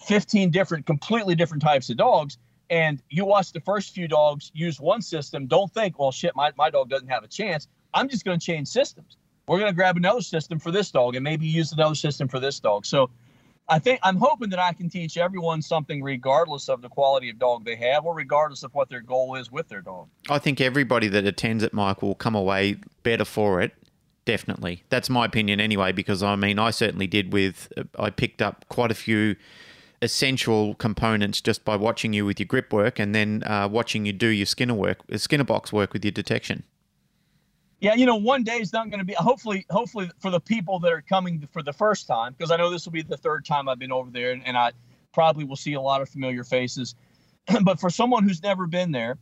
[0.05, 2.37] 15 different, completely different types of dogs,
[2.69, 6.51] and you watch the first few dogs use one system, don't think, well, shit, my,
[6.57, 7.67] my dog doesn't have a chance.
[7.93, 9.17] I'm just going to change systems.
[9.47, 12.39] We're going to grab another system for this dog and maybe use another system for
[12.39, 12.85] this dog.
[12.85, 13.09] So
[13.69, 17.39] I think I'm hoping that I can teach everyone something regardless of the quality of
[17.39, 20.07] dog they have or regardless of what their goal is with their dog.
[20.29, 23.73] I think everybody that attends it, Mike, will come away better for it.
[24.25, 24.83] Definitely.
[24.89, 28.65] That's my opinion anyway, because I mean, I certainly did with, uh, I picked up
[28.69, 29.35] quite a few
[30.05, 34.13] essential components just by watching you with your grip work and then uh, watching you
[34.13, 36.63] do your Skinner work, uh, Skinner box work with your detection.
[37.81, 39.13] Yeah, you know, one day is not going to be.
[39.13, 42.69] Hopefully, hopefully for the people that are coming for the first time, because I know
[42.69, 44.71] this will be the third time I've been over there, and, and I
[45.13, 46.95] probably will see a lot of familiar faces.
[47.63, 49.17] but for someone who's never been there,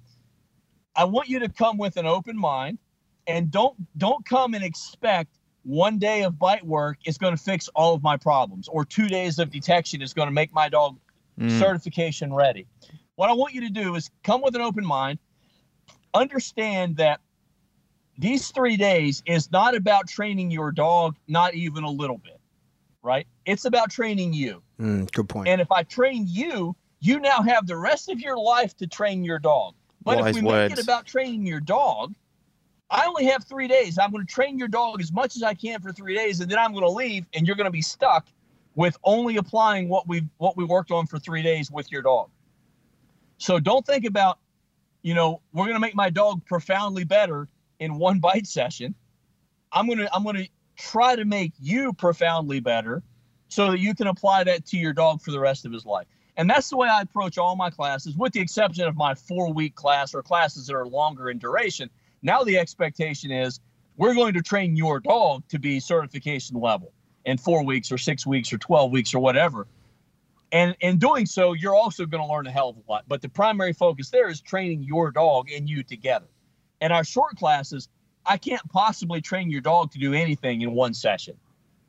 [0.96, 2.78] I want you to come with an open mind,
[3.26, 7.70] and don't don't come and expect one day of bite work is going to fix
[7.70, 10.98] all of my problems, or two days of detection is going to make my dog
[11.40, 11.50] Mm.
[11.58, 12.68] certification ready.
[13.16, 15.18] What I want you to do is come with an open mind,
[16.14, 17.22] understand that
[18.20, 22.40] these three days is not about training your dog, not even a little bit,
[23.02, 23.26] right?
[23.46, 24.62] It's about training you.
[24.80, 25.48] Mm, good point.
[25.48, 29.24] And if I train you, you now have the rest of your life to train
[29.24, 29.74] your dog.
[30.04, 30.70] But Wise if we words.
[30.70, 32.14] make it about training your dog,
[32.94, 33.98] I only have three days.
[33.98, 36.50] I'm going to train your dog as much as I can for three days, and
[36.50, 38.28] then I'm going to leave, and you're going to be stuck
[38.76, 42.30] with only applying what we what we worked on for three days with your dog.
[43.40, 44.38] So don't think about,
[45.02, 47.48] you know, we're going to make my dog profoundly better
[47.80, 48.94] in one bite session.
[49.72, 50.48] I'm going to I'm going to
[50.78, 53.02] try to make you profoundly better
[53.48, 56.06] so that you can apply that to your dog for the rest of his life.
[56.38, 59.52] And that's the way I approach all my classes, with the exception of my four
[59.52, 61.90] week class or classes that are longer in duration.
[62.24, 63.60] Now, the expectation is
[63.98, 66.92] we're going to train your dog to be certification level
[67.26, 69.68] in four weeks or six weeks or 12 weeks or whatever.
[70.52, 73.06] And in doing so, you're also going to learn a hell of a lot.
[73.08, 76.28] But the primary focus there is training your dog and you together.
[76.80, 77.90] In our short classes,
[78.26, 81.36] I can't possibly train your dog to do anything in one session,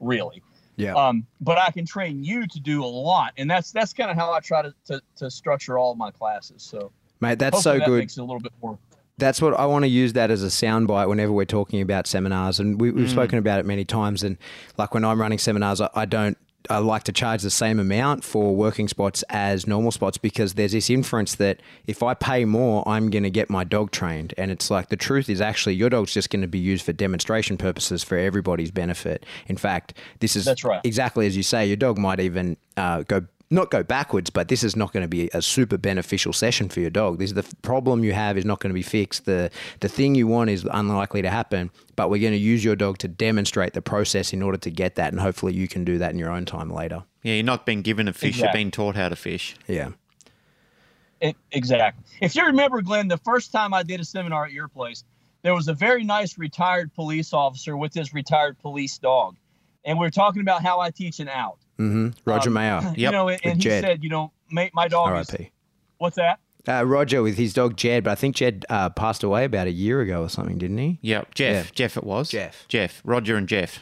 [0.01, 0.43] really.
[0.77, 0.95] yeah.
[0.95, 4.17] Um, but I can train you to do a lot, and that's that's kind of
[4.17, 6.63] how I try to, to to structure all of my classes.
[6.63, 6.91] So
[7.21, 7.99] Mate, that's so that good.
[7.99, 8.79] makes it a little bit more.
[9.19, 12.59] That's what I want to use that as a soundbite whenever we're talking about seminars,
[12.59, 12.95] and we, Mm.
[12.97, 14.23] we've spoken about it many times.
[14.25, 14.37] And
[14.77, 16.37] like when I'm running seminars, I, I don't.
[16.71, 20.73] I like to charge the same amount for working spots as normal spots because there's
[20.73, 24.33] this inference that if I pay more, I'm going to get my dog trained.
[24.39, 26.95] And it's like the truth is actually your dog's just going to be used for
[26.95, 29.27] demonstration purposes for everybody's benefit.
[29.47, 30.81] In fact, this is That's right.
[30.85, 31.67] exactly as you say.
[31.67, 35.09] Your dog might even uh, go not go backwards, but this is not going to
[35.09, 37.19] be a super beneficial session for your dog.
[37.19, 39.27] This is the problem you have is not going to be fixed.
[39.27, 39.51] The
[39.81, 42.99] the thing you want is unlikely to happen, but we're going to use your dog
[42.99, 46.11] to demonstrate the process in order to get that, and hopefully you can do that
[46.11, 47.05] in your own time later.
[47.23, 49.57] Yeah, you're not being given a fish, you're being taught how to fish.
[49.67, 49.91] Yeah.
[51.21, 52.05] It, exactly.
[52.21, 55.05] If you remember, Glenn, the first time I did a seminar at your place,
[55.43, 59.37] there was a very nice retired police officer with his retired police dog,
[59.85, 61.59] and we were talking about how I teach an out.
[61.77, 63.85] Hmm Roger Um, Mayer, You Yep, know, and, and he Jed.
[63.85, 65.51] said, you know, my, my dog is R.I.P.
[65.99, 66.39] what's that?
[66.67, 69.71] Uh, Roger with his dog Jed, but I think Jed uh, passed away about a
[69.73, 70.99] year ago or something, didn't he?
[71.03, 71.67] Yep, Jeff.
[71.67, 71.71] Yeah.
[71.75, 72.31] Jeff it was.
[72.31, 72.67] Jeff.
[72.69, 73.03] Jeff.
[73.05, 73.81] Roger and Jeff.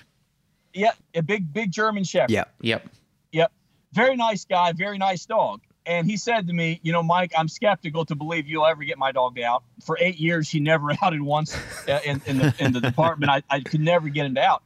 [0.74, 2.32] Yeah, a big big German Shepherd.
[2.32, 2.54] Yep.
[2.62, 2.88] Yep.
[3.32, 3.52] Yep.
[3.92, 5.60] Very nice guy, very nice dog.
[5.84, 8.98] And he said to me, you know, Mike, I'm skeptical to believe you'll ever get
[8.98, 9.64] my dog out.
[9.84, 11.54] For eight years, he never outed once
[11.88, 13.30] uh, in, in, the, in the department.
[13.30, 14.62] I, I could never get him out.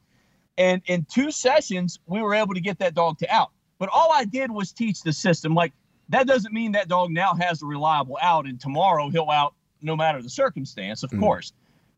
[0.59, 3.51] And in two sessions, we were able to get that dog to out.
[3.79, 5.55] But all I did was teach the system.
[5.55, 5.73] Like,
[6.09, 9.97] that doesn't mean that dog now has a reliable out, and tomorrow he'll out no
[9.97, 11.21] matter the circumstance, of mm.
[11.21, 11.53] course.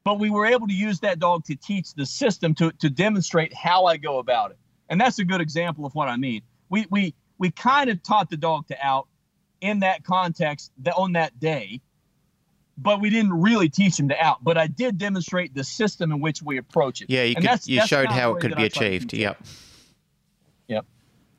[0.04, 3.54] But we were able to use that dog to teach the system to, to demonstrate
[3.54, 4.58] how I go about it.
[4.88, 6.42] And that's a good example of what I mean.
[6.70, 9.06] We, we, we kind of taught the dog to out
[9.60, 11.80] in that context that on that day,
[12.80, 14.42] but we didn't really teach him to out.
[14.42, 17.10] But I did demonstrate the system in which we approach it.
[17.10, 18.94] Yeah, you And could, that's- you that's showed how it could be I try to
[18.96, 19.12] achieved.
[19.12, 19.42] Yep.
[20.68, 20.86] Yep.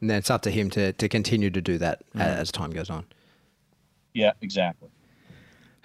[0.01, 2.21] And then it's up to him to, to continue to do that Mm.
[2.21, 3.05] as time goes on.
[4.13, 4.89] Yeah, exactly.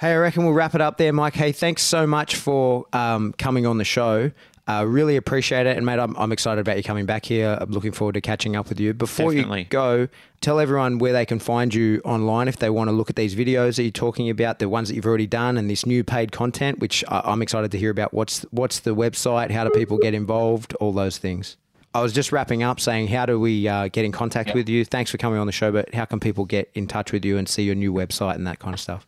[0.00, 1.34] Hey, I reckon we'll wrap it up there, Mike.
[1.34, 4.32] Hey, thanks so much for um, coming on the show.
[4.66, 5.76] Uh, really appreciate it.
[5.76, 7.58] And, mate, I'm, I'm excited about you coming back here.
[7.60, 8.94] I'm looking forward to catching up with you.
[8.94, 9.60] Before Definitely.
[9.60, 10.08] you go,
[10.40, 13.34] tell everyone where they can find you online if they want to look at these
[13.34, 16.32] videos that you're talking about, the ones that you've already done, and this new paid
[16.32, 18.14] content, which I, I'm excited to hear about.
[18.14, 19.50] What's, what's the website?
[19.50, 20.72] How do people get involved?
[20.80, 21.58] All those things.
[21.92, 24.54] I was just wrapping up saying, how do we uh, get in contact Yeah.
[24.54, 24.84] with you?
[24.86, 27.36] Thanks for coming on the show, but how can people get in touch with you
[27.36, 29.06] and see your new website and that kind of stuff?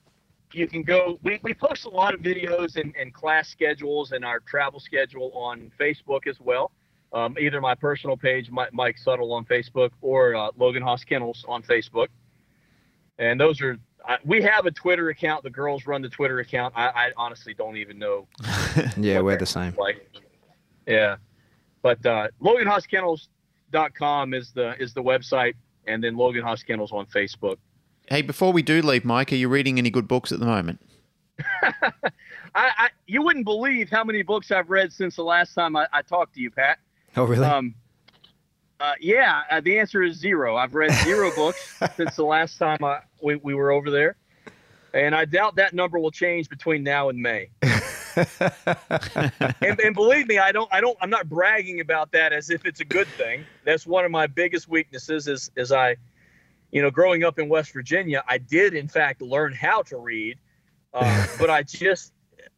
[0.56, 4.24] You can go we, we post a lot of videos and, and class schedules and
[4.24, 6.72] our travel schedule on facebook as well.
[7.12, 11.44] Um, either my personal page mike, mike Suttle on facebook or uh, logan haus kennels
[11.46, 12.08] on facebook.
[13.18, 13.76] And those are
[14.08, 15.42] I, we have a twitter account.
[15.44, 16.72] The girls run the twitter account.
[16.74, 18.26] I, I honestly don't even know
[18.96, 19.74] Yeah, we're the same.
[19.78, 20.08] like.
[20.86, 21.16] Yeah.
[21.82, 25.54] But uh, loganhauskennels.com is the is the website
[25.86, 27.58] and then logan haus kennels on facebook
[28.08, 30.80] Hey, before we do leave, Mike, are you reading any good books at the moment?
[31.62, 31.72] I,
[32.54, 36.02] I you wouldn't believe how many books I've read since the last time I, I
[36.02, 36.78] talked to you, Pat.
[37.16, 37.44] Oh, really?
[37.44, 37.74] Um,
[38.78, 40.56] Uh, yeah, uh, the answer is zero.
[40.56, 44.16] I've read zero books since the last time I, we, we were over there.
[44.92, 47.50] And I doubt that number will change between now and May.
[47.62, 52.64] and, and believe me, I don't, I don't, I'm not bragging about that as if
[52.64, 53.44] it's a good thing.
[53.64, 55.96] That's one of my biggest weaknesses is, is I,
[56.70, 60.38] you know, growing up in West Virginia, I did in fact learn how to read,
[60.92, 62.12] uh, but I just,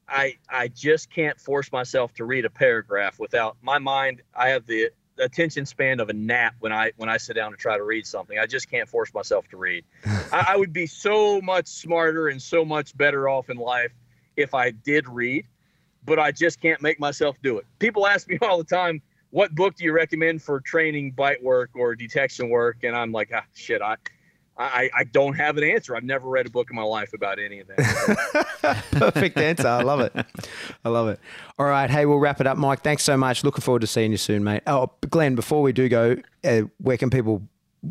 [0.09, 4.22] I, I just can't force myself to read a paragraph without my mind.
[4.35, 4.90] I have the
[5.20, 8.06] attention span of a gnat when I when I sit down to try to read
[8.06, 8.39] something.
[8.39, 9.85] I just can't force myself to read.
[10.32, 13.93] I, I, would be so much smarter and so much better off in life
[14.36, 15.47] if I did read,
[16.05, 17.66] but I just can't make myself do it.
[17.78, 21.70] People ask me all the time, "What book do you recommend for training bite work
[21.74, 23.96] or detection work?" And I'm like, ah, "Shit, I."
[24.60, 25.94] I, I don't have an answer.
[25.94, 28.84] I've never read a book in my life about any of that.
[28.90, 29.68] Perfect answer.
[29.68, 30.12] I love it.
[30.84, 31.20] I love it.
[31.60, 31.88] All right.
[31.88, 32.82] Hey, we'll wrap it up, Mike.
[32.82, 33.44] Thanks so much.
[33.44, 34.64] Looking forward to seeing you soon, mate.
[34.66, 37.42] Oh, Glenn, before we do go, uh, where can people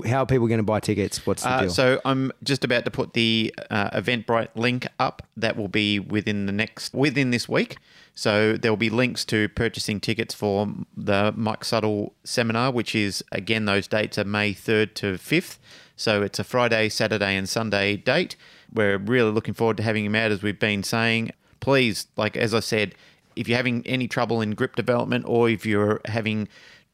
[0.05, 1.26] how are people going to buy tickets?
[1.26, 1.69] What's the uh, deal?
[1.69, 5.23] So I'm just about to put the uh, Eventbrite link up.
[5.38, 7.77] That will be within the next within this week.
[8.14, 13.23] So there will be links to purchasing tickets for the Mike Suttle seminar, which is
[13.31, 15.59] again those dates are May third to fifth.
[15.95, 18.35] So it's a Friday, Saturday, and Sunday date.
[18.73, 21.31] We're really looking forward to having him out, as we've been saying.
[21.59, 22.93] Please, like as I said,
[23.35, 26.47] if you're having any trouble in grip development or if you're having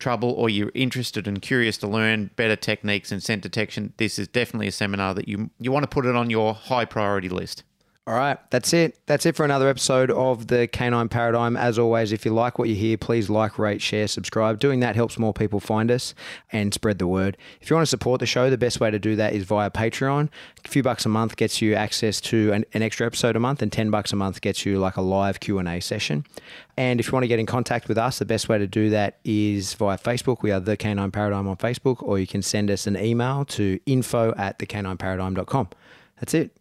[0.04, 4.28] trouble or you're interested and curious to learn better techniques in scent detection, this is
[4.28, 7.64] definitely a seminar that you you want to put it on your high priority list.
[8.06, 9.00] All right, that's it.
[9.06, 11.56] That's it for another episode of the Canine Paradigm.
[11.56, 14.60] As always, if you like what you hear, please like, rate, share, subscribe.
[14.60, 16.14] Doing that helps more people find us
[16.52, 17.38] and spread the word.
[17.62, 19.72] If you want to support the show, the best way to do that is via
[19.72, 20.28] Patreon.
[20.66, 23.62] A few bucks a month gets you access to an, an extra episode a month,
[23.62, 26.26] and ten bucks a month gets you like a live Q and A session.
[26.76, 28.90] And if you want to get in contact with us, the best way to do
[28.90, 30.42] that is via Facebook.
[30.42, 33.80] We are the Canine Paradigm on Facebook, or you can send us an email to
[33.86, 35.70] info at thecanineparadigm.com.
[36.20, 36.52] That's it.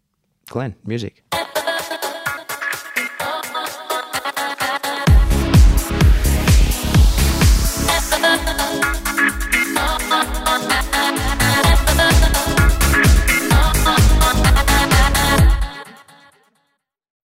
[0.52, 1.24] Glenn, music.